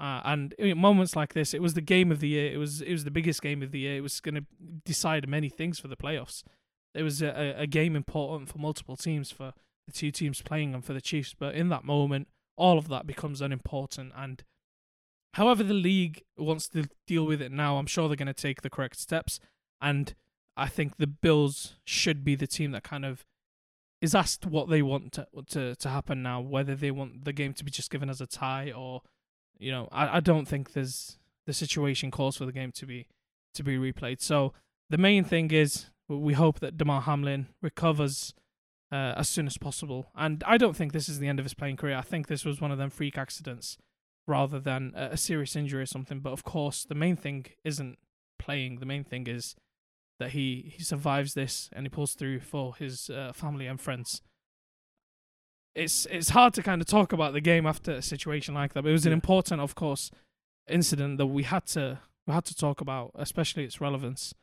uh, 0.00 0.20
and 0.24 0.52
in 0.54 0.78
moments 0.78 1.16
like 1.16 1.34
this 1.34 1.52
it 1.52 1.60
was 1.60 1.74
the 1.74 1.80
game 1.80 2.10
of 2.10 2.20
the 2.20 2.28
year. 2.28 2.52
It 2.52 2.56
was 2.56 2.80
it 2.80 2.92
was 2.92 3.04
the 3.04 3.10
biggest 3.10 3.42
game 3.42 3.62
of 3.62 3.72
the 3.72 3.80
year. 3.80 3.96
It 3.96 4.02
was 4.02 4.20
going 4.20 4.36
to 4.36 4.44
decide 4.84 5.28
many 5.28 5.48
things 5.48 5.78
for 5.78 5.88
the 5.88 5.96
playoffs. 5.96 6.42
It 6.94 7.02
was 7.02 7.20
a- 7.20 7.54
a 7.58 7.66
game 7.66 7.96
important 7.96 8.48
for 8.48 8.58
multiple 8.58 8.96
teams 8.96 9.30
for 9.32 9.52
the 9.86 9.92
two 9.92 10.10
teams 10.12 10.40
playing 10.40 10.72
and 10.72 10.84
for 10.84 10.94
the 10.94 11.00
Chiefs. 11.00 11.34
But 11.38 11.54
in 11.54 11.68
that 11.70 11.84
moment 11.84 12.28
all 12.56 12.78
of 12.78 12.86
that 12.88 13.06
becomes 13.06 13.40
unimportant. 13.40 14.12
And 14.16 14.44
however 15.34 15.64
the 15.64 15.74
league 15.74 16.22
wants 16.38 16.68
to 16.68 16.88
deal 17.08 17.26
with 17.26 17.42
it 17.42 17.50
now 17.50 17.78
I'm 17.78 17.86
sure 17.86 18.08
they're 18.08 18.16
going 18.16 18.26
to 18.26 18.32
take 18.32 18.62
the 18.62 18.70
correct 18.70 18.98
steps. 18.98 19.40
And 19.80 20.14
I 20.56 20.68
think 20.68 20.96
the 20.96 21.06
Bills 21.06 21.76
should 21.84 22.24
be 22.24 22.34
the 22.34 22.46
team 22.46 22.72
that 22.72 22.84
kind 22.84 23.04
of 23.04 23.24
is 24.00 24.14
asked 24.14 24.46
what 24.46 24.68
they 24.68 24.82
want 24.82 25.12
to 25.12 25.26
to, 25.48 25.74
to 25.76 25.88
happen 25.88 26.22
now, 26.22 26.40
whether 26.40 26.74
they 26.74 26.90
want 26.90 27.24
the 27.24 27.32
game 27.32 27.54
to 27.54 27.64
be 27.64 27.70
just 27.70 27.90
given 27.90 28.10
as 28.10 28.20
a 28.20 28.26
tie 28.26 28.70
or, 28.70 29.02
you 29.58 29.72
know, 29.72 29.88
I, 29.90 30.18
I 30.18 30.20
don't 30.20 30.46
think 30.46 30.72
there's 30.72 31.18
the 31.46 31.52
situation 31.52 32.10
calls 32.10 32.36
for 32.36 32.46
the 32.46 32.52
game 32.52 32.72
to 32.72 32.86
be 32.86 33.08
to 33.54 33.62
be 33.62 33.76
replayed. 33.76 34.20
So 34.20 34.52
the 34.90 34.98
main 34.98 35.24
thing 35.24 35.50
is 35.50 35.86
we 36.08 36.34
hope 36.34 36.60
that 36.60 36.76
Damar 36.76 37.02
Hamlin 37.02 37.48
recovers 37.62 38.34
uh, 38.92 39.14
as 39.16 39.28
soon 39.28 39.46
as 39.46 39.56
possible. 39.56 40.10
And 40.14 40.44
I 40.46 40.58
don't 40.58 40.76
think 40.76 40.92
this 40.92 41.08
is 41.08 41.18
the 41.18 41.28
end 41.28 41.38
of 41.38 41.44
his 41.44 41.54
playing 41.54 41.76
career. 41.76 41.96
I 41.96 42.02
think 42.02 42.26
this 42.26 42.44
was 42.44 42.60
one 42.60 42.70
of 42.70 42.78
them 42.78 42.90
freak 42.90 43.16
accidents 43.16 43.78
rather 44.26 44.60
than 44.60 44.92
a, 44.94 45.10
a 45.12 45.16
serious 45.16 45.56
injury 45.56 45.82
or 45.82 45.86
something. 45.86 46.20
But 46.20 46.32
of 46.32 46.44
course, 46.44 46.84
the 46.84 46.94
main 46.94 47.16
thing 47.16 47.46
isn't 47.64 47.98
playing. 48.38 48.78
The 48.80 48.86
main 48.86 49.04
thing 49.04 49.26
is 49.26 49.56
that 50.18 50.30
he 50.30 50.72
he 50.76 50.82
survives 50.82 51.34
this 51.34 51.68
and 51.72 51.84
he 51.84 51.88
pulls 51.88 52.14
through 52.14 52.40
for 52.40 52.74
his 52.76 53.10
uh, 53.10 53.32
family 53.32 53.66
and 53.66 53.80
friends. 53.80 54.22
It's 55.74 56.06
it's 56.06 56.30
hard 56.30 56.54
to 56.54 56.62
kind 56.62 56.80
of 56.80 56.86
talk 56.86 57.12
about 57.12 57.32
the 57.32 57.40
game 57.40 57.66
after 57.66 57.92
a 57.92 58.02
situation 58.02 58.54
like 58.54 58.74
that, 58.74 58.82
but 58.82 58.90
it 58.90 58.92
was 58.92 59.06
an 59.06 59.12
important, 59.12 59.60
of 59.60 59.74
course, 59.74 60.10
incident 60.68 61.18
that 61.18 61.26
we 61.26 61.42
had 61.42 61.66
to 61.68 61.98
we 62.26 62.32
had 62.32 62.44
to 62.46 62.54
talk 62.54 62.80
about, 62.80 63.10
especially 63.16 63.64
its 63.64 63.80
relevance 63.80 64.34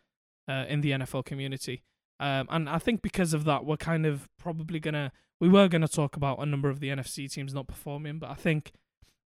uh, 0.47 0.65
in 0.67 0.81
the 0.81 0.91
NFL 0.91 1.25
community. 1.25 1.83
Um, 2.19 2.47
and 2.51 2.69
I 2.69 2.77
think 2.77 3.01
because 3.01 3.33
of 3.33 3.45
that, 3.45 3.65
we're 3.65 3.77
kind 3.77 4.05
of 4.05 4.29
probably 4.37 4.79
gonna 4.79 5.11
we 5.39 5.49
were 5.49 5.67
gonna 5.67 5.87
talk 5.87 6.15
about 6.15 6.39
a 6.39 6.45
number 6.45 6.69
of 6.69 6.79
the 6.79 6.89
NFC 6.89 7.31
teams 7.31 7.53
not 7.53 7.67
performing, 7.67 8.19
but 8.19 8.29
I 8.29 8.35
think 8.35 8.73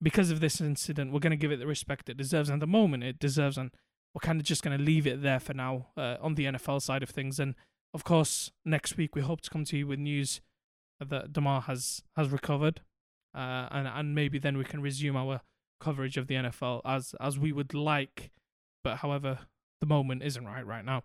because 0.01 0.31
of 0.31 0.41
this 0.41 0.61
incident, 0.61 1.13
we're 1.13 1.21
gonna 1.21 1.37
give 1.37 1.51
it 1.51 1.59
the 1.59 1.67
respect 1.67 2.09
it 2.09 2.17
deserves. 2.17 2.49
And 2.49 2.57
at 2.57 2.61
the 2.61 2.71
moment, 2.71 3.03
it 3.03 3.19
deserves, 3.19 3.59
and 3.59 3.71
we're 4.15 4.21
kind 4.21 4.41
of 4.41 4.47
just 4.47 4.63
going 4.63 4.77
to 4.77 4.83
leave 4.83 5.07
it 5.07 5.23
there 5.23 5.41
for 5.41 5.55
now 5.55 5.89
uh, 5.97 6.17
on 6.21 6.37
the 6.37 6.45
NFL 6.45 6.81
side 6.81 7.03
of 7.03 7.11
things. 7.11 7.41
And 7.41 7.55
of 7.93 8.05
course, 8.05 8.53
next 8.65 8.97
week 8.97 9.15
we 9.17 9.23
hope 9.23 9.41
to 9.43 9.51
come 9.51 9.65
to 9.67 9.77
you 9.77 9.87
with 9.87 9.99
news 9.99 10.41
that 11.05 11.33
Damar 11.33 11.63
has 11.63 12.03
has 12.17 12.29
recovered, 12.29 12.81
uh, 13.35 13.69
and 13.71 13.89
and 13.89 14.15
maybe 14.15 14.39
then 14.39 14.57
we 14.57 14.65
can 14.65 14.81
resume 14.81 15.17
our 15.17 15.41
coverage 15.81 16.17
of 16.17 16.29
the 16.29 16.35
NFL 16.35 16.81
as 16.85 17.15
as 17.21 17.39
we 17.39 17.53
would 17.53 17.75
like. 17.75 18.31
But 18.83 18.99
however, 18.99 19.41
the 19.81 19.87
moment 19.87 20.23
isn't 20.23 20.45
right 20.45 20.67
right 20.67 20.85
now. 20.85 21.03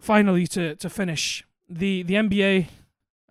Finally, 0.00 0.46
to 0.48 0.74
to 0.76 0.88
finish 0.88 1.44
the 1.68 2.02
the 2.02 2.14
NBA, 2.14 2.68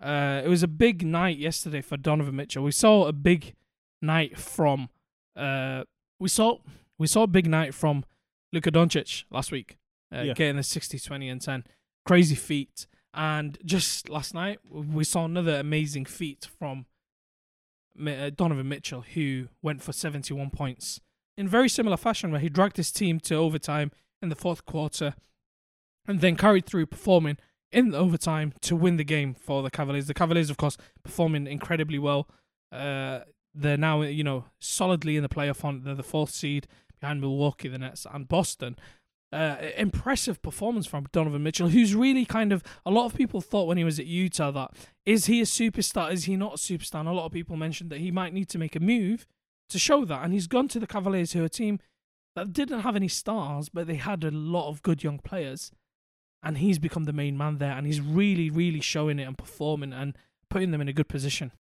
uh, 0.00 0.42
it 0.44 0.48
was 0.48 0.62
a 0.62 0.68
big 0.68 1.04
night 1.04 1.38
yesterday 1.38 1.80
for 1.80 1.96
Donovan 1.96 2.36
Mitchell. 2.36 2.62
We 2.62 2.72
saw 2.72 3.06
a 3.06 3.12
big 3.12 3.54
night 4.00 4.38
from 4.38 4.88
uh, 5.36 5.84
we 6.20 6.28
saw 6.28 6.58
we 6.98 7.06
saw 7.06 7.22
a 7.22 7.28
big 7.28 7.48
night 7.48 7.74
from 7.74 8.04
Luka 8.52 8.70
Doncic 8.70 9.24
last 9.30 9.52
week, 9.52 9.76
uh, 10.14 10.22
Yeah. 10.22 10.34
getting 10.34 10.58
a 10.58 10.62
60, 10.62 10.98
20, 10.98 11.28
and 11.28 11.40
10. 11.40 11.64
Crazy 12.06 12.34
feat. 12.34 12.86
And 13.14 13.58
just 13.64 14.08
last 14.08 14.34
night, 14.34 14.58
we 14.70 15.04
saw 15.04 15.24
another 15.24 15.58
amazing 15.58 16.04
feat 16.06 16.46
from 16.58 16.86
uh, 18.00 18.30
Donovan 18.30 18.68
Mitchell, 18.68 19.02
who 19.14 19.48
went 19.62 19.82
for 19.82 19.92
71 19.92 20.50
points 20.50 21.00
in 21.36 21.48
very 21.48 21.68
similar 21.68 21.96
fashion, 21.96 22.30
where 22.30 22.40
he 22.40 22.48
dragged 22.48 22.76
his 22.76 22.92
team 22.92 23.18
to 23.20 23.34
overtime 23.34 23.90
in 24.22 24.28
the 24.28 24.36
fourth 24.36 24.64
quarter 24.64 25.14
and 26.06 26.20
then 26.20 26.36
carried 26.36 26.64
through 26.66 26.86
performing 26.86 27.36
in 27.72 27.90
the 27.90 27.98
overtime 27.98 28.52
to 28.62 28.74
win 28.76 28.96
the 28.96 29.04
game 29.04 29.34
for 29.34 29.62
the 29.62 29.70
Cavaliers. 29.70 30.06
The 30.06 30.14
Cavaliers, 30.14 30.48
of 30.50 30.56
course, 30.56 30.76
performing 31.02 31.46
incredibly 31.46 31.98
well. 31.98 32.28
Uh, 32.72 33.20
they're 33.54 33.76
now, 33.76 34.02
you 34.02 34.22
know, 34.24 34.44
solidly 34.60 35.16
in 35.16 35.22
the 35.22 35.28
playoff 35.28 35.60
hunt. 35.62 35.84
They're 35.84 35.94
the 35.94 36.02
fourth 36.02 36.30
seed 36.30 36.66
behind 37.00 37.20
Milwaukee, 37.20 37.68
the 37.68 37.78
Nets, 37.78 38.06
and 38.12 38.28
Boston. 38.28 38.76
Uh, 39.30 39.56
impressive 39.76 40.40
performance 40.40 40.86
from 40.86 41.06
Donovan 41.12 41.42
Mitchell, 41.42 41.68
who's 41.68 41.94
really 41.94 42.24
kind 42.24 42.50
of 42.50 42.62
a 42.86 42.90
lot 42.90 43.04
of 43.04 43.14
people 43.14 43.42
thought 43.42 43.66
when 43.66 43.76
he 43.76 43.84
was 43.84 43.98
at 43.98 44.06
Utah 44.06 44.50
that 44.52 44.70
is 45.04 45.26
he 45.26 45.42
a 45.42 45.44
superstar? 45.44 46.10
Is 46.10 46.24
he 46.24 46.34
not 46.34 46.54
a 46.54 46.56
superstar? 46.56 47.00
And 47.00 47.08
a 47.10 47.12
lot 47.12 47.26
of 47.26 47.32
people 47.32 47.56
mentioned 47.56 47.90
that 47.90 48.00
he 48.00 48.10
might 48.10 48.32
need 48.32 48.48
to 48.48 48.58
make 48.58 48.74
a 48.74 48.80
move 48.80 49.26
to 49.68 49.78
show 49.78 50.06
that. 50.06 50.24
And 50.24 50.32
he's 50.32 50.46
gone 50.46 50.68
to 50.68 50.80
the 50.80 50.86
Cavaliers, 50.86 51.32
who 51.32 51.42
are 51.42 51.46
a 51.46 51.50
team 51.50 51.78
that 52.36 52.54
didn't 52.54 52.80
have 52.80 52.96
any 52.96 53.08
stars, 53.08 53.68
but 53.68 53.86
they 53.86 53.96
had 53.96 54.24
a 54.24 54.30
lot 54.30 54.70
of 54.70 54.82
good 54.82 55.04
young 55.04 55.18
players. 55.18 55.72
And 56.42 56.58
he's 56.58 56.78
become 56.78 57.04
the 57.04 57.12
main 57.12 57.36
man 57.36 57.58
there, 57.58 57.72
and 57.72 57.86
he's 57.86 58.00
really, 58.00 58.48
really 58.48 58.80
showing 58.80 59.18
it 59.18 59.24
and 59.24 59.36
performing 59.36 59.92
and 59.92 60.16
putting 60.48 60.70
them 60.70 60.80
in 60.80 60.88
a 60.88 60.92
good 60.92 61.08
position. 61.08 61.52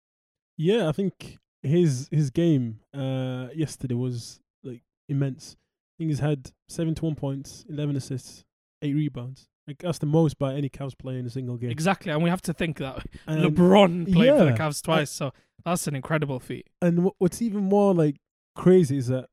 Yeah, 0.57 0.89
I 0.89 0.93
think 0.93 1.39
his 1.63 2.09
his 2.11 2.31
game 2.31 2.81
uh, 2.95 3.49
yesterday 3.55 3.95
was 3.95 4.41
like 4.63 4.83
immense. 5.09 5.57
I 5.59 5.93
think 5.99 6.11
he's 6.11 6.21
had 6.21 6.51
seventy 6.69 7.01
one 7.01 7.15
points, 7.15 7.65
eleven 7.69 7.97
assists, 7.97 8.45
eight 8.83 8.95
rebounds. 8.95 9.49
Like 9.67 9.79
that's 9.79 9.99
the 9.99 10.07
most 10.07 10.39
by 10.39 10.55
any 10.55 10.69
Cavs 10.69 10.97
player 10.97 11.19
in 11.19 11.27
a 11.27 11.31
single 11.31 11.57
game. 11.57 11.71
Exactly, 11.71 12.13
and 12.13 12.23
we 12.23 12.31
have 12.31 12.43
to 12.43 12.53
think 12.53 12.79
that 12.79 13.05
And- 13.27 13.43
LeBron 13.45 14.13
played 14.13 14.31
for 14.31 14.45
the 14.45 14.51
yeah, 14.51 14.57
Cavs 14.57 14.83
twice, 14.83 15.11
so 15.11 15.33
that's 15.65 15.87
an 15.89 15.97
incredible 15.97 16.39
feat. 16.39 16.69
And 16.81 17.07
wh- 17.07 17.21
what's 17.21 17.43
even 17.43 17.65
more 17.65 17.93
like 17.95 18.17
crazy 18.55 18.97
is 18.99 19.09
that 19.09 19.29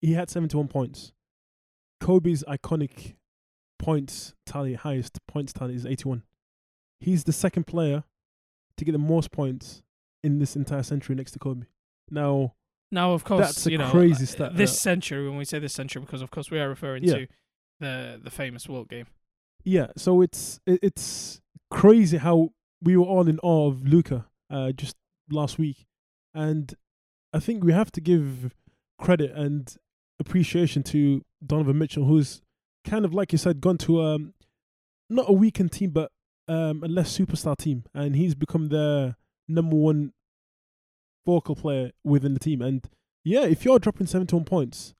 he 0.00 0.12
had 0.12 0.28
71 0.30 0.68
points. 0.68 1.12
Kobe's 2.00 2.44
iconic 2.44 3.14
points 3.78 4.34
tally, 4.46 4.74
highest 4.74 5.18
points 5.26 5.52
tally, 5.52 5.74
is 5.74 5.86
81. 5.86 6.22
He's 7.00 7.24
the 7.24 7.32
second 7.32 7.66
player 7.66 8.04
to 8.76 8.84
get 8.84 8.92
the 8.92 8.98
most 8.98 9.30
points 9.32 9.82
in 10.22 10.38
this 10.38 10.54
entire 10.56 10.82
century 10.82 11.14
next 11.16 11.32
to 11.32 11.38
Kobe. 11.38 11.66
Now, 12.10 12.54
Now, 12.90 13.12
of 13.12 13.22
course, 13.24 13.40
That's 13.46 13.66
a 13.66 13.70
you 13.72 13.78
know, 13.78 13.90
crazy 13.90 14.24
stat, 14.26 14.56
This 14.56 14.72
that. 14.72 14.78
century, 14.78 15.28
when 15.28 15.36
we 15.36 15.44
say 15.44 15.58
this 15.58 15.74
century, 15.74 16.00
because 16.00 16.22
of 16.22 16.30
course 16.30 16.50
we 16.50 16.58
are 16.58 16.68
referring 16.68 17.04
Yeah. 17.04 17.14
to 17.14 17.26
the 17.80 18.20
the 18.22 18.30
famous 18.30 18.68
Wilt 18.68 18.88
game. 18.88 19.06
yeah, 19.64 19.88
so 19.96 20.20
it's 20.22 20.60
it, 20.66 20.80
it's 20.82 21.40
crazy 21.70 22.16
how 22.16 22.50
we 22.82 22.96
were 22.96 23.04
all 23.04 23.28
in 23.28 23.38
awe 23.42 23.68
of 23.68 23.86
Luka 23.86 24.26
uh, 24.50 24.72
just 24.72 24.96
last 25.30 25.58
week, 25.58 25.86
and 26.34 26.74
I 27.32 27.40
think 27.40 27.62
we 27.62 27.72
have 27.72 27.90
to 27.92 28.00
give 28.00 28.54
credit 28.98 29.32
and 29.32 29.76
appreciation 30.18 30.82
to 30.84 31.22
Donovan 31.46 31.78
Mitchell, 31.78 32.04
who's 32.06 32.40
kind 32.84 33.04
of 33.04 33.12
like 33.12 33.32
you 33.32 33.38
said, 33.38 33.60
gone 33.60 33.78
to 33.78 34.00
um 34.02 34.34
not 35.10 35.28
a 35.28 35.32
weakened 35.32 35.72
team, 35.72 35.90
but 35.90 36.10
um 36.48 36.82
a 36.82 36.88
less 36.88 37.16
superstar 37.16 37.56
team, 37.56 37.84
and 37.94 38.16
he's 38.16 38.34
become 38.34 38.68
their 38.68 39.16
number 39.46 39.76
one 39.76 40.12
focal 41.28 41.54
player 41.54 41.90
within 42.04 42.32
the 42.32 42.40
team. 42.40 42.62
And 42.62 42.88
yeah, 43.22 43.44
if 43.44 43.62
you're 43.62 43.78
dropping 43.78 44.06
71 44.06 44.46
points, 44.46 44.94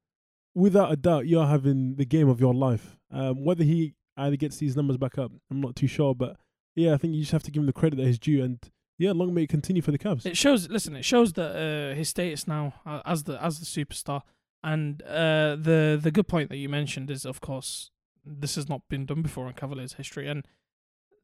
without 0.55 0.93
a 0.93 0.97
doubt, 0.97 1.27
you're 1.27 1.47
having 1.47 1.95
the 1.97 2.05
game 2.05 2.29
of 2.29 2.38
your 2.38 2.53
life. 2.53 2.99
Um, 3.11 3.47
whether 3.47 3.64
he 3.64 3.95
either 4.14 4.37
gets 4.37 4.59
these 4.59 4.77
numbers 4.77 4.99
back 4.99 5.17
up, 5.17 5.33
I'm 5.51 5.62
not 5.62 5.75
too 5.75 5.87
sure, 5.87 6.14
but 6.14 6.37
yeah, 6.77 6.93
I 6.93 6.99
think 6.99 7.14
you 7.14 7.21
just 7.21 7.33
have 7.33 7.45
to 7.45 7.51
give 7.51 7.62
him 7.62 7.67
the 7.67 7.73
credit 7.73 7.97
that 7.97 8.07
is 8.07 8.19
due. 8.19 8.45
And 8.45 8.59
yeah, 8.99 9.12
long 9.12 9.33
may 9.33 9.45
it 9.45 9.49
continue 9.49 9.81
for 9.81 9.91
the 9.91 9.99
Cavs. 9.99 10.27
It 10.27 10.37
shows. 10.37 10.69
Listen, 10.69 10.97
it 10.97 11.05
shows 11.07 11.33
that 11.33 11.57
uh, 11.57 11.95
his 11.95 12.11
status 12.11 12.47
now 12.47 12.75
uh, 12.85 13.01
as 13.07 13.25
the 13.25 13.43
as 13.43 13.59
the 13.61 13.64
superstar, 13.64 14.21
and 14.62 15.01
uh, 15.05 15.57
the 15.57 15.99
the 15.99 16.11
good 16.11 16.29
point 16.29 16.51
that 16.51 16.59
you 16.59 16.69
mentioned 16.69 17.11
is, 17.11 17.25
of 17.25 17.41
course, 17.41 17.91
this 18.23 18.57
has 18.57 18.69
not 18.69 18.83
been 18.91 19.07
done 19.07 19.23
before 19.23 19.47
in 19.47 19.55
Cavaliers 19.55 19.95
history, 19.95 20.29
and 20.29 20.47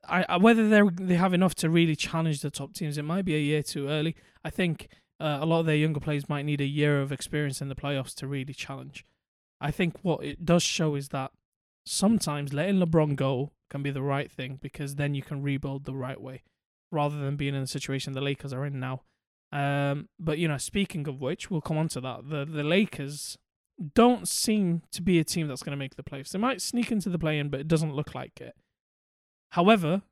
I, 0.09 0.37
whether 0.37 0.69
they 0.69 0.83
they 1.01 1.15
have 1.15 1.35
enough 1.35 1.55
to 1.57 1.71
really 1.71 1.97
challenge 1.97 2.41
the 2.41 2.51
top 2.51 2.75
teams, 2.75 2.99
it 2.99 3.05
might 3.05 3.25
be 3.25 3.35
a 3.35 3.41
year 3.41 3.63
too 3.63 3.89
early. 3.89 4.17
I 4.45 4.51
think 4.51 4.89
uh, 5.21 5.39
a 5.41 5.47
lot 5.47 5.61
of 5.61 5.67
their 5.67 5.77
younger 5.77 6.01
players 6.01 6.29
might 6.29 6.45
need 6.45 6.61
a 6.61 6.67
year 6.67 7.01
of 7.01 7.13
experience 7.13 7.61
in 7.61 7.69
the 7.69 7.75
playoffs 7.75 8.15
to 8.17 8.27
really 8.27 8.55
challenge. 8.55 9.05
I 9.61 9.71
think 9.71 9.99
what 10.03 10.25
it 10.25 10.45
does 10.45 10.63
show 10.63 10.95
is 10.95 11.09
that 11.09 11.31
sometimes 11.87 12.53
letting 12.53 12.81
LeBron 12.81 13.17
go 13.17 13.53
can 13.71 13.83
be 13.83 13.91
the 13.91 14.03
right 14.03 14.31
thing 14.31 14.59
because 14.61 14.97
then 14.97 15.15
you 15.15 15.23
can 15.23 15.43
rebuild 15.43 15.85
the 15.85 15.95
right 15.95 16.21
way 16.21 16.43
rather 16.91 17.19
than 17.19 17.37
being 17.37 17.55
in 17.55 17.63
the 17.63 17.67
situation 17.67 18.13
the 18.13 18.21
Lakers 18.21 18.53
are 18.53 18.65
in 18.65 18.79
now. 18.79 19.03
Um, 19.53 20.09
but 20.19 20.39
you 20.39 20.49
know, 20.49 20.59
speaking 20.59 21.07
of 21.09 21.21
which, 21.21 21.51
we'll 21.51 21.61
come 21.61 21.79
on 21.79 21.89
to 21.89 22.01
that. 22.01 22.29
The 22.29 22.45
the 22.45 22.65
Lakers 22.65 23.39
don't 23.95 24.29
seem 24.29 24.83
to 24.93 25.03
be 25.03 25.19
a 25.19 25.25
team 25.25 25.49
that's 25.49 25.63
going 25.63 25.77
to 25.77 25.77
make 25.77 25.97
the 25.97 26.03
playoffs. 26.03 26.31
They 26.31 26.39
might 26.39 26.61
sneak 26.61 26.93
into 26.93 27.09
the 27.09 27.19
play-in, 27.19 27.49
but 27.49 27.61
it 27.61 27.69
doesn't 27.69 27.95
look 27.95 28.15
like 28.15 28.41
it. 28.41 28.55
However, 29.55 30.03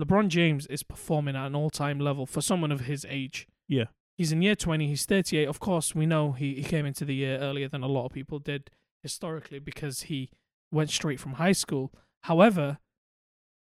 LeBron 0.00 0.28
James 0.28 0.66
is 0.66 0.82
performing 0.82 1.36
at 1.36 1.46
an 1.46 1.54
all-time 1.54 2.00
level 2.00 2.26
for 2.26 2.40
someone 2.40 2.72
of 2.72 2.82
his 2.82 3.06
age. 3.08 3.46
Yeah. 3.68 3.84
He's 4.18 4.32
in 4.32 4.42
year 4.42 4.56
20, 4.56 4.88
he's 4.88 5.06
38. 5.06 5.46
Of 5.46 5.60
course, 5.60 5.94
we 5.94 6.06
know 6.06 6.32
he, 6.32 6.54
he 6.54 6.64
came 6.64 6.86
into 6.86 7.04
the 7.04 7.14
year 7.14 7.38
earlier 7.38 7.68
than 7.68 7.84
a 7.84 7.86
lot 7.86 8.06
of 8.06 8.12
people 8.12 8.40
did 8.40 8.68
historically 9.04 9.60
because 9.60 10.02
he 10.02 10.30
went 10.72 10.90
straight 10.90 11.20
from 11.20 11.34
high 11.34 11.52
school. 11.52 11.92
However, 12.24 12.78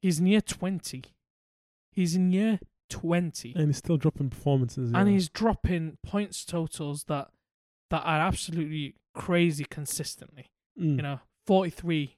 he's 0.01 0.21
in 0.21 0.27
year 0.29 0.41
20. 0.41 1.03
He's 1.91 2.15
in 2.15 2.31
year 2.31 2.61
20 2.89 3.55
And 3.57 3.67
he's 3.67 3.79
still 3.79 3.97
dropping 3.97 4.31
performances. 4.31 4.93
and 4.95 5.09
he's 5.09 5.29
dropping 5.29 5.99
points 6.07 6.45
totals 6.45 7.05
that 7.09 7.29
that 7.91 8.03
are 8.05 8.21
absolutely 8.21 8.95
crazy 9.15 9.67
consistently. 9.69 10.47
Mm. 10.81 10.97
You 10.97 11.03
know, 11.03 11.21
43 11.49 12.17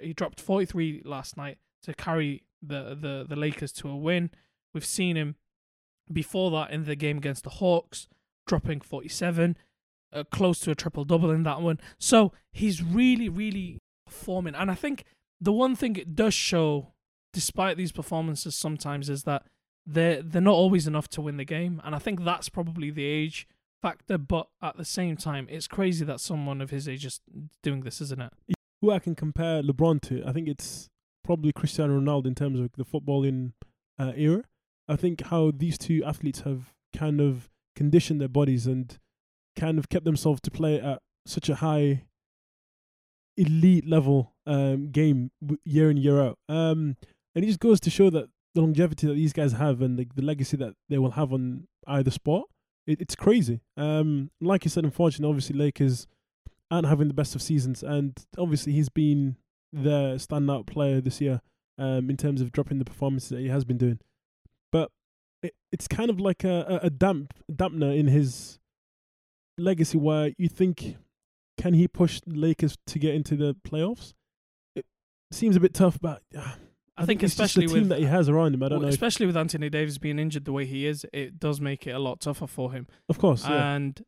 he 0.00 0.14
dropped 0.14 0.40
43 0.40 1.02
last 1.04 1.36
night 1.36 1.58
to 1.82 1.94
carry 1.94 2.44
the 2.62 2.94
the 2.94 3.26
the 3.28 3.36
Lakers 3.36 3.72
to 3.72 3.88
a 3.88 3.96
win. 3.96 4.30
We've 4.74 4.84
seen 4.84 5.16
him 5.16 5.36
before 6.12 6.50
that 6.52 6.70
in 6.70 6.84
the 6.84 6.96
game 6.96 7.18
against 7.18 7.44
the 7.44 7.50
Hawks 7.50 8.08
dropping 8.46 8.80
47, 8.80 9.56
uh, 10.12 10.24
close 10.30 10.58
to 10.60 10.72
a 10.72 10.74
triple 10.74 11.04
double 11.04 11.30
in 11.30 11.44
that 11.44 11.60
one. 11.60 11.78
So, 11.98 12.32
he's 12.52 12.82
really 12.82 13.28
really 13.28 13.78
performing 14.06 14.54
and 14.54 14.70
I 14.70 14.74
think 14.74 15.04
the 15.40 15.52
one 15.52 15.74
thing 15.74 15.96
it 15.96 16.14
does 16.14 16.34
show 16.34 16.92
despite 17.32 17.76
these 17.76 17.92
performances 17.92 18.54
sometimes 18.54 19.08
is 19.08 19.24
that 19.24 19.42
they're 19.86 20.22
they're 20.22 20.40
not 20.40 20.54
always 20.54 20.86
enough 20.86 21.08
to 21.08 21.20
win 21.20 21.36
the 21.36 21.44
game, 21.44 21.80
and 21.84 21.94
I 21.94 21.98
think 21.98 22.24
that's 22.24 22.48
probably 22.48 22.90
the 22.90 23.04
age 23.04 23.48
factor. 23.80 24.18
But 24.18 24.48
at 24.62 24.76
the 24.76 24.84
same 24.84 25.16
time, 25.16 25.46
it's 25.50 25.66
crazy 25.66 26.04
that 26.04 26.20
someone 26.20 26.60
of 26.60 26.70
his 26.70 26.88
age 26.88 27.04
is 27.04 27.20
doing 27.62 27.80
this, 27.80 28.00
isn't 28.00 28.22
it? 28.22 28.32
Who 28.80 28.90
I 28.90 28.98
can 28.98 29.14
compare 29.14 29.62
LeBron 29.62 30.00
to, 30.02 30.22
I 30.26 30.32
think 30.32 30.48
it's 30.48 30.88
probably 31.24 31.52
Cristiano 31.52 31.98
Ronaldo 31.98 32.26
in 32.26 32.34
terms 32.34 32.60
of 32.60 32.70
the 32.76 32.84
footballing 32.84 33.52
uh, 33.98 34.12
era. 34.16 34.44
I 34.88 34.96
think 34.96 35.22
how 35.26 35.52
these 35.54 35.78
two 35.78 36.02
athletes 36.04 36.40
have 36.40 36.72
kind 36.94 37.20
of 37.20 37.48
conditioned 37.76 38.20
their 38.20 38.28
bodies 38.28 38.66
and 38.66 38.98
kind 39.56 39.78
of 39.78 39.88
kept 39.88 40.04
themselves 40.04 40.40
to 40.42 40.50
play 40.50 40.80
at 40.80 41.00
such 41.26 41.48
a 41.48 41.56
high 41.56 42.04
elite 43.36 43.86
level 43.86 44.34
um, 44.46 44.90
game 44.90 45.30
year 45.64 45.90
in 45.90 45.96
year 45.96 46.20
out. 46.20 46.38
Um, 46.48 46.96
and 47.34 47.44
it 47.44 47.46
just 47.46 47.60
goes 47.60 47.80
to 47.80 47.90
show 47.90 48.10
that 48.10 48.28
the 48.54 48.60
longevity 48.60 49.06
that 49.06 49.14
these 49.14 49.32
guys 49.32 49.52
have 49.52 49.80
and 49.80 49.98
the, 49.98 50.06
the 50.14 50.22
legacy 50.22 50.56
that 50.58 50.74
they 50.88 50.98
will 50.98 51.12
have 51.12 51.32
on 51.32 51.66
either 51.86 52.10
sport, 52.10 52.48
it, 52.86 53.00
it's 53.00 53.14
crazy. 53.14 53.60
Um, 53.76 54.30
like 54.40 54.64
you 54.64 54.70
said, 54.70 54.84
unfortunately, 54.84 55.30
obviously 55.30 55.56
Lakers 55.56 56.06
aren't 56.70 56.88
having 56.88 57.08
the 57.08 57.14
best 57.14 57.34
of 57.34 57.42
seasons, 57.42 57.82
and 57.82 58.16
obviously 58.38 58.72
he's 58.72 58.88
been 58.88 59.36
the 59.72 60.14
standout 60.16 60.66
player 60.66 61.00
this 61.00 61.20
year 61.20 61.40
um, 61.78 62.10
in 62.10 62.16
terms 62.16 62.40
of 62.40 62.52
dropping 62.52 62.78
the 62.78 62.84
performances 62.84 63.30
that 63.30 63.40
he 63.40 63.48
has 63.48 63.64
been 63.64 63.78
doing. 63.78 63.98
But 64.70 64.90
it, 65.42 65.54
it's 65.70 65.88
kind 65.88 66.10
of 66.10 66.20
like 66.20 66.44
a, 66.44 66.80
a, 66.82 66.90
damp 66.90 67.34
dampener 67.50 67.96
in 67.96 68.06
his 68.06 68.58
legacy, 69.58 69.98
where 69.98 70.32
you 70.36 70.48
think, 70.48 70.96
can 71.58 71.74
he 71.74 71.88
push 71.88 72.20
the 72.26 72.34
Lakers 72.34 72.76
to 72.86 72.98
get 72.98 73.14
into 73.14 73.36
the 73.36 73.54
playoffs? 73.66 74.14
It 74.76 74.84
seems 75.30 75.56
a 75.56 75.60
bit 75.60 75.74
tough, 75.74 75.98
but 76.00 76.22
uh, 76.36 76.54
I, 76.96 77.06
think, 77.06 77.22
it's 77.22 77.34
just 77.34 77.56
especially 77.56 77.66
the 77.66 77.72
team 77.72 77.82
with 77.82 77.88
that 77.90 77.98
he 77.98 78.04
has 78.04 78.28
around 78.28 78.54
him. 78.54 78.62
I 78.62 78.68
don't 78.68 78.78
well, 78.78 78.88
know. 78.88 78.92
Especially 78.92 79.26
with 79.26 79.36
Anthony 79.36 79.70
Davis 79.70 79.98
being 79.98 80.18
injured 80.18 80.44
the 80.44 80.52
way 80.52 80.66
he 80.66 80.86
is, 80.86 81.06
it 81.12 81.40
does 81.40 81.60
make 81.60 81.86
it 81.86 81.92
a 81.92 81.98
lot 81.98 82.20
tougher 82.20 82.46
for 82.46 82.72
him. 82.72 82.86
of 83.08 83.18
course, 83.18 83.44
yeah. 83.48 83.74
And 83.74 84.02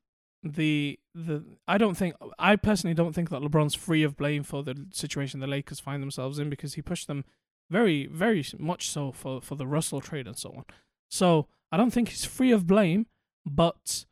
the 0.44 0.98
the 1.14 1.42
I 1.66 1.78
don't 1.78 1.96
think 1.96 2.14
I 2.38 2.56
personally 2.56 2.94
don't 2.94 3.14
think 3.14 3.30
that 3.30 3.40
LeBron's 3.40 3.74
free 3.74 4.02
of 4.02 4.16
blame 4.16 4.42
for 4.42 4.62
the 4.62 4.86
situation 4.92 5.40
the 5.40 5.46
Lakers 5.46 5.80
find 5.80 6.02
themselves 6.02 6.38
in 6.38 6.50
because 6.50 6.74
he 6.74 6.82
pushed 6.82 7.06
them 7.08 7.24
very 7.70 8.06
very 8.06 8.44
much 8.58 8.90
so 8.90 9.10
for 9.10 9.40
for 9.40 9.54
the 9.54 9.66
Russell 9.66 10.00
trade 10.00 10.26
and 10.26 10.36
so 10.36 10.50
on. 10.50 10.64
So 11.10 11.48
I 11.72 11.76
don't 11.76 11.90
think 11.90 12.10
he's 12.10 12.24
free 12.24 12.52
of 12.52 12.66
blame, 12.66 13.06
but 13.46 14.04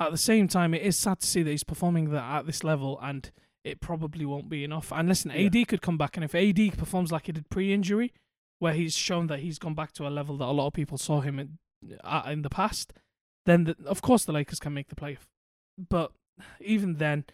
at 0.00 0.10
the 0.10 0.18
same 0.18 0.48
time, 0.48 0.74
it 0.74 0.82
is 0.82 0.96
sad 0.98 1.20
to 1.20 1.26
see 1.26 1.42
that 1.42 1.50
he's 1.50 1.64
performing 1.64 2.10
that 2.10 2.22
at 2.22 2.46
this 2.46 2.64
level 2.64 2.98
and 3.02 3.30
it 3.62 3.80
probably 3.80 4.24
won't 4.26 4.48
be 4.48 4.64
enough. 4.64 4.92
And 4.92 5.08
listen, 5.08 5.30
Yeah. 5.30 5.46
AD 5.46 5.68
could 5.68 5.80
come 5.82 5.96
back, 5.96 6.16
and 6.16 6.24
if 6.24 6.34
AD 6.34 6.76
performs 6.76 7.10
like 7.10 7.26
he 7.26 7.32
did 7.32 7.48
pre-injury, 7.48 8.12
where 8.58 8.74
he's 8.74 8.94
shown 8.96 9.26
that 9.28 9.40
he's 9.40 9.58
gone 9.58 9.74
back 9.74 9.92
to 9.92 10.06
a 10.06 10.10
level 10.10 10.36
that 10.38 10.46
a 10.46 10.52
lot 10.52 10.66
of 10.66 10.72
people 10.72 10.98
saw 10.98 11.20
him 11.20 11.38
in, 11.38 11.58
at 12.02 12.26
in 12.26 12.42
the 12.42 12.50
past, 12.50 12.92
then 13.46 13.64
the, 13.64 13.76
of 13.86 14.02
course 14.02 14.24
the 14.24 14.32
Lakers 14.32 14.58
can 14.58 14.74
make 14.74 14.88
the 14.88 14.94
play. 14.96 15.16
But 15.78 16.12
even 16.60 16.94
then, 16.96 17.24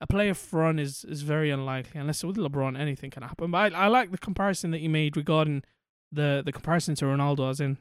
a 0.00 0.06
playoff 0.06 0.52
run 0.52 0.78
is 0.78 1.04
is 1.04 1.22
very 1.22 1.50
unlikely 1.50 2.00
unless 2.00 2.22
with 2.24 2.36
LeBron 2.36 2.78
anything 2.78 3.10
can 3.10 3.22
happen. 3.22 3.50
But 3.50 3.72
I, 3.74 3.84
I 3.84 3.86
like 3.88 4.10
the 4.10 4.18
comparison 4.18 4.70
that 4.72 4.80
you 4.80 4.90
made 4.90 5.16
regarding 5.16 5.62
the 6.12 6.42
the 6.44 6.52
comparison 6.52 6.94
to 6.96 7.06
Ronaldo, 7.06 7.50
as 7.50 7.60
in 7.60 7.78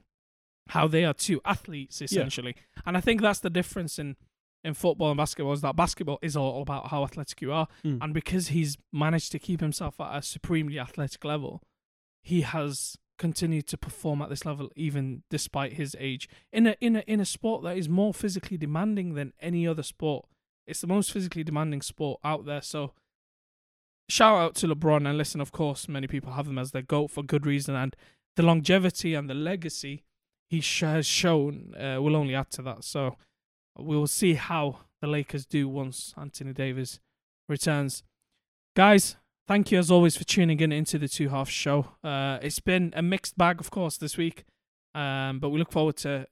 how 0.70 0.88
they 0.88 1.06
are 1.06 1.14
two 1.14 1.42
athletes 1.46 2.02
essentially, 2.02 2.56
and 2.86 2.98
I 2.98 3.02
think 3.02 3.22
that's 3.22 3.40
the 3.42 3.50
difference 3.50 4.00
in 4.00 4.16
in 4.64 4.74
football 4.74 5.12
and 5.12 5.18
basketball 5.18 5.54
is 5.54 5.62
that 5.62 5.76
basketball 5.76 6.18
is 6.24 6.36
all 6.36 6.62
about 6.64 6.88
how 6.90 7.04
athletic 7.04 7.40
you 7.42 7.52
are, 7.52 7.68
Mm. 7.84 8.00
and 8.02 8.14
because 8.16 8.48
he's 8.48 8.78
managed 8.92 9.32
to 9.34 9.38
keep 9.40 9.60
himself 9.60 10.02
at 10.02 10.16
a 10.18 10.22
supremely 10.24 10.80
athletic 10.80 11.24
level, 11.24 11.62
he 12.24 12.42
has 12.42 12.98
continued 13.18 13.68
to 13.68 13.78
perform 13.78 14.22
at 14.22 14.30
this 14.30 14.46
level 14.46 14.70
even 14.76 15.24
despite 15.30 15.74
his 15.74 15.96
age 16.00 16.28
in 16.52 16.68
a 16.68 16.76
in 16.82 16.98
a 16.98 17.00
in 17.08 17.20
a 17.20 17.26
sport 17.26 17.64
that 17.64 17.78
is 17.78 17.88
more 17.88 18.14
physically 18.14 18.58
demanding 18.58 19.14
than 19.14 19.34
any 19.40 19.68
other 19.68 19.84
sport. 19.84 20.26
It's 20.68 20.82
the 20.82 20.88
most 20.88 21.12
physically 21.12 21.44
demanding 21.44 21.82
sport 21.82 22.20
out 22.24 22.46
there. 22.46 22.62
So 22.62 22.94
shout 24.10 24.38
out 24.38 24.56
to 24.56 24.68
LeBron 24.68 25.08
and 25.08 25.18
listen, 25.18 25.40
of 25.40 25.52
course, 25.52 25.88
many 25.88 26.08
people 26.08 26.34
have 26.34 26.48
him 26.48 26.58
as 26.58 26.72
their 26.72 26.82
GOAT 26.82 27.12
for 27.12 27.24
good 27.24 27.46
reason 27.46 27.76
and 27.76 27.96
the 28.36 28.44
longevity 28.44 29.14
and 29.14 29.30
the 29.30 29.34
legacy 29.34 30.04
he 30.50 30.62
has 30.86 31.06
shown 31.06 31.74
uh, 31.76 32.02
will 32.02 32.16
only 32.16 32.36
add 32.36 32.52
to 32.52 32.62
that. 32.64 32.84
So 32.84 33.16
we'll 33.78 34.08
see 34.08 34.34
how 34.36 34.80
the 35.02 35.08
Lakers 35.08 35.46
do 35.46 35.68
once 35.68 36.14
Anthony 36.18 36.54
Davis 36.54 37.00
returns. 37.48 38.04
Guys, 38.76 39.18
thank 39.48 39.72
you 39.72 39.80
as 39.80 39.92
always 39.92 40.18
for 40.18 40.24
tuning 40.24 40.60
in 40.60 40.72
into 40.72 40.98
the 40.98 41.08
two 41.08 41.30
half 41.30 41.50
show. 41.50 41.88
Uh, 42.04 42.40
it's 42.42 42.60
been 42.60 42.94
a 42.96 43.02
mixed 43.02 43.38
bag, 43.38 43.60
of 43.60 43.72
course, 43.72 43.98
this 43.98 44.18
week. 44.18 44.46
Um, 44.94 45.40
but 45.40 45.50
we 45.50 45.60
look 45.60 45.74
forward 45.74 45.98
to 45.98 46.26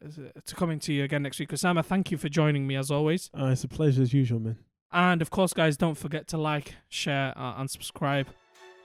to 0.46 0.56
coming 0.56 0.80
to 0.80 0.94
you 0.94 1.04
again 1.04 1.24
next 1.24 1.38
week. 1.38 1.50
Osama, 1.50 1.84
thank 1.84 2.12
you 2.12 2.18
for 2.18 2.30
joining 2.30 2.66
me 2.66 2.78
as 2.78 2.90
always. 2.90 3.30
Uh, 3.38 3.48
it's 3.48 3.66
a 3.66 3.68
pleasure 3.68 4.02
as 4.02 4.14
usual, 4.14 4.40
man. 4.40 4.58
And 4.92 5.22
of 5.22 5.32
course, 5.32 5.54
guys, 5.54 5.76
don't 5.76 5.98
forget 5.98 6.28
to 6.30 6.38
like, 6.38 6.76
share, 6.88 7.38
uh, 7.38 7.56
and 7.58 7.70
subscribe. 7.70 8.28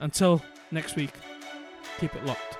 Until 0.01 0.43
next 0.73 0.97
week, 0.97 1.13
keep 2.01 2.15
it 2.15 2.25
locked. 2.25 2.57